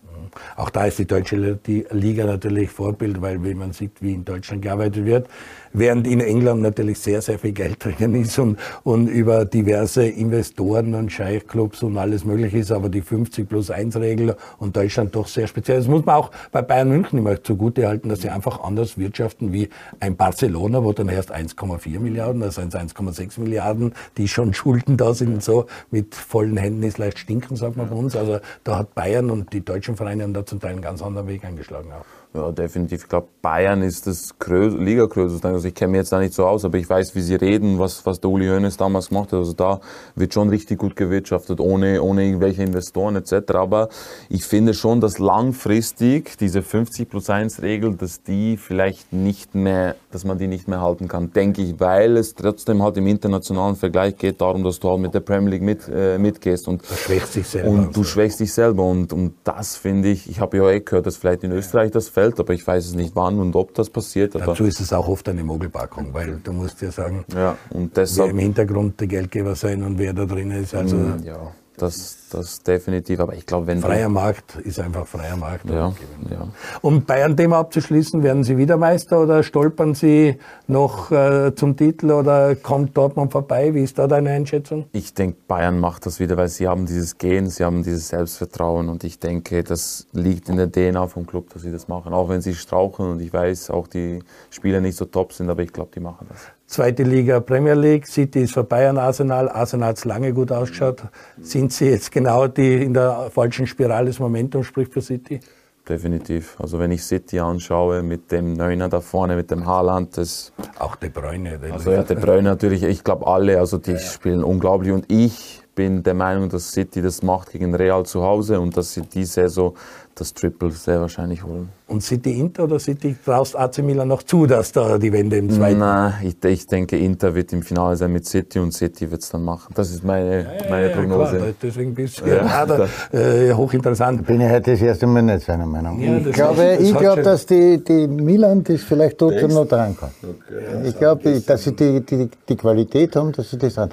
Auch 0.55 0.69
da 0.69 0.85
ist 0.85 0.99
die 0.99 1.05
deutsche 1.05 1.59
Liga 1.91 2.25
natürlich 2.25 2.69
Vorbild, 2.69 3.21
weil 3.21 3.43
wenn 3.43 3.57
man 3.57 3.71
sieht, 3.71 4.01
wie 4.01 4.13
in 4.13 4.25
Deutschland 4.25 4.61
gearbeitet 4.61 5.05
wird, 5.05 5.27
während 5.73 6.07
in 6.07 6.19
England 6.19 6.61
natürlich 6.61 6.99
sehr, 6.99 7.21
sehr 7.21 7.39
viel 7.39 7.51
Geld 7.51 7.77
drinnen 7.83 8.15
ist 8.15 8.37
und, 8.39 8.57
und 8.83 9.07
über 9.07 9.45
diverse 9.45 10.05
Investoren 10.05 10.93
und 10.95 11.11
Scheichclubs 11.11 11.83
und 11.83 11.97
alles 11.97 12.25
mögliche 12.25 12.57
ist, 12.57 12.71
aber 12.71 12.89
die 12.89 13.01
50 13.01 13.47
plus 13.47 13.69
1 13.69 13.95
Regel 13.97 14.35
und 14.59 14.75
Deutschland 14.75 15.15
doch 15.15 15.27
sehr 15.27 15.47
speziell. 15.47 15.77
Das 15.77 15.87
muss 15.87 16.05
man 16.05 16.15
auch 16.15 16.31
bei 16.51 16.61
Bayern 16.61 16.89
München 16.89 17.19
immer 17.19 17.41
zugute 17.43 17.87
halten, 17.87 18.09
dass 18.09 18.21
sie 18.21 18.29
einfach 18.29 18.63
anders 18.63 18.97
wirtschaften 18.97 19.53
wie 19.53 19.69
ein 19.99 20.15
Barcelona, 20.15 20.36
wo 20.41 20.93
dann 20.93 21.09
erst 21.09 21.33
1,4 21.33 21.99
Milliarden, 21.99 22.43
also 22.43 22.61
1,6 22.61 23.39
Milliarden, 23.39 23.93
die 24.17 24.27
schon 24.27 24.53
Schulden 24.53 24.97
da 24.97 25.13
sind 25.13 25.33
und 25.35 25.43
so, 25.43 25.67
mit 25.91 26.15
vollen 26.15 26.57
Händen 26.57 26.83
ist 26.83 26.97
leicht 26.97 27.19
stinken, 27.19 27.55
sagt 27.55 27.77
man 27.77 27.89
bei 27.89 27.95
uns. 27.95 28.15
Also 28.15 28.39
da 28.63 28.77
hat 28.77 28.95
Bayern 28.95 29.29
und 29.29 29.53
die 29.53 29.63
deutschen 29.63 29.95
Vereine 29.95 30.23
haben 30.23 30.33
da 30.33 30.45
zum 30.45 30.59
Teil 30.59 30.71
einen 30.71 30.81
ganz 30.81 31.01
anderen 31.01 31.27
Weg 31.27 31.43
eingeschlagen 31.45 31.91
auch. 31.91 32.16
Ja, 32.33 32.51
definitiv. 32.51 33.03
Ich 33.03 33.09
glaube, 33.09 33.27
Bayern 33.41 33.81
ist 33.81 34.05
das 34.05 34.35
Liga-Größte. 34.45 35.47
Also 35.47 35.67
ich 35.67 35.73
kenne 35.73 35.91
mich 35.91 35.99
jetzt 35.99 36.11
da 36.11 36.19
nicht 36.19 36.33
so 36.33 36.45
aus, 36.45 36.65
aber 36.65 36.77
ich 36.77 36.89
weiß, 36.89 37.15
wie 37.15 37.21
sie 37.21 37.35
reden, 37.35 37.79
was, 37.79 38.05
was 38.05 38.19
der 38.19 38.29
Uli 38.29 38.47
Hoeneß 38.47 38.77
damals 38.77 39.09
gemacht 39.09 39.31
hat. 39.31 39.39
Also 39.39 39.53
da 39.53 39.79
wird 40.15 40.33
schon 40.33 40.49
richtig 40.49 40.77
gut 40.77 40.95
gewirtschaftet, 40.95 41.59
ohne, 41.59 42.01
ohne 42.01 42.25
irgendwelche 42.25 42.63
Investoren 42.63 43.15
etc. 43.15 43.53
Aber 43.55 43.89
ich 44.29 44.43
finde 44.43 44.73
schon, 44.73 45.01
dass 45.01 45.17
langfristig 45.17 46.37
diese 46.37 46.61
50 46.61 47.09
plus 47.09 47.29
1 47.29 47.61
Regel, 47.61 47.95
dass 47.95 48.21
die 48.21 48.57
vielleicht 48.57 49.13
nicht 49.13 49.55
mehr, 49.55 49.95
dass 50.11 50.25
man 50.25 50.37
die 50.37 50.47
nicht 50.47 50.67
mehr 50.67 50.81
halten 50.81 51.07
kann, 51.07 51.31
denke 51.31 51.61
ich, 51.61 51.79
weil 51.79 52.17
es 52.17 52.35
trotzdem 52.35 52.83
halt 52.83 52.97
im 52.97 53.07
internationalen 53.07 53.75
Vergleich 53.75 54.17
geht 54.17 54.41
darum, 54.41 54.63
dass 54.63 54.79
du 54.79 54.89
halt 54.89 54.99
mit 54.99 55.13
der 55.13 55.21
Premier 55.21 55.51
League 55.51 55.61
mit, 55.61 55.87
äh, 55.87 56.17
mitgehst 56.17 56.67
und, 56.67 56.81
du 56.81 56.93
schwächst 56.93 57.35
dich 57.35 57.47
selber. 57.47 57.69
Und 57.69 57.95
du 57.95 58.03
schwächst 58.03 58.39
dich 58.39 58.53
selber 58.53 58.83
und, 58.83 59.13
und 59.13 59.33
das 59.43 59.77
finde 59.77 60.09
ich, 60.09 60.29
ich 60.29 60.39
habe 60.39 60.57
ja 60.57 60.69
eh 60.69 60.81
gehört, 60.81 61.05
dass 61.05 61.17
vielleicht 61.17 61.43
in 61.43 61.51
Österreich 61.51 61.91
das 61.91 62.09
fällt, 62.17 62.39
aber 62.39 62.53
ich 62.55 62.65
weiß 62.65 62.83
es 62.87 62.95
nicht 62.95 63.15
wann 63.15 63.37
und 63.39 63.55
ob 63.55 63.75
das 63.75 63.91
passiert. 63.91 64.35
Aber 64.35 64.47
Dazu 64.47 64.63
ist 64.65 64.79
es 64.79 64.91
auch 64.91 65.07
oft 65.07 65.29
eine 65.29 65.43
Mogelpackung, 65.43 66.15
weil 66.15 66.39
du 66.43 66.51
musst 66.51 66.81
ja 66.81 66.91
sagen, 66.91 67.25
ja, 67.31 67.55
und 67.69 67.95
deshalb, 67.95 68.29
wer 68.29 68.31
im 68.31 68.39
Hintergrund 68.39 68.99
der 68.99 69.07
Geldgeber 69.07 69.53
sein 69.53 69.83
und 69.83 69.99
wer 69.99 70.13
da 70.13 70.25
drin 70.25 70.49
ist. 70.49 70.73
Also 70.73 70.95
mm, 70.95 71.23
ja, 71.23 71.51
das, 71.77 72.16
das 72.33 72.61
definitiv. 72.63 73.19
Aber 73.19 73.33
ich 73.33 73.45
glaube, 73.45 73.67
wenn 73.67 73.81
freier 73.81 74.09
Markt 74.09 74.55
ist 74.57 74.79
einfach 74.79 75.05
freier 75.07 75.37
Markt. 75.37 75.69
Ja, 75.69 75.93
ja. 76.29 76.47
Um 76.81 77.03
Bayern-Thema 77.03 77.57
abzuschließen, 77.57 78.23
werden 78.23 78.43
Sie 78.43 78.57
wieder 78.57 78.77
Meister 78.77 79.21
oder 79.21 79.43
stolpern 79.43 79.93
Sie 79.93 80.37
noch 80.67 81.11
äh, 81.11 81.53
zum 81.55 81.77
Titel 81.77 82.11
oder 82.11 82.55
kommt 82.55 82.97
Dortmund 82.97 83.31
vorbei? 83.31 83.73
Wie 83.73 83.83
ist 83.83 83.97
da 83.97 84.07
deine 84.07 84.31
Einschätzung? 84.31 84.85
Ich 84.91 85.13
denke, 85.13 85.37
Bayern 85.47 85.79
macht 85.79 86.05
das 86.05 86.19
wieder, 86.19 86.37
weil 86.37 86.49
sie 86.49 86.67
haben 86.67 86.85
dieses 86.85 87.17
Gehen, 87.17 87.49
sie 87.49 87.63
haben 87.63 87.83
dieses 87.83 88.09
Selbstvertrauen 88.09 88.89
und 88.89 89.03
ich 89.03 89.19
denke, 89.19 89.63
das 89.63 90.07
liegt 90.11 90.49
in 90.49 90.57
der 90.57 90.71
DNA 90.71 91.07
vom 91.07 91.25
Club, 91.25 91.49
dass 91.53 91.61
sie 91.61 91.71
das 91.71 91.87
machen. 91.87 92.13
Auch 92.13 92.29
wenn 92.29 92.41
sie 92.41 92.55
strauchen 92.55 93.11
und 93.11 93.21
ich 93.21 93.33
weiß, 93.33 93.69
auch 93.69 93.87
die 93.87 94.19
Spieler 94.49 94.81
nicht 94.81 94.97
so 94.97 95.05
top 95.05 95.33
sind, 95.33 95.49
aber 95.49 95.63
ich 95.63 95.73
glaube, 95.73 95.91
die 95.93 95.99
machen 95.99 96.27
das. 96.29 96.39
Zweite 96.67 97.03
Liga 97.03 97.39
Premier 97.39 97.75
League, 97.75 98.05
City 98.05 98.43
ist 98.43 98.53
vorbei 98.53 98.89
an 98.89 98.97
Arsenal. 98.97 99.47
Arsenal 99.47 99.89
hat 99.89 99.97
es 99.99 100.05
lange 100.05 100.33
gut 100.33 100.51
ausgeschaut. 100.51 101.01
Sind 101.41 101.71
Sie 101.71 101.85
jetzt 101.85 102.11
genau 102.11 102.47
die 102.47 102.83
in 102.83 102.93
der 102.93 103.31
falschen 103.33 103.65
Spirale 103.65 104.07
des 104.07 104.19
Momentums 104.19 104.67
spricht 104.67 104.91
für 104.91 105.01
City? 105.01 105.39
Definitiv. 105.87 106.57
Also 106.59 106.77
wenn 106.77 106.91
ich 106.91 107.03
City 107.03 107.39
anschaue 107.39 108.03
mit 108.03 108.33
dem 108.33 108.51
Neuner 108.51 108.89
da 108.89 108.99
vorne, 108.99 109.37
mit 109.37 109.49
dem 109.49 109.65
Haaland, 109.65 110.17
das... 110.17 110.51
Auch 110.77 110.97
De 110.97 111.09
Bruyne. 111.09 111.57
Also 111.71 111.91
ja, 111.91 112.03
De 112.03 112.17
Bruyne 112.17 112.43
natürlich, 112.43 112.83
ich 112.83 113.05
glaube 113.05 113.25
alle, 113.27 113.59
also 113.59 113.77
die 113.77 113.91
ja. 113.91 113.99
spielen 113.99 114.43
unglaublich. 114.43 114.91
Und 114.91 115.05
ich 115.09 115.63
bin 115.77 116.01
der 116.01 116.15
Meinung, 116.15 116.49
dass 116.49 116.71
City 116.71 117.01
das 117.03 117.21
macht 117.21 117.51
gegen 117.51 117.73
Real 117.75 118.03
zu 118.03 118.23
Hause 118.23 118.59
und 118.59 118.75
dass 118.75 118.95
sie 118.95 119.01
die 119.01 119.25
Saison 119.25 119.75
das 120.15 120.33
Triple 120.33 120.71
sehr 120.71 120.99
wahrscheinlich 120.99 121.43
holen. 121.43 121.69
Und 121.85 122.01
City 122.01 122.39
Inter 122.39 122.63
oder 122.63 122.79
City 122.79 123.15
traust 123.23 123.55
AC 123.55 123.77
Milan 123.83 124.07
noch 124.07 124.23
zu, 124.23 124.47
dass 124.47 124.71
da 124.71 124.97
die 124.97 125.13
Wende 125.13 125.37
im 125.37 125.51
zweiten? 125.51 125.77
Nein, 125.77 126.13
ich, 126.23 126.43
ich 126.43 126.65
denke, 126.65 126.97
Inter 126.97 127.35
wird 127.35 127.53
im 127.53 127.61
Finale 127.61 127.95
sein 127.95 128.11
mit 128.11 128.25
City 128.25 128.57
und 128.57 128.71
City 128.73 129.09
wird 129.11 129.21
es 129.21 129.29
dann 129.29 129.43
machen. 129.43 129.71
Das 129.75 129.91
ist 129.91 130.03
meine, 130.03 130.39
ja, 130.39 130.69
meine 130.69 130.89
ja, 130.89 130.95
Prognose. 130.95 131.37
Klar, 131.37 131.49
deswegen 131.61 131.93
bist 131.93 132.21
du 132.21 132.25
ja, 132.25 132.65
da, 132.65 132.87
äh, 133.11 133.53
hochinteressant. 133.53 134.25
Bin 134.25 134.41
ich 134.41 134.49
heute 134.49 134.71
das 134.71 134.81
erste 134.81 135.05
Mal 135.05 135.21
nicht 135.21 135.45
seiner 135.45 135.67
Meinung. 135.67 136.01
ich 136.01 136.33
glaube, 136.33 136.77
ich 136.81 136.97
glaube 136.97 137.21
dass 137.21 137.45
die, 137.45 137.83
die 137.83 138.07
Milan 138.07 138.63
das 138.63 138.81
vielleicht 138.81 139.19
trotzdem 139.19 139.53
noch 139.53 139.67
dran 139.67 139.95
kann. 139.95 140.09
Okay, 140.23 140.87
ich 140.89 140.97
glaube, 140.97 141.39
dass 141.41 141.63
sie 141.63 141.75
die, 141.75 142.03
die, 142.03 142.29
die 142.49 142.55
Qualität 142.55 143.15
haben, 143.15 143.31
dass 143.31 143.51
sie 143.51 143.59
das 143.59 143.75
dran 143.75 143.91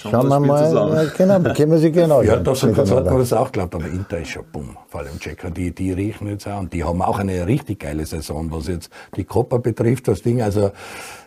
Schauen 0.00 0.28
wir 0.28 0.38
mal, 0.38 0.64
zusammen. 0.64 1.10
genau, 1.16 1.52
kennen 1.54 1.72
wir 1.72 1.78
sie 1.78 1.90
genau. 1.92 2.22
Ja, 2.22 2.36
das 2.36 2.62
hat 2.62 2.76
man 2.76 3.18
das 3.18 3.32
auch 3.32 3.46
geglaubt, 3.46 3.74
aber 3.74 3.86
Inter 3.86 4.18
ist 4.18 4.30
schon 4.30 4.44
bumm, 4.52 4.76
vor 4.88 5.00
allem 5.00 5.18
Checker, 5.18 5.50
die, 5.50 5.72
die 5.72 5.90
riechen 5.90 6.28
jetzt 6.28 6.46
auch 6.46 6.60
und 6.60 6.72
die 6.72 6.84
haben 6.84 7.02
auch 7.02 7.18
eine 7.18 7.46
richtig 7.48 7.80
geile 7.80 8.06
Saison, 8.06 8.48
was 8.52 8.68
jetzt 8.68 8.90
die 9.16 9.24
Copa 9.24 9.56
betrifft, 9.56 10.06
das 10.06 10.22
Ding, 10.22 10.40
also 10.40 10.70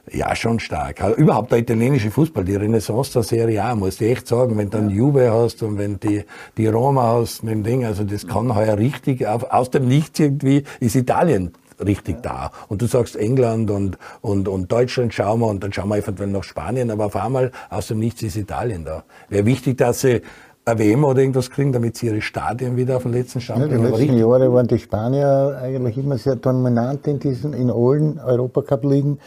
ja, 0.09 0.33
schon 0.37 0.59
stark. 0.61 1.03
Also, 1.03 1.17
überhaupt 1.17 1.51
der 1.51 1.59
italienische 1.59 2.11
Fußball, 2.11 2.45
die 2.45 2.55
Renaissance 2.55 3.11
der 3.11 3.23
Serie 3.23 3.61
A, 3.61 3.75
muss 3.75 3.99
ich 3.99 4.09
echt 4.09 4.27
sagen, 4.27 4.57
wenn 4.57 4.69
du 4.69 4.77
dann 4.77 4.89
Juve 4.89 5.31
hast 5.31 5.61
und 5.63 5.77
wenn 5.77 5.99
die, 5.99 6.23
die 6.57 6.67
Roma 6.67 7.19
hast 7.19 7.43
mit 7.43 7.53
dem 7.53 7.63
Ding, 7.63 7.85
also 7.85 8.05
das 8.05 8.25
kann 8.25 8.55
heuer 8.55 8.77
richtig, 8.77 9.27
aus 9.27 9.69
dem 9.69 9.87
Nichts 9.87 10.19
irgendwie, 10.19 10.63
ist 10.79 10.95
Italien 10.95 11.51
richtig 11.85 12.21
da. 12.23 12.51
Und 12.67 12.81
du 12.81 12.87
sagst 12.87 13.15
England 13.15 13.71
und, 13.71 13.97
und, 14.21 14.47
und 14.47 14.71
Deutschland 14.71 15.13
schauen 15.13 15.39
wir 15.39 15.47
und 15.47 15.63
dann 15.63 15.73
schauen 15.73 15.89
wir 15.89 15.97
eventuell 15.97 16.29
nach 16.29 16.43
Spanien, 16.43 16.91
aber 16.91 17.05
auf 17.05 17.15
einmal 17.15 17.51
aus 17.69 17.87
dem 17.87 17.99
Nichts 17.99 18.21
ist 18.23 18.35
Italien 18.35 18.85
da. 18.85 19.03
Wäre 19.29 19.45
wichtig, 19.45 19.77
dass 19.77 20.01
sie 20.01 20.21
eine 20.65 20.79
WM 20.79 21.03
oder 21.03 21.21
irgendwas 21.21 21.49
kriegen, 21.49 21.71
damit 21.71 21.97
sie 21.97 22.07
ihre 22.07 22.21
Stadien 22.21 22.77
wieder 22.77 22.97
auf 22.97 23.03
den 23.03 23.13
letzten 23.13 23.41
Stand 23.41 23.67
bringen. 23.67 23.83
Ja, 23.83 23.91
die 23.91 23.97
letzten 23.97 24.17
Jahre 24.17 24.53
waren 24.53 24.67
die 24.67 24.79
Spanier 24.79 25.59
eigentlich 25.61 25.97
immer 25.97 26.17
sehr 26.17 26.35
dominant 26.35 27.07
in 27.07 27.19
diesen, 27.19 27.53
in 27.53 27.69
allen 27.71 28.19
Europacup-Ligen. 28.19 29.19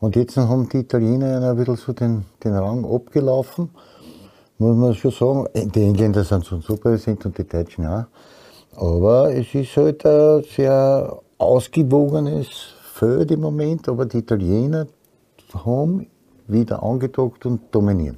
Und 0.00 0.16
jetzt 0.16 0.36
haben 0.36 0.68
die 0.68 0.78
Italiener 0.78 1.50
ein 1.50 1.56
bisschen 1.56 1.76
so 1.76 1.92
den, 1.92 2.24
den 2.44 2.54
Rang 2.54 2.84
abgelaufen. 2.84 3.70
Muss 4.58 4.76
man 4.76 4.94
schon 4.94 5.10
sagen. 5.12 5.46
Die 5.54 5.82
Engländer 5.82 6.24
sind 6.24 6.44
schon 6.44 6.60
super 6.60 6.96
sind 6.98 7.24
und 7.24 7.38
die 7.38 7.46
Deutschen 7.48 7.86
auch. 7.86 8.04
Aber 8.76 9.34
es 9.34 9.54
ist 9.54 9.76
halt 9.76 10.04
ein 10.06 10.44
sehr 10.44 11.18
ausgewogenes 11.42 12.48
Feld 12.94 13.30
im 13.30 13.40
Moment, 13.40 13.88
aber 13.88 14.06
die 14.06 14.18
Italiener 14.18 14.86
haben 15.52 16.06
wieder 16.46 16.82
angedockt 16.82 17.46
und 17.46 17.74
dominieren. 17.74 18.16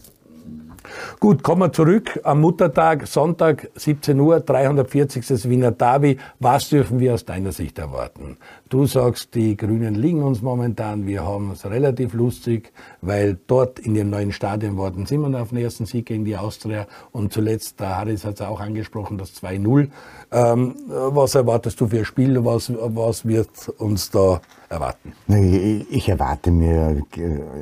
Gut, 1.19 1.43
kommen 1.43 1.63
wir 1.63 1.73
zurück 1.73 2.21
am 2.25 2.41
Muttertag, 2.41 3.07
Sonntag, 3.07 3.71
17 3.75 4.19
Uhr, 4.21 4.41
340. 4.41 5.49
Wiener 5.49 5.71
Derby. 5.71 6.19
Was 6.41 6.69
dürfen 6.69 7.01
wir 7.01 7.15
aus 7.15 7.25
deiner 7.25 7.53
Sicht 7.53 7.79
erwarten? 7.79 8.37
Du 8.69 8.87
sagst, 8.87 9.35
die 9.35 9.57
Grünen 9.57 9.95
liegen 9.95 10.23
uns 10.23 10.43
momentan. 10.43 11.07
Wir 11.07 11.25
haben 11.25 11.53
es 11.53 11.65
relativ 11.65 12.13
lustig, 12.13 12.73
weil 13.01 13.39
dort 13.47 13.79
in 13.79 13.95
dem 13.95 14.11
neuen 14.11 14.33
Stadion 14.33 14.77
warten 14.77 15.09
wir 15.09 15.43
auf 15.43 15.49
den 15.51 15.59
ersten 15.59 15.87
Sieg 15.87 16.07
gegen 16.07 16.25
die 16.25 16.37
Austria. 16.37 16.87
Und 17.13 17.33
zuletzt, 17.33 17.81
der 17.81 17.97
Harris 17.97 18.25
hat 18.25 18.35
es 18.35 18.43
auch 18.43 18.61
angesprochen, 18.61 19.17
das 19.17 19.33
2-0. 19.43 19.89
Ähm, 20.33 20.75
was 20.89 21.35
erwartest 21.35 21.81
du 21.81 21.89
für 21.89 21.99
ein 21.99 22.05
Spiel? 22.05 22.45
Was, 22.45 22.73
was 22.77 23.27
wird 23.27 23.69
uns 23.79 24.11
da 24.11 24.41
erwarten? 24.75 25.13
Ich 25.91 26.09
erwarte 26.09 26.51
mir 26.51 27.03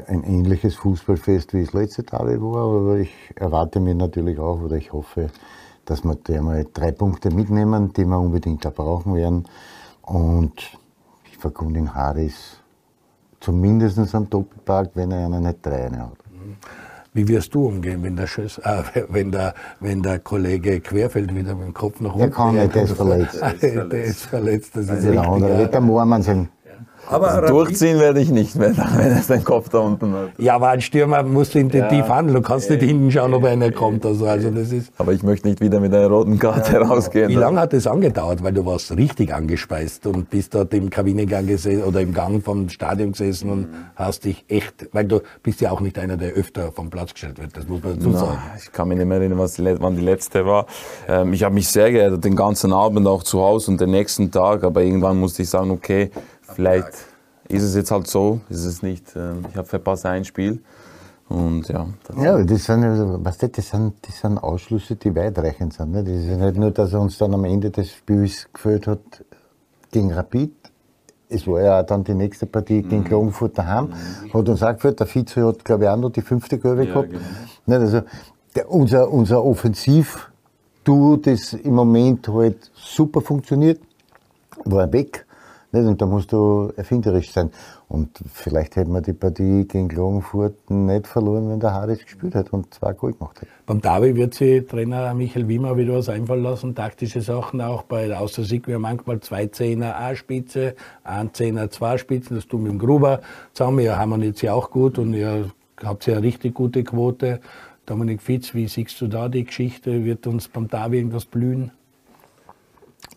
ein 0.08 0.24
ähnliches 0.24 0.74
Fußballfest, 0.76 1.54
wie 1.54 1.62
es 1.62 1.72
letzte 1.72 2.04
Tage 2.04 2.40
war, 2.40 2.80
aber 2.80 2.98
ich 2.98 3.12
erwarte 3.36 3.80
mir 3.80 3.94
natürlich 3.94 4.38
auch, 4.38 4.60
oder 4.60 4.76
ich 4.76 4.92
hoffe, 4.92 5.30
dass 5.84 6.04
wir 6.04 6.16
da 6.24 6.40
mal 6.42 6.66
drei 6.72 6.92
Punkte 6.92 7.30
mitnehmen, 7.30 7.92
die 7.92 8.04
wir 8.04 8.18
unbedingt 8.18 8.64
da 8.64 8.70
brauchen 8.70 9.14
werden. 9.14 9.44
Und 10.02 10.54
ich 11.30 11.36
verkunde 11.38 11.74
den 11.74 11.94
Harris 11.94 12.58
zumindest 13.40 13.98
einen 13.98 14.30
Doppelpark, 14.30 14.90
wenn 14.94 15.10
er 15.10 15.26
einen 15.26 15.44
nicht 15.44 15.64
drei 15.64 15.90
hat. 15.90 16.18
Wie 17.14 17.28
wirst 17.28 17.54
du 17.54 17.66
umgehen, 17.66 18.02
wenn 18.02 18.16
der, 18.16 18.26
Schuss, 18.26 18.56
äh, 18.58 18.82
wenn 19.10 19.30
der, 19.30 19.54
wenn 19.80 20.02
der 20.02 20.18
Kollege 20.20 20.80
Querfeld 20.80 21.34
wieder 21.34 21.54
mit 21.54 21.66
dem 21.66 21.74
Kopf 21.74 22.00
nach 22.00 22.14
unten... 22.14 22.20
Der 22.20 22.30
kann 22.30 22.54
nicht, 22.54 22.74
der 22.74 22.84
ist 22.84 22.92
verletzt. 22.92 23.40
der 23.62 24.04
ist 24.04 24.22
verletzt, 24.22 24.76
das 24.76 24.88
ist 24.88 25.04
Genau, 25.04 25.38
da 25.38 25.58
wird 25.58 25.74
der 25.74 25.80
Moormann 25.82 26.22
sein 26.22 26.48
Aber 27.08 27.30
also 27.30 27.54
durchziehen 27.54 27.98
werde 27.98 28.20
ich 28.20 28.30
nicht 28.30 28.56
mehr, 28.56 28.76
wenn 28.96 29.12
er 29.12 29.22
seinen 29.22 29.44
Kopf 29.44 29.68
da 29.68 29.78
unten 29.78 30.12
hat. 30.14 30.30
Ja, 30.38 30.54
aber 30.54 30.68
ein 30.68 30.80
Stürmer 30.80 31.22
musst 31.22 31.54
du 31.54 31.58
intensiv 31.58 32.06
ja. 32.06 32.08
handeln. 32.08 32.36
Du 32.36 32.42
kannst 32.42 32.70
nicht 32.70 32.82
hinten 32.82 33.10
schauen, 33.10 33.34
ob 33.34 33.44
einer 33.44 33.70
kommt. 33.72 34.06
Also, 34.06 34.26
also 34.26 34.50
das 34.50 34.72
ist 34.72 34.92
aber 34.98 35.12
ich 35.12 35.22
möchte 35.22 35.48
nicht 35.48 35.60
wieder 35.60 35.80
mit 35.80 35.92
einer 35.94 36.06
roten 36.06 36.38
Karte 36.38 36.74
ja, 36.74 36.82
rausgehen. 36.82 37.28
Wie 37.28 37.34
lange 37.34 37.60
hat 37.60 37.72
das 37.72 37.86
angedauert? 37.86 38.42
Weil 38.42 38.52
du 38.52 38.64
warst 38.64 38.96
richtig 38.96 39.34
angespeist 39.34 40.06
und 40.06 40.30
bist 40.30 40.54
dort 40.54 40.72
im 40.74 40.90
Kabinengang 40.90 41.46
gesessen 41.46 41.82
oder 41.82 42.00
im 42.00 42.14
Gang 42.14 42.42
vom 42.42 42.68
Stadion 42.68 43.12
gesessen 43.12 43.50
und 43.50 43.68
hast 43.96 44.24
dich 44.24 44.44
echt, 44.48 44.88
weil 44.92 45.04
du 45.04 45.20
bist 45.42 45.60
ja 45.60 45.70
auch 45.70 45.80
nicht 45.80 45.98
einer, 45.98 46.16
der 46.16 46.32
öfter 46.32 46.72
vom 46.72 46.90
Platz 46.90 47.12
gestellt 47.12 47.38
wird. 47.38 47.56
Das 47.56 47.66
muss 47.66 47.82
man 47.82 47.96
dazu 47.96 48.12
sagen. 48.12 48.38
Ich 48.58 48.72
kann 48.72 48.88
mich 48.88 48.98
nicht 48.98 49.06
mehr 49.06 49.18
erinnern, 49.18 49.38
was 49.38 49.54
die, 49.54 49.64
wann 49.64 49.96
die 49.96 50.02
letzte 50.02 50.46
war. 50.46 50.66
Ähm, 51.08 51.32
ich 51.32 51.42
habe 51.42 51.54
mich 51.54 51.68
sehr 51.68 51.90
geärgert, 51.90 52.24
den 52.24 52.36
ganzen 52.36 52.72
Abend 52.72 53.06
auch 53.06 53.22
zu 53.22 53.40
Hause 53.40 53.72
und 53.72 53.80
den 53.80 53.90
nächsten 53.90 54.30
Tag. 54.30 54.64
Aber 54.64 54.82
irgendwann 54.82 55.18
musste 55.18 55.42
ich 55.42 55.50
sagen, 55.50 55.70
okay, 55.70 56.10
vielleicht 56.54 56.92
ist 57.48 57.62
es 57.62 57.74
jetzt 57.74 57.90
halt 57.90 58.06
so, 58.06 58.40
ist 58.48 58.64
es 58.64 58.82
nicht. 58.82 59.14
Äh, 59.16 59.34
ich 59.50 59.56
habe 59.56 59.66
verpasst 59.66 60.06
ein 60.06 60.24
Spiel. 60.24 60.62
Und 61.28 61.68
ja, 61.68 61.86
ja 62.20 62.42
das, 62.42 62.64
sind, 62.64 62.82
was 63.24 63.38
das, 63.38 63.52
das, 63.52 63.70
sind, 63.70 63.94
das 64.02 64.20
sind 64.20 64.38
Ausschlüsse, 64.38 64.96
die 64.96 65.14
weitreichend 65.14 65.72
sind. 65.72 65.92
Ne? 65.92 66.04
Das 66.04 66.12
ist 66.12 66.26
nicht 66.26 66.56
nur, 66.56 66.70
dass 66.70 66.92
er 66.92 67.00
uns 67.00 67.16
dann 67.16 67.32
am 67.32 67.44
Ende 67.44 67.70
des 67.70 67.90
Spiels 67.90 68.48
geführt 68.52 68.86
hat 68.86 69.00
gegen 69.90 70.12
Rapid. 70.12 70.52
Es 71.30 71.46
war 71.46 71.62
ja 71.62 71.80
auch 71.80 71.86
dann 71.86 72.04
die 72.04 72.12
nächste 72.12 72.44
Partie 72.44 72.82
gegen 72.82 72.98
mhm. 72.98 73.04
Klagenfurt 73.04 73.56
daheim. 73.56 73.86
Mhm. 73.86 74.34
Hat 74.34 74.48
uns 74.48 74.62
auch 74.62 74.74
geführt, 74.74 75.00
der 75.00 75.06
Vize 75.06 75.46
hat, 75.46 75.64
glaube 75.64 75.84
ich, 75.84 75.90
auch 75.90 75.96
noch 75.96 76.10
die 76.10 76.20
fünfte 76.20 76.58
Kurve 76.58 76.84
ja, 76.84 76.92
gehabt. 76.92 77.08
Genau. 77.66 77.80
Also, 77.80 78.02
der, 78.54 78.70
unser, 78.70 79.10
unser 79.10 79.42
Offensiv-Duo, 79.42 81.16
das 81.16 81.54
im 81.54 81.74
Moment 81.74 82.28
halt 82.28 82.70
super 82.74 83.22
funktioniert, 83.22 83.80
war 84.64 84.92
weg. 84.92 85.24
Nicht? 85.72 85.86
Und 85.86 86.02
da 86.02 86.06
musst 86.06 86.32
du 86.32 86.70
erfinderisch 86.76 87.32
sein. 87.32 87.50
Und 87.88 88.22
vielleicht 88.30 88.76
hätten 88.76 88.92
wir 88.92 89.00
die 89.00 89.14
Partie 89.14 89.66
gegen 89.66 89.88
Klagenfurt 89.88 90.70
nicht 90.70 91.06
verloren, 91.06 91.48
wenn 91.48 91.60
der 91.60 91.72
Harris 91.72 92.04
gespielt 92.04 92.34
hat 92.34 92.52
und 92.52 92.72
zwei 92.74 92.92
Goal 92.92 93.14
gemacht 93.14 93.40
hat. 93.40 93.48
Beim 93.64 93.80
Davi 93.80 94.14
wird 94.14 94.34
sich 94.34 94.66
Trainer 94.66 95.14
Michael 95.14 95.48
Wimmer 95.48 95.76
wieder 95.76 95.94
was 95.94 96.10
einfallen 96.10 96.42
lassen, 96.42 96.74
taktische 96.74 97.22
Sachen 97.22 97.62
auch. 97.62 97.84
Bei 97.84 98.06
der 98.06 98.20
Außersieg 98.20 98.66
wir 98.68 98.78
manchmal 98.78 99.20
zwei 99.20 99.46
Zehner 99.46 99.96
A-Spitze, 99.96 100.74
ein 101.04 101.32
Zehner 101.32 101.70
zwei 101.70 101.96
Spitzen, 101.96 102.36
das 102.36 102.46
tun 102.46 102.64
wir 102.64 102.70
dem 102.70 102.78
Gruber 102.78 103.20
zusammen. 103.54 103.80
Ihr 103.80 103.96
harmoniert 103.96 104.36
sie 104.36 104.50
auch 104.50 104.70
gut 104.70 104.98
und 104.98 105.14
ihr 105.14 105.50
habt 105.82 106.06
ja 106.06 106.16
eine 106.16 106.22
richtig 106.22 106.54
gute 106.54 106.84
Quote. 106.84 107.40
Dominik 107.86 108.20
Fitz, 108.20 108.54
wie 108.54 108.68
siehst 108.68 109.00
du 109.00 109.08
da 109.08 109.28
die 109.28 109.44
Geschichte? 109.44 110.04
Wird 110.04 110.26
uns 110.26 110.48
beim 110.48 110.68
Davi 110.68 110.98
irgendwas 110.98 111.24
blühen? 111.24 111.72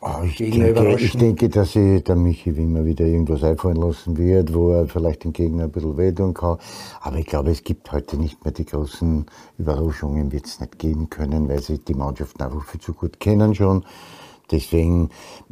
Oh, 0.02 0.24
ich, 0.24 0.38
denke, 0.38 0.96
ich 1.00 1.18
denke, 1.18 1.50
dass 1.50 1.74
sich 1.74 2.04
der 2.04 2.16
Michi 2.16 2.56
Wimmer 2.56 2.86
wieder 2.86 3.06
irgendwas 3.06 3.44
einfallen 3.44 3.78
lassen 3.78 4.18
wird, 4.18 4.54
wo 4.54 4.72
er 4.72 4.88
vielleicht 4.88 5.24
den 5.24 5.34
Gegner 5.34 5.64
ein 5.64 5.72
bisschen 5.72 5.98
wehtun 5.98 6.34
kann. 6.34 6.58
Aber 7.02 7.18
ich 7.18 7.26
glaube, 7.26 7.52
es 7.52 7.64
gibt 7.64 7.92
heute 7.92 8.18
nicht 8.18 8.44
mehr 8.44 8.52
die 8.52 8.66
großen 8.66 9.26
Überraschungen, 9.58 10.32
wird 10.32 10.46
es 10.46 10.60
nicht 10.60 10.78
geben 10.78 11.10
können, 11.10 11.48
weil 11.50 11.62
sie 11.62 11.80
die 11.80 11.96
Mannschaften 11.96 12.44
einfach 12.44 12.64
viel 12.66 12.82
zu 12.82 12.94
gut 12.94 13.20
kennen 13.20 13.56
schon. 13.56 13.84
Deswegen, 14.52 15.10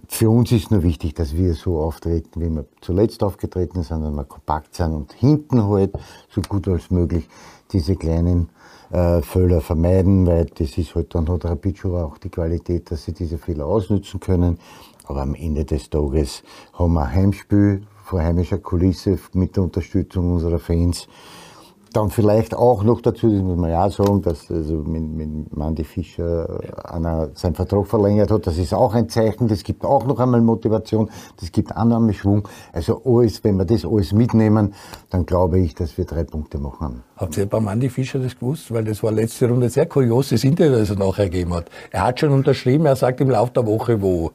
für 0.07 0.29
uns 0.29 0.51
ist 0.51 0.69
nur 0.69 0.83
wichtig, 0.83 1.15
dass 1.15 1.35
wir 1.35 1.55
so 1.55 1.79
auftreten, 1.79 2.39
wie 2.39 2.49
wir 2.49 2.65
zuletzt 2.81 3.23
aufgetreten 3.23 3.81
sind, 3.81 4.03
dass 4.03 4.13
wir 4.13 4.23
kompakt 4.25 4.75
sind 4.75 4.93
und 4.93 5.13
hinten 5.13 5.63
halt 5.63 5.93
so 6.29 6.41
gut 6.41 6.67
als 6.67 6.91
möglich 6.91 7.27
diese 7.71 7.95
kleinen 7.95 8.49
äh, 8.93 9.21
Fehler 9.23 9.59
vermeiden, 9.59 10.27
weil 10.27 10.45
das 10.45 10.77
ist 10.77 10.93
halt 10.93 11.15
dann 11.15 11.27
hat 11.27 11.45
Rapid 11.45 11.83
auch 11.85 12.19
die 12.19 12.29
Qualität, 12.29 12.91
dass 12.91 13.05
sie 13.05 13.13
diese 13.13 13.39
Fehler 13.39 13.65
ausnutzen 13.65 14.19
können. 14.19 14.59
Aber 15.05 15.23
am 15.23 15.33
Ende 15.33 15.65
des 15.65 15.89
Tages 15.89 16.43
haben 16.73 16.93
wir 16.93 17.01
ein 17.01 17.13
Heimspiel 17.13 17.81
vor 18.03 18.21
heimischer 18.21 18.59
Kulisse 18.59 19.17
mit 19.33 19.55
der 19.55 19.63
Unterstützung 19.63 20.33
unserer 20.33 20.59
Fans. 20.59 21.07
Dann 21.93 22.09
vielleicht 22.09 22.55
auch 22.55 22.83
noch 22.83 23.01
dazu, 23.01 23.29
das 23.29 23.43
muss 23.43 23.55
man 23.55 23.69
ja 23.69 23.87
sagen, 23.89 24.23
dass 24.23 24.49
also 24.49 24.77
mit, 24.77 25.03
mit 25.03 25.55
Mandy 25.55 25.83
Fischer 25.83 26.59
einer 26.83 27.29
seinen 27.35 27.53
Vertrag 27.53 27.85
verlängert 27.85 28.31
hat. 28.31 28.47
Das 28.47 28.57
ist 28.57 28.73
auch 28.73 28.95
ein 28.95 29.09
Zeichen. 29.09 29.47
Das 29.47 29.63
gibt 29.63 29.85
auch 29.85 30.05
noch 30.05 30.19
einmal 30.19 30.41
Motivation. 30.41 31.11
Das 31.39 31.51
gibt 31.51 31.71
Annahmeschwung. 31.71 32.47
Also 32.71 33.01
alles, 33.05 33.43
wenn 33.43 33.57
wir 33.57 33.65
das 33.65 33.85
alles 33.85 34.11
mitnehmen, 34.11 34.73
dann 35.11 35.27
glaube 35.27 35.59
ich, 35.59 35.75
dass 35.75 35.95
wir 35.97 36.05
drei 36.05 36.23
Punkte 36.23 36.57
machen. 36.57 37.03
Habt 37.15 37.37
ihr 37.37 37.45
beim 37.45 37.65
Mandy 37.65 37.89
Fischer 37.89 38.17
das 38.17 38.39
gewusst? 38.39 38.73
Weil 38.73 38.85
das 38.85 39.03
war 39.03 39.11
letzte 39.11 39.47
Runde 39.47 39.69
sehr 39.69 39.85
kurioses 39.85 40.43
Interview, 40.43 40.79
das 40.79 40.89
er 40.89 40.97
nachher 40.97 41.29
gegeben 41.29 41.53
hat. 41.53 41.69
Er 41.91 42.07
hat 42.07 42.19
schon 42.19 42.31
unterschrieben, 42.31 42.87
er 42.87 42.95
sagt 42.95 43.21
im 43.21 43.29
Laufe 43.29 43.53
der 43.53 43.67
Woche 43.67 44.01
wo. 44.01 44.31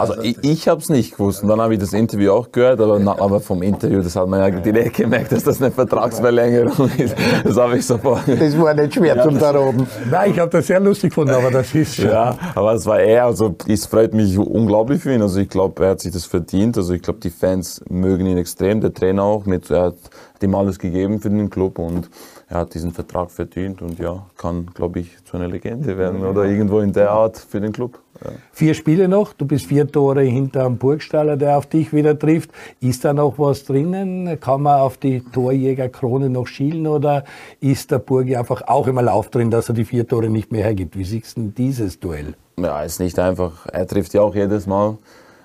Also, 0.00 0.14
also 0.14 0.24
ich, 0.24 0.38
ich 0.42 0.68
habe 0.68 0.80
es 0.80 0.88
nicht 0.88 1.12
gewusst. 1.12 1.42
Und 1.42 1.48
dann 1.48 1.60
habe 1.60 1.74
ich 1.74 1.80
das 1.80 1.92
Interview 1.92 2.32
auch 2.32 2.50
gehört, 2.50 2.80
aber, 2.80 2.98
na, 2.98 3.18
aber 3.18 3.40
vom 3.40 3.62
Interview, 3.62 4.02
das 4.02 4.16
hat 4.16 4.28
man 4.28 4.40
ja 4.40 4.60
direkt 4.60 4.96
gemerkt, 4.96 5.32
dass 5.32 5.44
das 5.44 5.60
eine 5.60 5.70
Vertragsverlängerung 5.70 6.90
ist. 6.96 7.14
Das 7.44 7.56
habe 7.56 7.78
ich 7.78 7.86
sofort. 7.86 8.22
Das 8.26 8.58
war 8.58 8.74
nicht 8.74 8.94
schwer 8.94 9.16
ja, 9.16 9.22
zum 9.22 9.38
Daroben. 9.38 9.86
Nein, 10.10 10.30
ich 10.32 10.38
habe 10.38 10.50
das 10.50 10.66
sehr 10.66 10.80
lustig 10.80 11.10
gefunden, 11.10 11.34
aber 11.34 11.50
das 11.50 11.74
ist 11.74 11.96
schon. 11.96 12.06
Ja, 12.06 12.36
aber 12.54 12.74
es 12.74 12.86
war 12.86 13.00
er. 13.00 13.26
Also 13.26 13.54
es 13.68 13.86
freut 13.86 14.14
mich 14.14 14.38
unglaublich 14.38 15.02
für 15.02 15.14
ihn. 15.14 15.22
Also 15.22 15.40
ich 15.40 15.48
glaube, 15.48 15.84
er 15.84 15.90
hat 15.90 16.00
sich 16.00 16.12
das 16.12 16.24
verdient. 16.24 16.76
Also 16.76 16.94
ich 16.94 17.02
glaube, 17.02 17.20
die 17.20 17.30
Fans 17.30 17.82
mögen 17.88 18.26
ihn 18.26 18.38
extrem, 18.38 18.80
der 18.80 18.92
Trainer 18.92 19.22
auch. 19.22 19.46
Mit, 19.46 19.70
er 19.70 19.82
hat 19.86 19.96
ihm 20.42 20.54
alles 20.54 20.78
gegeben 20.78 21.20
für 21.20 21.30
den 21.30 21.50
Club 21.50 21.78
und 21.78 22.08
er 22.50 22.58
hat 22.58 22.74
diesen 22.74 22.90
Vertrag 22.90 23.30
verdient 23.30 23.80
und 23.80 24.00
ja, 24.00 24.26
kann, 24.36 24.66
glaube 24.74 24.98
ich, 24.98 25.24
zu 25.24 25.36
einer 25.36 25.46
Legende 25.46 25.96
werden 25.96 26.24
oder 26.24 26.44
irgendwo 26.46 26.80
in 26.80 26.92
der 26.92 27.12
Art 27.12 27.38
für 27.38 27.60
den 27.60 27.70
Club. 27.70 28.00
Ja. 28.24 28.32
Vier 28.50 28.74
Spiele 28.74 29.06
noch, 29.06 29.32
du 29.34 29.46
bist 29.46 29.66
vier 29.66 29.86
Tore 29.86 30.22
hinter 30.22 30.64
dem 30.64 30.76
Burgstaller, 30.76 31.36
der 31.36 31.56
auf 31.56 31.66
dich 31.66 31.92
wieder 31.92 32.18
trifft. 32.18 32.50
Ist 32.80 33.04
da 33.04 33.12
noch 33.12 33.38
was 33.38 33.64
drinnen? 33.64 34.40
Kann 34.40 34.62
man 34.62 34.80
auf 34.80 34.96
die 34.96 35.20
Torjägerkrone 35.20 36.28
noch 36.28 36.48
schielen 36.48 36.88
oder 36.88 37.22
ist 37.60 37.92
der 37.92 38.00
Burgi 38.00 38.34
einfach 38.34 38.62
auch 38.66 38.88
im 38.88 38.96
Lauf 38.96 39.30
drin, 39.30 39.52
dass 39.52 39.68
er 39.68 39.76
die 39.76 39.84
vier 39.84 40.08
Tore 40.08 40.28
nicht 40.28 40.50
mehr 40.50 40.64
hergibt? 40.64 40.98
Wie 40.98 41.04
siehst 41.04 41.36
du 41.36 41.52
dieses 41.56 42.00
Duell? 42.00 42.34
Ja, 42.58 42.82
ist 42.82 42.98
nicht 42.98 43.20
einfach. 43.20 43.66
Er 43.66 43.86
trifft 43.86 44.12
ja 44.12 44.22
auch 44.22 44.34
jedes 44.34 44.66
Mal. 44.66 44.98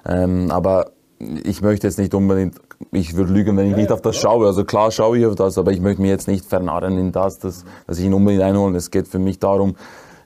Ähm, 0.08 0.49
aber 0.49 0.91
ich 1.20 1.61
möchte 1.61 1.88
jetzt 1.88 1.97
nicht 1.97 2.13
unbedingt, 2.13 2.55
ich 2.91 3.16
würde 3.16 3.32
lügen, 3.32 3.55
wenn 3.57 3.70
ich 3.70 3.76
nicht 3.76 3.91
auf 3.91 4.01
das 4.01 4.18
schaue. 4.18 4.47
Also 4.47 4.66
klar 4.66 4.91
schaue 4.91 5.18
ich 5.18 5.26
auf 5.26 5.36
das, 5.36 5.57
aber 5.57 5.72
ich 5.72 5.80
möchte 5.80 6.01
mich 6.01 6.11
jetzt 6.11 6.28
nicht 6.28 6.45
vernarren 6.45 6.97
in 6.97 7.11
das, 7.11 7.39
dass, 7.39 7.63
dass 7.88 7.99
ich 7.99 8.05
ihn 8.05 8.13
unbedingt 8.13 8.43
einholen. 8.43 8.76
Es 8.76 8.91
geht 8.91 9.07
für 9.07 9.20
mich 9.20 9.39
darum, 9.39 9.76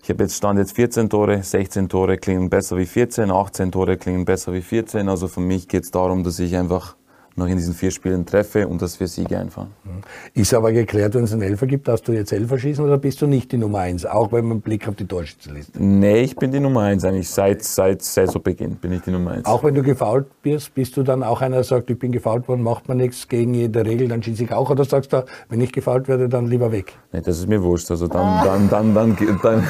ich 0.02 0.10
habe 0.10 0.24
jetzt 0.24 0.36
Stand 0.36 0.58
jetzt 0.58 0.74
14 0.74 1.10
Tore, 1.10 1.44
16 1.44 1.88
Tore 1.90 2.18
klingen 2.18 2.50
besser 2.50 2.78
wie 2.78 2.88
14, 2.88 3.30
18 3.30 3.72
Tore 3.72 3.98
klingen 3.98 4.26
besser 4.26 4.54
wie 4.54 4.62
14. 4.62 5.08
Also 5.08 5.28
für 5.28 5.42
mich 5.42 5.68
geht 5.68 5.84
es 5.84 5.92
darum, 5.92 6.24
dass 6.24 6.40
ich 6.40 6.56
einfach 6.56 6.96
noch 7.40 7.48
in 7.48 7.58
diesen 7.58 7.74
vier 7.74 7.92
Spielen 7.92 8.26
treffe 8.26 8.68
und 8.68 8.82
dass 8.82 9.00
wir 9.00 9.08
Siege 9.08 9.38
einfahren. 9.38 9.70
Mhm. 9.84 10.02
Ist 10.40 10.54
aber 10.54 10.72
geklärt, 10.72 11.16
wenn 11.16 11.24
es 11.24 11.34
einen 11.34 11.42
Elfer 11.42 11.66
gibt, 11.66 11.88
darfst 11.88 12.08
du 12.08 12.12
jetzt 12.12 12.32
Elfer 12.32 12.60
schießen 12.60 12.84
oder 12.84 12.98
bist 12.98 13.22
du 13.22 13.28
nicht 13.28 13.52
die 13.52 13.58
Nummer 13.58 13.80
eins, 13.80 14.06
auch 14.06 14.32
wenn 14.32 14.46
man 14.46 14.62
Blick 14.62 14.88
auf 14.88 14.96
die 14.96 15.06
Torschützenliste? 15.06 15.84
Nee, 15.84 16.22
ich 16.22 16.36
bin 16.36 16.52
die 16.52 16.60
Nummer 16.60 16.82
eins 16.82 17.04
eigentlich. 17.04 17.30
Seit, 17.30 17.64
seit 17.64 18.04
Saisonbeginn 18.04 18.76
bin 18.76 18.92
ich 18.92 19.02
die 19.02 19.12
Nummer 19.12 19.32
eins. 19.32 19.46
Auch 19.46 19.64
wenn 19.64 19.74
du 19.74 19.82
gefault 19.82 20.28
bist, 20.42 20.74
bist 20.76 20.96
du 20.98 21.04
dann 21.04 21.24
auch 21.24 21.42
einer, 21.42 21.56
der 21.56 21.64
sagt, 21.64 21.90
ich 21.90 21.98
bin 21.98 22.12
gefault 22.12 22.48
worden, 22.48 22.62
macht 22.62 22.88
man 22.88 22.98
nichts 22.98 23.28
gegen 23.28 23.54
jede 23.54 23.86
Regel, 23.86 24.08
dann 24.08 24.22
schieße 24.22 24.44
ich 24.44 24.54
auch 24.54 24.70
oder 24.70 24.86
sagst 24.86 25.14
du, 25.14 25.26
wenn 25.50 25.62
ich 25.62 25.72
gefault 25.72 26.08
werde, 26.08 26.30
dann 26.30 26.48
lieber 26.48 26.72
weg? 26.72 26.94
Nee, 27.12 27.22
das 27.22 27.40
ist 27.40 27.48
mir 27.48 27.64
wurscht. 27.64 27.90
Also 27.90 28.08
dann, 28.08 28.46
dann, 28.46 28.70
dann, 28.70 28.94
dann, 28.94 29.16
dann, 29.16 29.40
dann, 29.42 29.64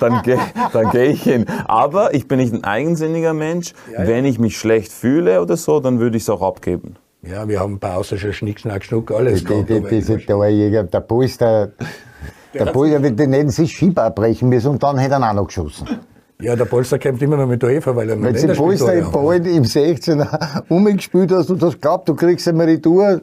dann, 0.00 0.22
gehe 0.22 0.38
dann 0.72 0.90
geh 0.90 1.04
ich 1.06 1.22
hin. 1.22 1.46
Aber 1.66 2.14
ich 2.14 2.28
bin 2.28 2.38
nicht 2.38 2.52
ein 2.52 2.64
eigensinniger 2.64 3.32
Mensch. 3.32 3.72
Ja, 3.92 4.02
ja. 4.02 4.08
Wenn 4.08 4.24
ich 4.24 4.38
mich 4.38 4.58
schlecht 4.58 4.92
fühle 4.92 5.40
oder 5.40 5.56
so, 5.56 5.80
dann 5.80 6.00
würde 6.00 6.16
ich 6.16 6.24
es 6.24 6.30
auch 6.30 6.42
abgeben. 6.42 6.95
Ja, 7.28 7.48
wir 7.48 7.58
haben 7.58 7.74
ein 7.74 7.78
paar 7.80 7.98
außer 7.98 8.18
schon 8.18 8.32
Schnick, 8.32 8.60
Schnack, 8.60 8.84
Schnuck, 8.84 9.10
alles 9.10 9.42
die, 9.42 9.64
die, 9.64 9.80
die, 9.80 9.88
Diese 9.88 10.18
Torjäger, 10.24 10.84
der 10.84 11.00
Polster, 11.00 11.72
der 12.54 12.66
Polster, 12.66 13.00
die 13.00 13.26
nennen 13.26 13.50
sich 13.50 13.72
Schieb 13.72 13.98
abbrechen 13.98 14.48
müssen 14.48 14.68
und 14.68 14.82
dann 14.82 14.98
hätte 14.98 15.14
er 15.14 15.30
auch 15.30 15.34
noch 15.34 15.46
geschossen. 15.46 15.88
Ja, 16.40 16.54
der 16.54 16.66
Polster 16.66 16.98
kämpft 16.98 17.22
immer 17.22 17.36
noch 17.36 17.46
mit 17.46 17.62
der 17.62 17.70
Eva, 17.70 17.96
weil 17.96 18.10
er 18.10 18.22
Wenn 18.22 18.34
du 18.34 18.46
den 18.46 18.56
Polster 18.56 18.94
im 18.94 19.10
Ball 19.10 19.44
im 19.46 19.64
16er 19.64 20.62
umgespielt 20.68 21.32
hast 21.32 21.50
und 21.50 21.62
hast 21.62 21.80
glaubt, 21.80 22.08
du 22.08 22.14
kriegst 22.14 22.46
eine 22.46 22.58
Meritur, 22.58 23.22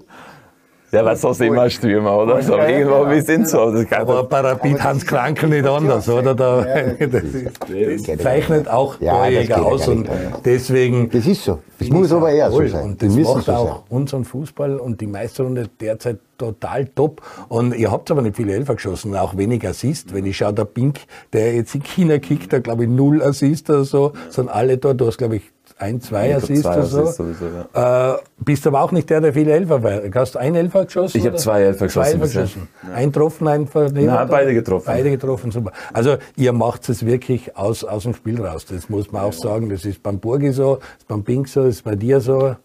ja, 0.94 1.04
weil 1.04 1.16
so 1.16 1.34
sind 1.34 1.54
wir 1.54 1.70
Stürmer, 1.70 2.20
oder? 2.20 2.42
So, 2.42 2.56
ja, 2.56 2.68
irgendwo, 2.68 3.10
wir 3.10 3.22
sind 3.24 3.48
so. 3.48 3.72
Das 3.72 3.92
aber 3.92 4.24
bei 4.26 4.42
Rapid 4.42 4.84
Hans 4.84 5.06
Krankel 5.06 5.50
nicht 5.50 5.66
anders, 5.66 6.08
oder? 6.08 6.36
Da, 6.36 6.62
das, 7.00 7.24
ist, 7.24 8.08
das 8.08 8.18
zeichnet 8.20 8.70
auch 8.70 8.98
Torjäger 8.98 9.66
aus 9.66 9.88
und 9.88 10.08
deswegen. 10.46 11.10
Das 11.10 11.26
ist 11.26 11.44
so. 11.44 11.60
Das 11.80 11.90
muss 11.90 12.12
aber 12.14 12.32
eher 12.32 12.52
so 12.52 12.66
sein. 12.68 12.84
Und 12.84 13.02
das 13.02 13.16
macht 13.16 13.46
so 13.46 13.52
auch 13.52 13.68
sein. 13.68 13.84
unseren 13.90 14.24
Fußball 14.24 14.78
und 14.78 15.02
die 15.02 15.08
Meisterrunde 15.08 15.68
derzeit 15.80 16.20
total 16.38 16.86
top. 16.86 17.22
Und 17.50 17.76
ihr 17.76 17.92
habt 17.92 18.12
aber 18.12 18.22
nicht 18.22 18.36
viele 18.36 18.54
Elfer 18.54 18.76
geschossen, 18.76 19.16
auch 19.16 19.36
wenig 19.36 19.68
Assist. 19.68 20.14
Wenn 20.14 20.26
ich 20.26 20.38
schaue, 20.38 20.54
der 20.54 20.66
Pink, 20.66 21.00
der 21.34 21.56
jetzt 21.56 21.74
in 21.74 21.84
China 21.84 22.20
kickt, 22.20 22.54
da 22.54 22.60
glaube 22.60 22.84
ich 22.84 22.90
null 22.90 23.22
Assist 23.24 23.70
oder 23.70 23.84
so, 23.84 24.14
sind 24.30 24.50
alle 24.50 24.78
dort. 24.78 25.02
Du 25.02 25.08
hast, 25.08 25.18
glaube 25.18 25.38
ich, 25.38 25.53
ein, 25.78 26.02
zwei 26.02 26.36
Assists 26.36 26.66
oder 26.66 26.84
so. 26.84 27.06
Sowieso, 27.06 27.46
ja. 27.74 28.14
äh, 28.16 28.18
bist 28.38 28.66
aber 28.68 28.82
auch 28.82 28.92
nicht 28.92 29.10
der, 29.10 29.22
der 29.22 29.34
viele 29.34 29.54
Elfer 29.54 29.84
war. 29.84 30.02
Hast 30.14 30.36
du 30.36 30.40
einen 30.40 30.56
Elfer 30.56 30.86
geschossen? 30.86 31.18
Ich 31.18 31.26
habe 31.26 31.38
zwei 31.38 31.64
Elfer 31.64 31.86
geschossen. 31.86 32.10
Zwei 32.10 32.14
Elfer 32.14 32.28
geschossen. 32.28 32.68
Ja. 32.88 32.94
Ein 32.96 33.12
getroffen, 33.12 33.48
ein? 33.48 33.70
Nein, 33.74 34.28
beide 34.30 34.54
getroffen. 34.54 34.86
Beide 34.86 35.12
getroffen, 35.12 35.52
super. 35.52 35.72
Also 35.94 36.18
ihr 36.36 36.54
macht 36.54 36.88
es 36.90 37.06
wirklich 37.06 37.56
aus, 37.56 37.84
aus 37.84 38.04
dem 38.04 38.14
Spiel 38.14 38.42
raus. 38.42 38.66
Das 38.66 38.90
muss 38.90 39.12
man 39.12 39.24
auch 39.24 39.34
sagen. 39.34 39.70
Das 39.70 39.86
ist 39.86 40.02
beim 40.04 40.20
Burgi 40.20 40.52
so, 40.52 40.76
das 40.76 41.00
ist 41.00 41.08
beim 41.08 41.24
Pink 41.24 41.48
so, 41.48 41.64
das 41.64 41.76
ist 41.76 41.84
bei 41.84 41.96
dir 41.96 42.20
so. 42.20 42.56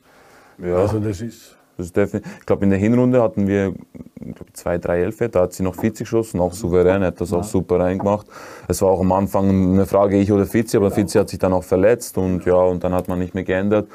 Ja. 0.58 0.76
Also 0.76 0.98
das 0.98 1.20
ist 1.20 1.57
das 1.78 1.86
ist 1.86 2.14
ich 2.14 2.46
glaube, 2.46 2.64
in 2.64 2.70
der 2.70 2.78
Hinrunde 2.78 3.22
hatten 3.22 3.46
wir 3.46 3.72
glaub, 4.16 4.48
zwei, 4.52 4.78
drei 4.78 5.00
Elfe, 5.02 5.28
da 5.28 5.42
hat 5.42 5.52
sie 5.52 5.62
noch 5.62 5.76
Vize 5.76 6.02
geschossen, 6.02 6.40
auch 6.40 6.52
souverän, 6.52 7.04
hat 7.04 7.20
das 7.20 7.32
auch 7.32 7.44
super 7.44 7.78
reingemacht. 7.78 8.26
Es 8.66 8.82
war 8.82 8.90
auch 8.90 9.00
am 9.00 9.12
Anfang 9.12 9.48
eine 9.74 9.86
Frage, 9.86 10.18
ich 10.18 10.32
oder 10.32 10.52
Vize, 10.52 10.76
aber 10.76 10.90
Vize 10.90 11.20
hat 11.20 11.28
sich 11.28 11.38
dann 11.38 11.52
auch 11.52 11.64
verletzt 11.64 12.18
und 12.18 12.44
ja, 12.44 12.56
und 12.56 12.82
dann 12.82 12.92
hat 12.94 13.06
man 13.06 13.20
nicht 13.20 13.34
mehr 13.34 13.44
geändert. 13.44 13.88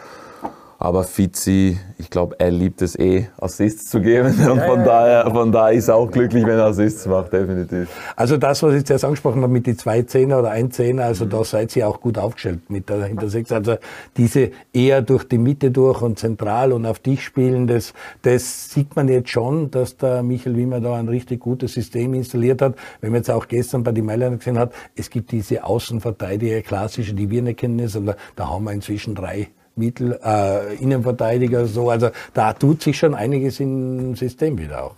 Aber 0.84 1.05
Fizzi, 1.05 1.79
ich 1.97 2.09
glaube, 2.09 2.36
er 2.41 2.51
liebt 2.51 2.81
es 2.81 2.99
eh, 2.99 3.27
Assists 3.39 3.89
zu 3.89 4.01
geben. 4.01 4.27
Und 4.51 4.59
von, 4.59 4.84
daher, 4.84 5.31
von 5.31 5.49
daher 5.49 5.77
ist 5.77 5.88
er 5.88 5.95
auch 5.95 6.11
glücklich, 6.11 6.45
wenn 6.45 6.59
er 6.59 6.65
Assists 6.65 7.05
macht, 7.05 7.31
definitiv. 7.31 7.88
Also 8.17 8.36
das, 8.36 8.61
was 8.63 8.73
ich 8.73 8.89
jetzt 8.89 9.05
angesprochen 9.05 9.41
habe 9.43 9.53
mit 9.53 9.65
die 9.65 9.77
zwei 9.77 10.01
Zehner 10.01 10.39
oder 10.39 10.51
ein 10.51 10.71
Zehner, 10.71 11.05
also 11.05 11.23
mhm. 11.23 11.29
da 11.29 11.43
seid 11.45 11.73
ihr 11.77 11.88
auch 11.88 12.01
gut 12.01 12.17
aufgestellt 12.17 12.69
mit 12.69 12.89
der 12.89 13.05
Hintersechs. 13.05 13.53
Also 13.53 13.77
diese 14.17 14.51
eher 14.73 15.01
durch 15.01 15.23
die 15.23 15.38
Mitte 15.38 15.71
durch 15.71 16.01
und 16.01 16.19
zentral 16.19 16.73
und 16.73 16.86
auf 16.86 16.99
dich 16.99 17.23
spielen, 17.23 17.65
das, 17.65 17.93
das 18.23 18.69
sieht 18.69 18.93
man 18.97 19.07
jetzt 19.07 19.29
schon, 19.29 19.71
dass 19.71 19.95
der 19.95 20.21
Michael 20.21 20.57
Wimmer 20.57 20.81
da 20.81 20.95
ein 20.95 21.07
richtig 21.07 21.39
gutes 21.39 21.75
System 21.75 22.13
installiert 22.13 22.61
hat. 22.61 22.75
Wenn 22.99 23.11
man 23.11 23.19
jetzt 23.19 23.31
auch 23.31 23.47
gestern 23.47 23.86
bei 23.86 23.93
die 23.93 24.01
Mailänder 24.01 24.36
gesehen 24.36 24.59
hat, 24.59 24.73
es 24.97 25.09
gibt 25.09 25.31
diese 25.31 25.63
Außenverteidiger, 25.63 26.61
klassische, 26.61 27.13
die 27.13 27.29
wir 27.29 27.41
nicht 27.41 27.59
kennen, 27.59 27.77
da, 28.05 28.15
da 28.36 28.49
haben 28.49 28.65
wir 28.65 28.73
inzwischen 28.73 29.15
drei 29.15 29.47
Mittel, 29.76 30.19
äh, 30.24 30.76
Innenverteidiger, 30.76 31.65
so. 31.65 31.89
Also 31.89 32.09
da 32.34 32.53
tut 32.53 32.84
sich 32.84 32.97
schon 32.97 33.15
einiges 33.15 33.59
im 33.59 34.15
System 34.15 34.57
wieder 34.57 34.86
auch. 34.86 34.95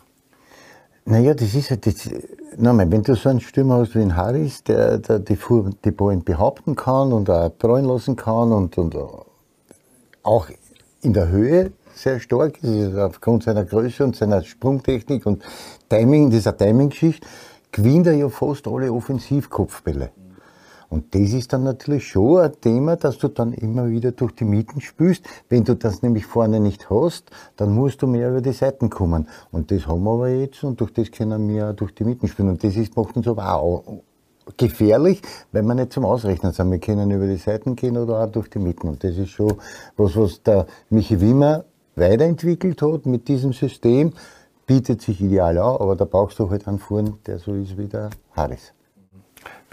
Naja, 1.06 1.34
das 1.34 1.54
ist 1.54 1.70
ja 1.70 1.76
das. 1.76 2.10
Nochmal, 2.58 2.90
wenn 2.90 3.04
du 3.04 3.16
so 3.16 3.30
einen 3.30 3.42
Stürmer 3.42 3.80
hast 3.80 3.96
wie 3.96 4.02
ein 4.02 4.16
Harris, 4.16 4.64
der, 4.64 4.98
der 4.98 5.20
die, 5.20 5.38
die 5.84 5.92
Ballen 5.92 6.24
behaupten 6.24 6.76
kann 6.76 7.14
und 7.14 7.30
auch 7.30 7.52
treuen 7.60 7.86
lassen 7.86 8.16
kann 8.16 8.52
und, 8.52 8.78
und 8.78 8.96
auch 10.24 10.48
in 11.02 11.14
der 11.14 11.28
Höhe 11.30 11.72
sehr 11.94 12.20
stark 12.20 12.64
ist, 12.64 12.98
aufgrund 12.98 13.44
seiner 13.44 13.66
Größe 13.66 14.04
und 14.04 14.16
seiner 14.16 14.42
Sprungtechnik 14.42 15.26
und 15.26 15.44
Timing, 15.90 16.30
dieser 16.30 16.58
Timing-Geschichte, 16.58 17.28
gewinnt 17.72 18.08
er 18.08 18.14
ja 18.14 18.30
fast 18.30 18.68
alle 18.68 18.92
Offensivkopfbälle. 18.92 20.10
Und 20.90 21.16
das 21.16 21.34
ist 21.34 21.54
dann 21.54 21.64
natürlich 21.64 22.08
schon 22.08 22.40
ein 22.40 22.52
Thema, 22.62 22.96
dass 22.96 23.18
du 23.18 23.28
dann 23.28 23.54
immer 23.54 23.90
wieder 23.90 24.12
durch 24.12 24.34
die 24.34 24.46
Mieten 24.46 24.82
spürst. 24.82 25.26
Wenn 25.50 25.64
du 25.64 25.76
das 25.76 26.02
nämlich 26.02 26.26
vorne 26.26 26.60
nicht 26.60 26.90
hast, 26.90 27.32
dann 27.58 27.74
musst 27.74 28.02
du 28.02 28.08
mehr 28.08 28.30
über 28.30 28.42
die 28.42 28.54
Seiten 28.54 28.90
kommen. 28.90 29.28
Und 29.52 29.72
das 29.72 29.88
haben 29.88 30.04
wir 30.04 30.12
aber 30.12 30.30
jetzt 30.30 30.64
und 30.64 30.80
durch 30.80 30.94
das 30.94 31.12
können 31.12 31.48
wir 31.48 31.70
auch 31.70 31.76
durch 31.76 31.94
die 31.94 32.04
Mieten 32.04 32.28
spielen. 32.28 32.50
Und 32.50 32.64
das 32.64 32.76
ist, 32.76 32.96
macht 32.96 33.16
uns 33.16 33.28
aber 33.28 33.56
auch 33.56 33.84
gefährlich, 34.58 35.22
wenn 35.52 35.66
wir 35.66 35.76
nicht 35.76 35.94
zum 35.94 36.06
Ausrechnen 36.06 36.54
sind. 36.54 36.72
Wir 36.72 36.80
können 36.80 37.12
über 37.12 37.28
die 37.28 37.38
Seiten 37.38 37.76
gehen 37.76 37.98
oder 37.98 38.24
auch 38.24 38.32
durch 38.32 38.50
die 38.50 38.60
Mieten. 38.60 38.88
Und 38.88 39.04
das 39.04 39.18
ist 39.18 39.30
schon 39.30 39.54
was, 39.98 40.16
was 40.16 40.42
der 40.44 40.68
Michi 40.90 41.20
Wimmer 41.20 41.66
weiterentwickelt 41.96 42.82
hat 42.82 43.06
mit 43.06 43.28
diesem 43.28 43.54
System. 43.54 44.14
Bietet 44.68 45.02
sich 45.02 45.22
ideal 45.22 45.58
an, 45.58 45.78
aber 45.78 45.96
da 45.96 46.06
brauchst 46.06 46.40
du 46.40 46.50
halt 46.50 46.68
einen 46.68 46.80
Fuhren, 46.80 47.20
der 47.26 47.38
so 47.38 47.54
ist 47.54 47.78
wie 47.78 47.88
der 47.88 48.10
Harris. 48.36 48.74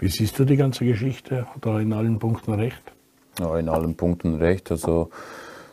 Wie 0.03 0.09
siehst 0.09 0.37
du 0.37 0.43
die 0.43 0.57
ganze 0.57 0.83
Geschichte? 0.83 1.45
Hat 1.45 1.65
er 1.65 1.79
in 1.79 1.93
allen 1.93 2.19
Punkten 2.19 2.51
recht? 2.51 2.81
Ja, 3.39 3.57
in 3.57 3.69
allen 3.69 3.95
Punkten 3.95 4.35
recht. 4.35 4.69
Also 4.69 5.09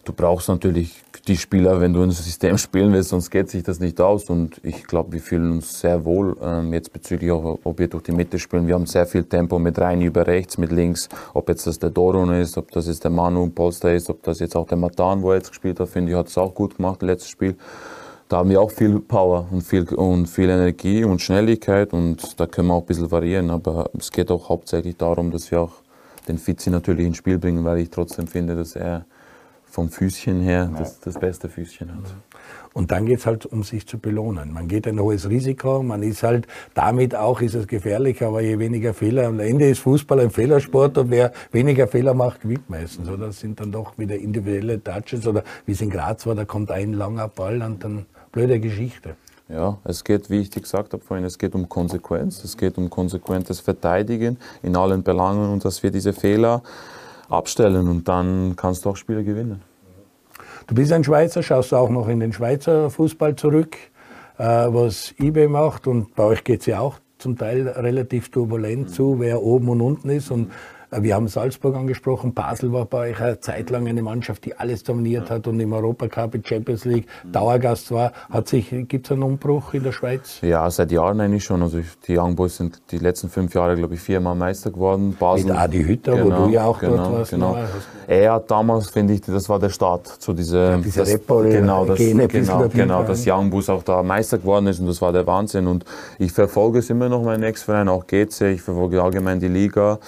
du 0.04 0.12
brauchst 0.12 0.48
natürlich 0.48 1.02
die 1.26 1.36
Spieler, 1.36 1.80
wenn 1.80 1.92
du 1.92 2.00
ein 2.04 2.12
System 2.12 2.56
spielen 2.56 2.92
willst, 2.92 3.08
sonst 3.08 3.30
geht 3.30 3.50
sich 3.50 3.64
das 3.64 3.80
nicht 3.80 4.00
aus. 4.00 4.30
Und 4.30 4.60
ich 4.62 4.84
glaube, 4.84 5.14
wir 5.14 5.20
fühlen 5.20 5.50
uns 5.54 5.80
sehr 5.80 6.04
wohl 6.04 6.36
ähm, 6.40 6.72
jetzt 6.72 6.92
bezüglich, 6.92 7.32
auch, 7.32 7.58
ob 7.64 7.80
wir 7.80 7.88
durch 7.88 8.04
die 8.04 8.12
Mitte 8.12 8.38
spielen. 8.38 8.68
Wir 8.68 8.74
haben 8.74 8.86
sehr 8.86 9.06
viel 9.06 9.24
Tempo 9.24 9.58
mit 9.58 9.80
rein 9.80 10.00
über 10.00 10.24
rechts, 10.28 10.58
mit 10.58 10.70
links. 10.70 11.08
Ob 11.34 11.48
jetzt 11.48 11.66
das 11.66 11.80
der 11.80 11.90
Doron 11.90 12.32
ist, 12.32 12.56
ob 12.56 12.70
das 12.70 12.86
jetzt 12.86 13.02
der 13.02 13.10
Manu 13.10 13.50
Polster 13.50 13.92
ist, 13.92 14.08
ob 14.10 14.22
das 14.22 14.38
jetzt 14.38 14.54
auch 14.54 14.68
der 14.68 14.78
Matan, 14.78 15.22
wo 15.22 15.32
er 15.32 15.38
jetzt 15.38 15.48
gespielt 15.48 15.80
hat, 15.80 15.88
finde 15.88 16.12
ich, 16.12 16.16
hat 16.16 16.28
es 16.28 16.38
auch 16.38 16.54
gut 16.54 16.76
gemacht, 16.76 17.02
letztes 17.02 17.30
Spiel 17.30 17.56
da 18.30 18.38
haben 18.38 18.50
wir 18.50 18.60
auch 18.60 18.70
viel 18.70 19.00
Power 19.00 19.48
und 19.50 19.62
viel, 19.62 19.82
und 19.88 20.26
viel 20.28 20.48
Energie 20.48 21.02
und 21.02 21.20
Schnelligkeit 21.20 21.92
und 21.92 22.38
da 22.38 22.46
können 22.46 22.68
wir 22.68 22.74
auch 22.74 22.82
ein 22.82 22.86
bisschen 22.86 23.10
variieren. 23.10 23.50
Aber 23.50 23.90
es 23.98 24.12
geht 24.12 24.30
auch 24.30 24.48
hauptsächlich 24.48 24.96
darum, 24.96 25.32
dass 25.32 25.50
wir 25.50 25.60
auch 25.60 25.72
den 26.28 26.38
Fitzi 26.38 26.70
natürlich 26.70 27.06
ins 27.06 27.16
Spiel 27.16 27.38
bringen, 27.38 27.64
weil 27.64 27.78
ich 27.78 27.90
trotzdem 27.90 28.28
finde, 28.28 28.54
dass 28.54 28.76
er 28.76 29.04
vom 29.64 29.88
Füßchen 29.88 30.40
her 30.42 30.70
das, 30.78 31.00
das 31.00 31.18
beste 31.18 31.48
Füßchen 31.48 31.92
hat. 31.92 32.14
Und 32.72 32.92
dann 32.92 33.06
geht 33.06 33.18
es 33.18 33.26
halt 33.26 33.46
um 33.46 33.64
sich 33.64 33.86
zu 33.86 33.98
belohnen. 33.98 34.52
Man 34.52 34.68
geht 34.68 34.86
ein 34.86 35.00
hohes 35.00 35.28
Risiko, 35.28 35.82
man 35.82 36.04
ist 36.04 36.22
halt, 36.22 36.46
damit 36.74 37.16
auch 37.16 37.40
ist 37.40 37.54
es 37.54 37.66
gefährlich, 37.66 38.22
aber 38.22 38.42
je 38.42 38.60
weniger 38.60 38.94
Fehler, 38.94 39.26
am 39.26 39.40
Ende 39.40 39.68
ist 39.68 39.80
Fußball 39.80 40.20
ein 40.20 40.30
Fehlersport 40.30 40.98
und 40.98 41.10
wer 41.10 41.32
weniger 41.50 41.88
Fehler 41.88 42.14
macht, 42.14 42.42
gewinnt 42.42 42.70
meistens. 42.70 43.08
Oder? 43.08 43.26
Das 43.26 43.40
sind 43.40 43.58
dann 43.58 43.72
doch 43.72 43.98
wieder 43.98 44.16
individuelle 44.16 44.82
Touches 44.82 45.26
oder 45.26 45.42
wie 45.66 45.72
es 45.72 45.80
in 45.80 45.90
Graz 45.90 46.26
war, 46.26 46.36
da 46.36 46.44
kommt 46.44 46.70
ein 46.70 46.92
langer 46.92 47.26
Ball 47.26 47.60
und 47.62 47.82
dann 47.82 48.06
blöde 48.32 48.60
Geschichte. 48.60 49.16
Ja, 49.48 49.78
es 49.82 50.04
geht, 50.04 50.30
wie 50.30 50.40
ich 50.40 50.50
dir 50.50 50.60
gesagt 50.60 50.92
habe 50.92 51.02
vorhin, 51.02 51.24
es 51.24 51.36
geht 51.36 51.54
um 51.54 51.68
Konsequenz, 51.68 52.44
es 52.44 52.56
geht 52.56 52.78
um 52.78 52.88
konsequentes 52.88 53.58
Verteidigen 53.58 54.38
in 54.62 54.76
allen 54.76 55.02
Belangen 55.02 55.50
und 55.50 55.64
dass 55.64 55.82
wir 55.82 55.90
diese 55.90 56.12
Fehler 56.12 56.62
abstellen 57.28 57.88
und 57.88 58.06
dann 58.06 58.54
kannst 58.54 58.84
du 58.84 58.90
auch 58.90 58.96
Spiele 58.96 59.24
gewinnen. 59.24 59.62
Du 60.68 60.74
bist 60.76 60.92
ein 60.92 61.02
Schweizer, 61.02 61.42
schaust 61.42 61.72
du 61.72 61.76
auch 61.76 61.90
noch 61.90 62.06
in 62.06 62.20
den 62.20 62.32
Schweizer 62.32 62.90
Fußball 62.90 63.34
zurück, 63.34 63.76
äh, 64.38 64.44
was 64.44 65.14
eBay 65.18 65.48
macht 65.48 65.88
und 65.88 66.14
bei 66.14 66.22
euch 66.22 66.44
geht 66.44 66.60
es 66.60 66.66
ja 66.66 66.78
auch 66.78 67.00
zum 67.18 67.36
Teil 67.36 67.66
relativ 67.68 68.30
turbulent 68.30 68.90
zu, 68.90 69.18
wer 69.18 69.42
oben 69.42 69.68
und 69.68 69.80
unten 69.80 70.10
ist 70.10 70.30
und 70.30 70.52
wir 70.90 71.14
haben 71.14 71.28
Salzburg 71.28 71.76
angesprochen. 71.76 72.34
Basel 72.34 72.72
war 72.72 72.84
bei 72.84 73.10
euch 73.10 73.20
eine 73.20 73.40
Zeit 73.40 73.70
lang 73.70 73.86
eine 73.86 74.02
Mannschaft, 74.02 74.44
die 74.44 74.56
alles 74.56 74.82
dominiert 74.82 75.30
hat 75.30 75.46
und 75.46 75.60
im 75.60 75.72
Europacup, 75.72 76.36
Champions 76.44 76.84
League 76.84 77.06
Dauergast 77.30 77.92
war. 77.92 78.12
Hat 78.28 78.48
sich, 78.48 78.70
gibt 78.88 79.06
es 79.06 79.12
einen 79.12 79.22
Umbruch 79.22 79.74
in 79.74 79.84
der 79.84 79.92
Schweiz? 79.92 80.38
Ja, 80.42 80.68
seit 80.70 80.90
Jahren 80.90 81.20
eigentlich 81.20 81.44
schon. 81.44 81.62
Also 81.62 81.80
die 82.06 82.18
Young 82.18 82.34
Boys 82.34 82.56
sind 82.56 82.80
die 82.90 82.98
letzten 82.98 83.28
fünf 83.28 83.54
Jahre, 83.54 83.76
glaube 83.76 83.94
ich, 83.94 84.00
viermal 84.00 84.34
Meister 84.34 84.70
geworden. 84.70 85.16
Basel. 85.18 85.46
Mit 85.46 85.56
Adi 85.56 85.84
Hütter, 85.84 86.16
genau, 86.16 86.42
wo 86.42 86.46
du 86.46 86.52
ja 86.52 86.64
auch 86.64 86.78
genau, 86.78 86.96
dort 86.96 87.12
warst. 87.12 87.30
Genau. 87.30 87.58
Er 88.08 88.32
hat 88.32 88.50
damals, 88.50 88.90
finde 88.90 89.14
ich, 89.14 89.20
das 89.20 89.48
war 89.48 89.58
der 89.58 89.70
Start 89.70 90.06
zu 90.06 90.32
dieser, 90.32 90.72
ja, 90.72 90.76
diese 90.78 91.00
das, 91.00 91.26
genau, 91.26 91.84
das, 91.84 91.98
Gene 91.98 92.26
genau, 92.26 92.68
genau, 92.68 93.02
dass 93.04 93.24
Young 93.26 93.50
Boys 93.50 93.68
auch 93.68 93.82
da 93.84 94.02
Meister 94.02 94.38
geworden 94.38 94.66
ist 94.66 94.80
und 94.80 94.86
das 94.86 95.00
war 95.00 95.12
der 95.12 95.26
Wahnsinn. 95.26 95.66
Und 95.66 95.84
ich 96.18 96.32
verfolge 96.32 96.80
es 96.80 96.90
immer 96.90 97.08
noch, 97.08 97.22
mein 97.22 97.42
Ex-Verein, 97.42 97.88
auch 97.88 98.06
GC, 98.06 98.52
ich 98.52 98.62
verfolge 98.62 99.02
allgemein 99.02 99.38
die 99.38 99.48
Liga. 99.48 100.00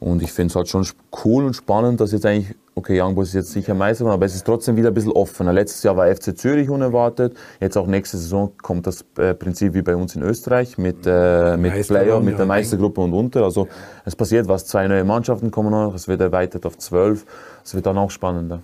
Und 0.00 0.22
ich 0.22 0.32
finde 0.32 0.52
es 0.52 0.56
halt 0.56 0.68
schon 0.68 0.86
cool 1.24 1.44
und 1.44 1.54
spannend, 1.54 2.00
dass 2.00 2.12
jetzt 2.12 2.24
eigentlich 2.24 2.54
okay, 2.78 3.00
Young 3.00 3.14
Boys 3.14 3.28
ist 3.28 3.34
jetzt 3.34 3.52
sicher 3.52 3.74
Meister 3.74 4.04
geworden, 4.04 4.14
aber 4.14 4.26
es 4.26 4.34
ist 4.34 4.46
trotzdem 4.46 4.76
wieder 4.76 4.88
ein 4.88 4.94
bisschen 4.94 5.12
offener. 5.12 5.52
Letztes 5.52 5.82
Jahr 5.82 5.96
war 5.96 6.06
FC 6.14 6.36
Zürich 6.36 6.70
unerwartet, 6.70 7.36
jetzt 7.60 7.76
auch 7.76 7.86
nächste 7.86 8.16
Saison 8.16 8.52
kommt 8.62 8.86
das 8.86 9.04
äh, 9.18 9.34
Prinzip 9.34 9.74
wie 9.74 9.82
bei 9.82 9.96
uns 9.96 10.14
in 10.14 10.22
Österreich 10.22 10.78
mit, 10.78 11.06
äh, 11.06 11.56
mit 11.56 11.86
Player, 11.86 12.20
mit 12.20 12.38
der 12.38 12.46
Meistergruppe 12.46 13.00
und 13.00 13.12
unter. 13.12 13.42
Also 13.42 13.68
es 14.04 14.16
passiert 14.16 14.48
was, 14.48 14.66
zwei 14.66 14.86
neue 14.86 15.04
Mannschaften 15.04 15.50
kommen 15.50 15.70
noch, 15.70 15.94
es 15.94 16.08
wird 16.08 16.20
erweitert 16.20 16.64
auf 16.64 16.78
zwölf. 16.78 17.26
Es 17.68 17.74
wird 17.74 17.84
dann 17.84 17.98
auch 17.98 18.10
spannender. 18.10 18.62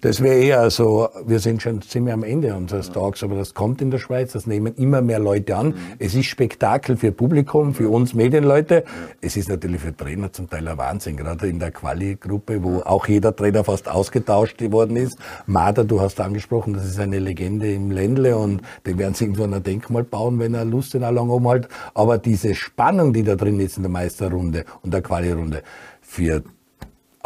Das 0.00 0.22
wäre 0.22 0.36
eher 0.36 0.70
so, 0.70 1.10
wir 1.26 1.38
sind 1.38 1.60
schon 1.60 1.82
ziemlich 1.82 2.14
am 2.14 2.22
Ende 2.22 2.54
unseres 2.54 2.90
Tags, 2.90 3.22
aber 3.22 3.36
das 3.36 3.52
kommt 3.52 3.82
in 3.82 3.90
der 3.90 3.98
Schweiz, 3.98 4.32
das 4.32 4.46
nehmen 4.46 4.74
immer 4.76 5.02
mehr 5.02 5.18
Leute 5.18 5.54
an. 5.54 5.74
Es 5.98 6.14
ist 6.14 6.24
Spektakel 6.28 6.96
für 6.96 7.12
Publikum, 7.12 7.74
für 7.74 7.90
uns 7.90 8.14
Medienleute. 8.14 8.84
Es 9.20 9.36
ist 9.36 9.50
natürlich 9.50 9.82
für 9.82 9.94
Trainer 9.94 10.32
zum 10.32 10.48
Teil 10.48 10.66
ein 10.66 10.78
Wahnsinn, 10.78 11.18
gerade 11.18 11.46
in 11.46 11.58
der 11.58 11.72
Quali-Gruppe, 11.72 12.64
wo 12.64 12.80
auch 12.80 13.06
jeder 13.06 13.36
Trainer 13.36 13.64
fast 13.64 13.86
ausgetauscht 13.86 14.62
worden 14.72 14.96
ist. 14.96 15.18
Mader, 15.44 15.84
du 15.84 16.00
hast 16.00 16.18
angesprochen, 16.18 16.72
das 16.72 16.86
ist 16.86 16.98
eine 16.98 17.18
Legende 17.18 17.70
im 17.70 17.90
Ländle 17.90 18.34
und 18.38 18.62
den 18.86 18.96
werden 18.96 19.12
sie 19.12 19.24
irgendwann 19.24 19.52
ein 19.52 19.62
Denkmal 19.62 20.04
bauen, 20.04 20.38
wenn 20.38 20.54
er 20.54 20.64
Lust 20.64 20.94
in 20.94 21.02
lang 21.02 21.28
oben 21.28 21.48
halt. 21.48 21.68
Aber 21.92 22.16
diese 22.16 22.54
Spannung, 22.54 23.12
die 23.12 23.24
da 23.24 23.36
drin 23.36 23.60
ist 23.60 23.76
in 23.76 23.82
der 23.82 23.92
Meisterrunde 23.92 24.64
und 24.80 24.94
der 24.94 25.02
Quali-Runde, 25.02 25.62
für 26.00 26.42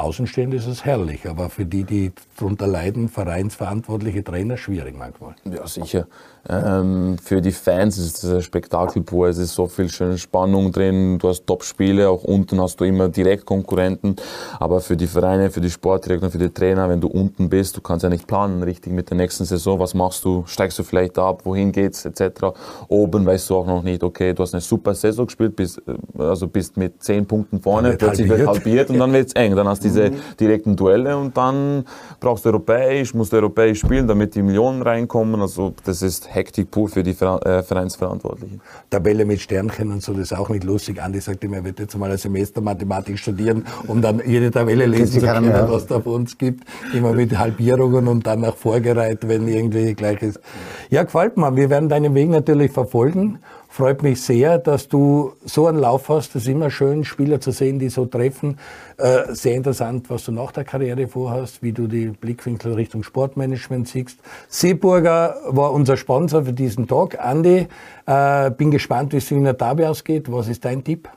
Außenstehende 0.02 0.56
ist 0.56 0.66
es 0.66 0.84
herrlich, 0.84 1.28
aber 1.28 1.48
für 1.48 1.64
die, 1.64 1.84
die 1.84 2.12
darunter 2.36 2.66
leiden, 2.66 3.08
vereinsverantwortliche 3.08 4.24
Trainer, 4.24 4.56
schwierig 4.56 4.96
manchmal. 4.98 5.34
Ja, 5.44 5.66
sicher. 5.66 6.06
Ähm, 6.48 7.18
für 7.22 7.42
die 7.42 7.52
Fans 7.52 7.98
ist 7.98 8.24
es 8.24 8.32
ein 8.32 8.42
Spektakel 8.42 9.02
pur. 9.02 9.28
Es 9.28 9.38
ist 9.38 9.54
so 9.54 9.66
viel 9.66 9.90
schöne 9.90 10.16
Spannung 10.16 10.72
drin. 10.72 11.18
Du 11.18 11.28
hast 11.28 11.46
Top-Spiele, 11.46 12.08
auch 12.08 12.24
unten 12.24 12.60
hast 12.60 12.80
du 12.80 12.84
immer 12.84 13.08
Direktkonkurrenten. 13.08 14.16
Aber 14.58 14.80
für 14.80 14.96
die 14.96 15.06
Vereine, 15.06 15.50
für 15.50 15.60
die 15.60 15.70
Sportdirektoren, 15.70 16.32
für 16.32 16.38
die 16.38 16.48
Trainer, 16.48 16.88
wenn 16.88 17.00
du 17.00 17.08
unten 17.08 17.50
bist, 17.50 17.76
du 17.76 17.82
kannst 17.82 18.02
ja 18.02 18.08
nicht 18.08 18.26
planen 18.26 18.62
richtig 18.62 18.92
mit 18.92 19.10
der 19.10 19.18
nächsten 19.18 19.44
Saison. 19.44 19.78
Was 19.78 19.92
machst 19.92 20.24
du? 20.24 20.44
Steigst 20.46 20.78
du 20.78 20.82
vielleicht 20.82 21.18
ab? 21.18 21.42
Wohin 21.44 21.70
geht's? 21.70 22.06
Etc. 22.06 22.46
Oben 22.88 23.26
weißt 23.26 23.50
du 23.50 23.56
auch 23.56 23.66
noch 23.66 23.82
nicht, 23.82 24.02
okay, 24.02 24.32
du 24.32 24.42
hast 24.42 24.54
eine 24.54 24.62
super 24.62 24.94
Saison 24.94 25.26
gespielt, 25.26 25.54
bist, 25.54 25.82
äh, 25.86 26.22
also 26.22 26.48
bist 26.48 26.76
mit 26.78 27.02
zehn 27.02 27.26
Punkten 27.26 27.60
vorne, 27.60 27.96
plötzlich 27.96 28.30
halbiert. 28.30 28.38
wird 28.38 28.48
halbiert 28.48 28.90
und 28.90 28.98
dann 28.98 29.12
wird's 29.12 29.32
eng. 29.34 29.54
Dann 29.54 29.68
hast 29.68 29.82
brauchst 29.82 29.82
diese 29.82 30.10
mhm. 30.10 30.16
direkten 30.38 30.76
Duelle 30.76 31.16
und 31.16 31.36
dann 31.36 31.84
brauchst 32.20 32.44
du 32.44 32.50
europäisch, 32.50 33.14
musst 33.14 33.32
du 33.32 33.36
europäisch 33.36 33.80
spielen, 33.80 34.06
damit 34.06 34.34
die 34.34 34.42
Millionen 34.42 34.82
reinkommen. 34.82 35.40
Also 35.40 35.74
das 35.84 36.02
ist 36.02 36.31
Hektik 36.34 36.70
pur 36.70 36.88
für 36.88 37.02
die 37.02 37.10
äh, 37.10 37.62
Vereinsverantwortlichen. 37.62 38.60
Tabelle 38.90 39.24
mit 39.24 39.40
Sternchen 39.40 39.90
und 39.92 40.02
so, 40.02 40.12
das 40.12 40.32
ist 40.32 40.38
auch 40.38 40.48
nicht 40.48 40.64
lustig. 40.64 41.02
Andi 41.02 41.20
sagt 41.20 41.44
immer, 41.44 41.56
er 41.56 41.64
wird 41.64 41.78
jetzt 41.78 41.96
mal 41.96 42.10
ein 42.10 42.18
Semester 42.18 42.60
Mathematik 42.60 43.18
studieren, 43.18 43.64
um 43.86 44.00
dann 44.00 44.22
jede 44.26 44.50
Tabelle 44.50 44.86
lesen 44.86 45.20
zu 45.20 45.26
können, 45.26 45.52
was 45.68 45.86
da 45.86 46.00
von 46.00 46.14
uns 46.14 46.38
gibt. 46.38 46.64
Immer 46.94 47.12
mit 47.12 47.36
Halbierungen 47.36 48.08
und 48.08 48.26
dann 48.26 48.40
nach 48.40 48.56
vorgereiht, 48.56 49.28
wenn 49.28 49.48
irgendwie 49.48 49.94
gleich 49.94 50.22
ist. 50.22 50.40
Ja, 50.90 51.02
gefällt 51.02 51.36
mir. 51.36 51.54
Wir 51.56 51.70
werden 51.70 51.88
deinen 51.88 52.14
Weg 52.14 52.30
natürlich 52.30 52.72
verfolgen. 52.72 53.38
Freut 53.72 54.02
mich 54.02 54.20
sehr, 54.20 54.58
dass 54.58 54.86
du 54.86 55.32
so 55.46 55.66
einen 55.66 55.78
Lauf 55.78 56.10
hast. 56.10 56.34
Das 56.34 56.42
ist 56.42 56.48
immer 56.48 56.68
schön, 56.68 57.04
Spieler 57.04 57.40
zu 57.40 57.52
sehen, 57.52 57.78
die 57.78 57.88
so 57.88 58.04
treffen. 58.04 58.58
Äh, 58.98 59.32
sehr 59.32 59.54
interessant, 59.54 60.10
was 60.10 60.26
du 60.26 60.32
nach 60.32 60.52
der 60.52 60.64
Karriere 60.64 61.08
vorhast, 61.08 61.62
wie 61.62 61.72
du 61.72 61.86
die 61.86 62.08
Blickwinkel 62.08 62.74
Richtung 62.74 63.02
Sportmanagement 63.02 63.88
siehst. 63.88 64.18
Seeburger 64.50 65.36
war 65.46 65.72
unser 65.72 65.96
Sponsor 65.96 66.44
für 66.44 66.52
diesen 66.52 66.86
Tag. 66.86 67.18
Andi, 67.18 67.66
äh, 68.04 68.50
bin 68.50 68.70
gespannt, 68.70 69.14
wie 69.14 69.16
es 69.16 69.30
in 69.30 69.44
der 69.44 69.54
Derby 69.54 69.86
ausgeht. 69.86 70.30
Was 70.30 70.48
ist 70.48 70.66
dein 70.66 70.84
Tipp? 70.84 71.08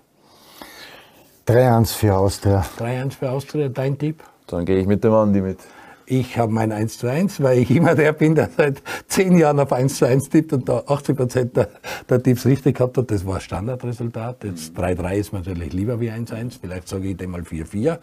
3-1 1.48 1.94
für 1.94 2.16
Austria. 2.16 2.64
3-1 2.80 3.18
für 3.18 3.32
Austria, 3.32 3.68
dein 3.68 3.98
Tipp? 3.98 4.24
Dann 4.48 4.64
gehe 4.64 4.78
ich 4.78 4.88
mit 4.88 5.04
dem 5.04 5.12
Andi 5.12 5.42
mit. 5.42 5.60
Ich 6.08 6.38
habe 6.38 6.52
mein 6.52 6.72
1 6.72 7.00
zu 7.00 7.08
1, 7.08 7.42
weil 7.42 7.60
ich 7.60 7.72
immer 7.72 7.96
der 7.96 8.14
bin, 8.14 8.36
der 8.36 8.50
seit 8.56 8.84
zehn 9.08 9.38
Jahren 9.38 9.60
auf 9.60 9.74
1 9.74 9.98
zu 9.98 10.06
1 10.06 10.30
tippt 10.30 10.54
und 10.54 10.70
da 10.70 10.84
80 10.86 11.18
Prozent 11.18 11.58
der, 11.58 11.70
der 12.08 12.22
Tipps 12.22 12.46
richtig 12.46 12.78
gehabt 12.78 12.98
hat. 12.98 13.10
Das 13.10 13.26
war 13.26 13.40
Standardresultat. 13.40 14.44
Jetzt 14.44 14.78
3-3 14.78 15.14
ist 15.16 15.34
natürlich 15.34 15.74
lieber 15.74 16.00
wie 16.00 16.12
1-1. 16.12 16.60
Vielleicht 16.62 16.88
sage 16.88 17.10
ich 17.10 17.18
dem 17.18 17.32
mal 17.32 17.42
4-4. 17.42 17.98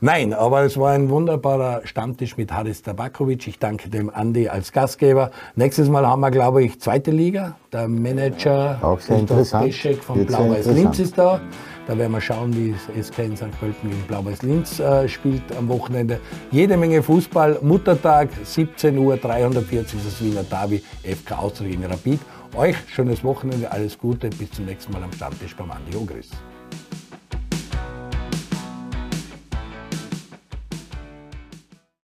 Nein, 0.00 0.34
aber 0.34 0.62
es 0.62 0.76
war 0.76 0.92
ein 0.92 1.08
wunderbarer 1.08 1.80
Stammtisch 1.84 2.36
mit 2.36 2.52
Haris 2.52 2.82
Tabakovic. 2.82 3.46
Ich 3.48 3.58
danke 3.58 3.88
dem 3.88 4.10
Andi 4.10 4.48
als 4.48 4.72
Gastgeber. 4.72 5.30
Nächstes 5.56 5.88
Mal 5.88 6.06
haben 6.06 6.20
wir, 6.20 6.30
glaube 6.30 6.62
ich, 6.62 6.80
zweite 6.80 7.10
Liga. 7.10 7.56
Der 7.72 7.88
Manager 7.88 8.78
Auch 8.82 9.00
sehr 9.00 9.18
interessant. 9.18 9.74
Von 10.02 10.26
Blau-Weiß 10.26 10.66
Linz 10.66 10.98
ist 10.98 11.16
da. 11.16 11.40
Da 11.88 11.96
werden 11.96 12.12
wir 12.12 12.20
schauen, 12.20 12.54
wie 12.54 12.74
SK 13.02 13.20
in 13.20 13.34
St. 13.34 13.50
Pölten 13.58 13.88
gegen 13.88 14.02
Blau-Weiß 14.02 14.42
Linz 14.42 14.78
äh, 14.78 15.08
spielt 15.08 15.42
am 15.56 15.68
Wochenende. 15.68 16.20
Jede 16.50 16.76
Menge 16.76 17.02
Fußball. 17.02 17.60
Muttertag, 17.62 18.28
17 18.44 18.98
Uhr, 18.98 19.16
340 19.16 19.98
ist 19.98 20.06
das 20.06 20.22
Wiener 20.22 20.42
Derby, 20.42 20.82
FK 21.02 21.38
Austria 21.38 21.70
gegen 21.70 21.86
Rapid. 21.86 22.20
Euch 22.54 22.76
schönes 22.94 23.24
Wochenende, 23.24 23.72
alles 23.72 23.98
Gute, 23.98 24.28
bis 24.28 24.50
zum 24.50 24.66
nächsten 24.66 24.92
Mal 24.92 25.02
am 25.02 25.12
Stammtisch 25.12 25.56
beim 25.56 25.70
Andi 25.70 25.96
Ogris. 25.96 26.28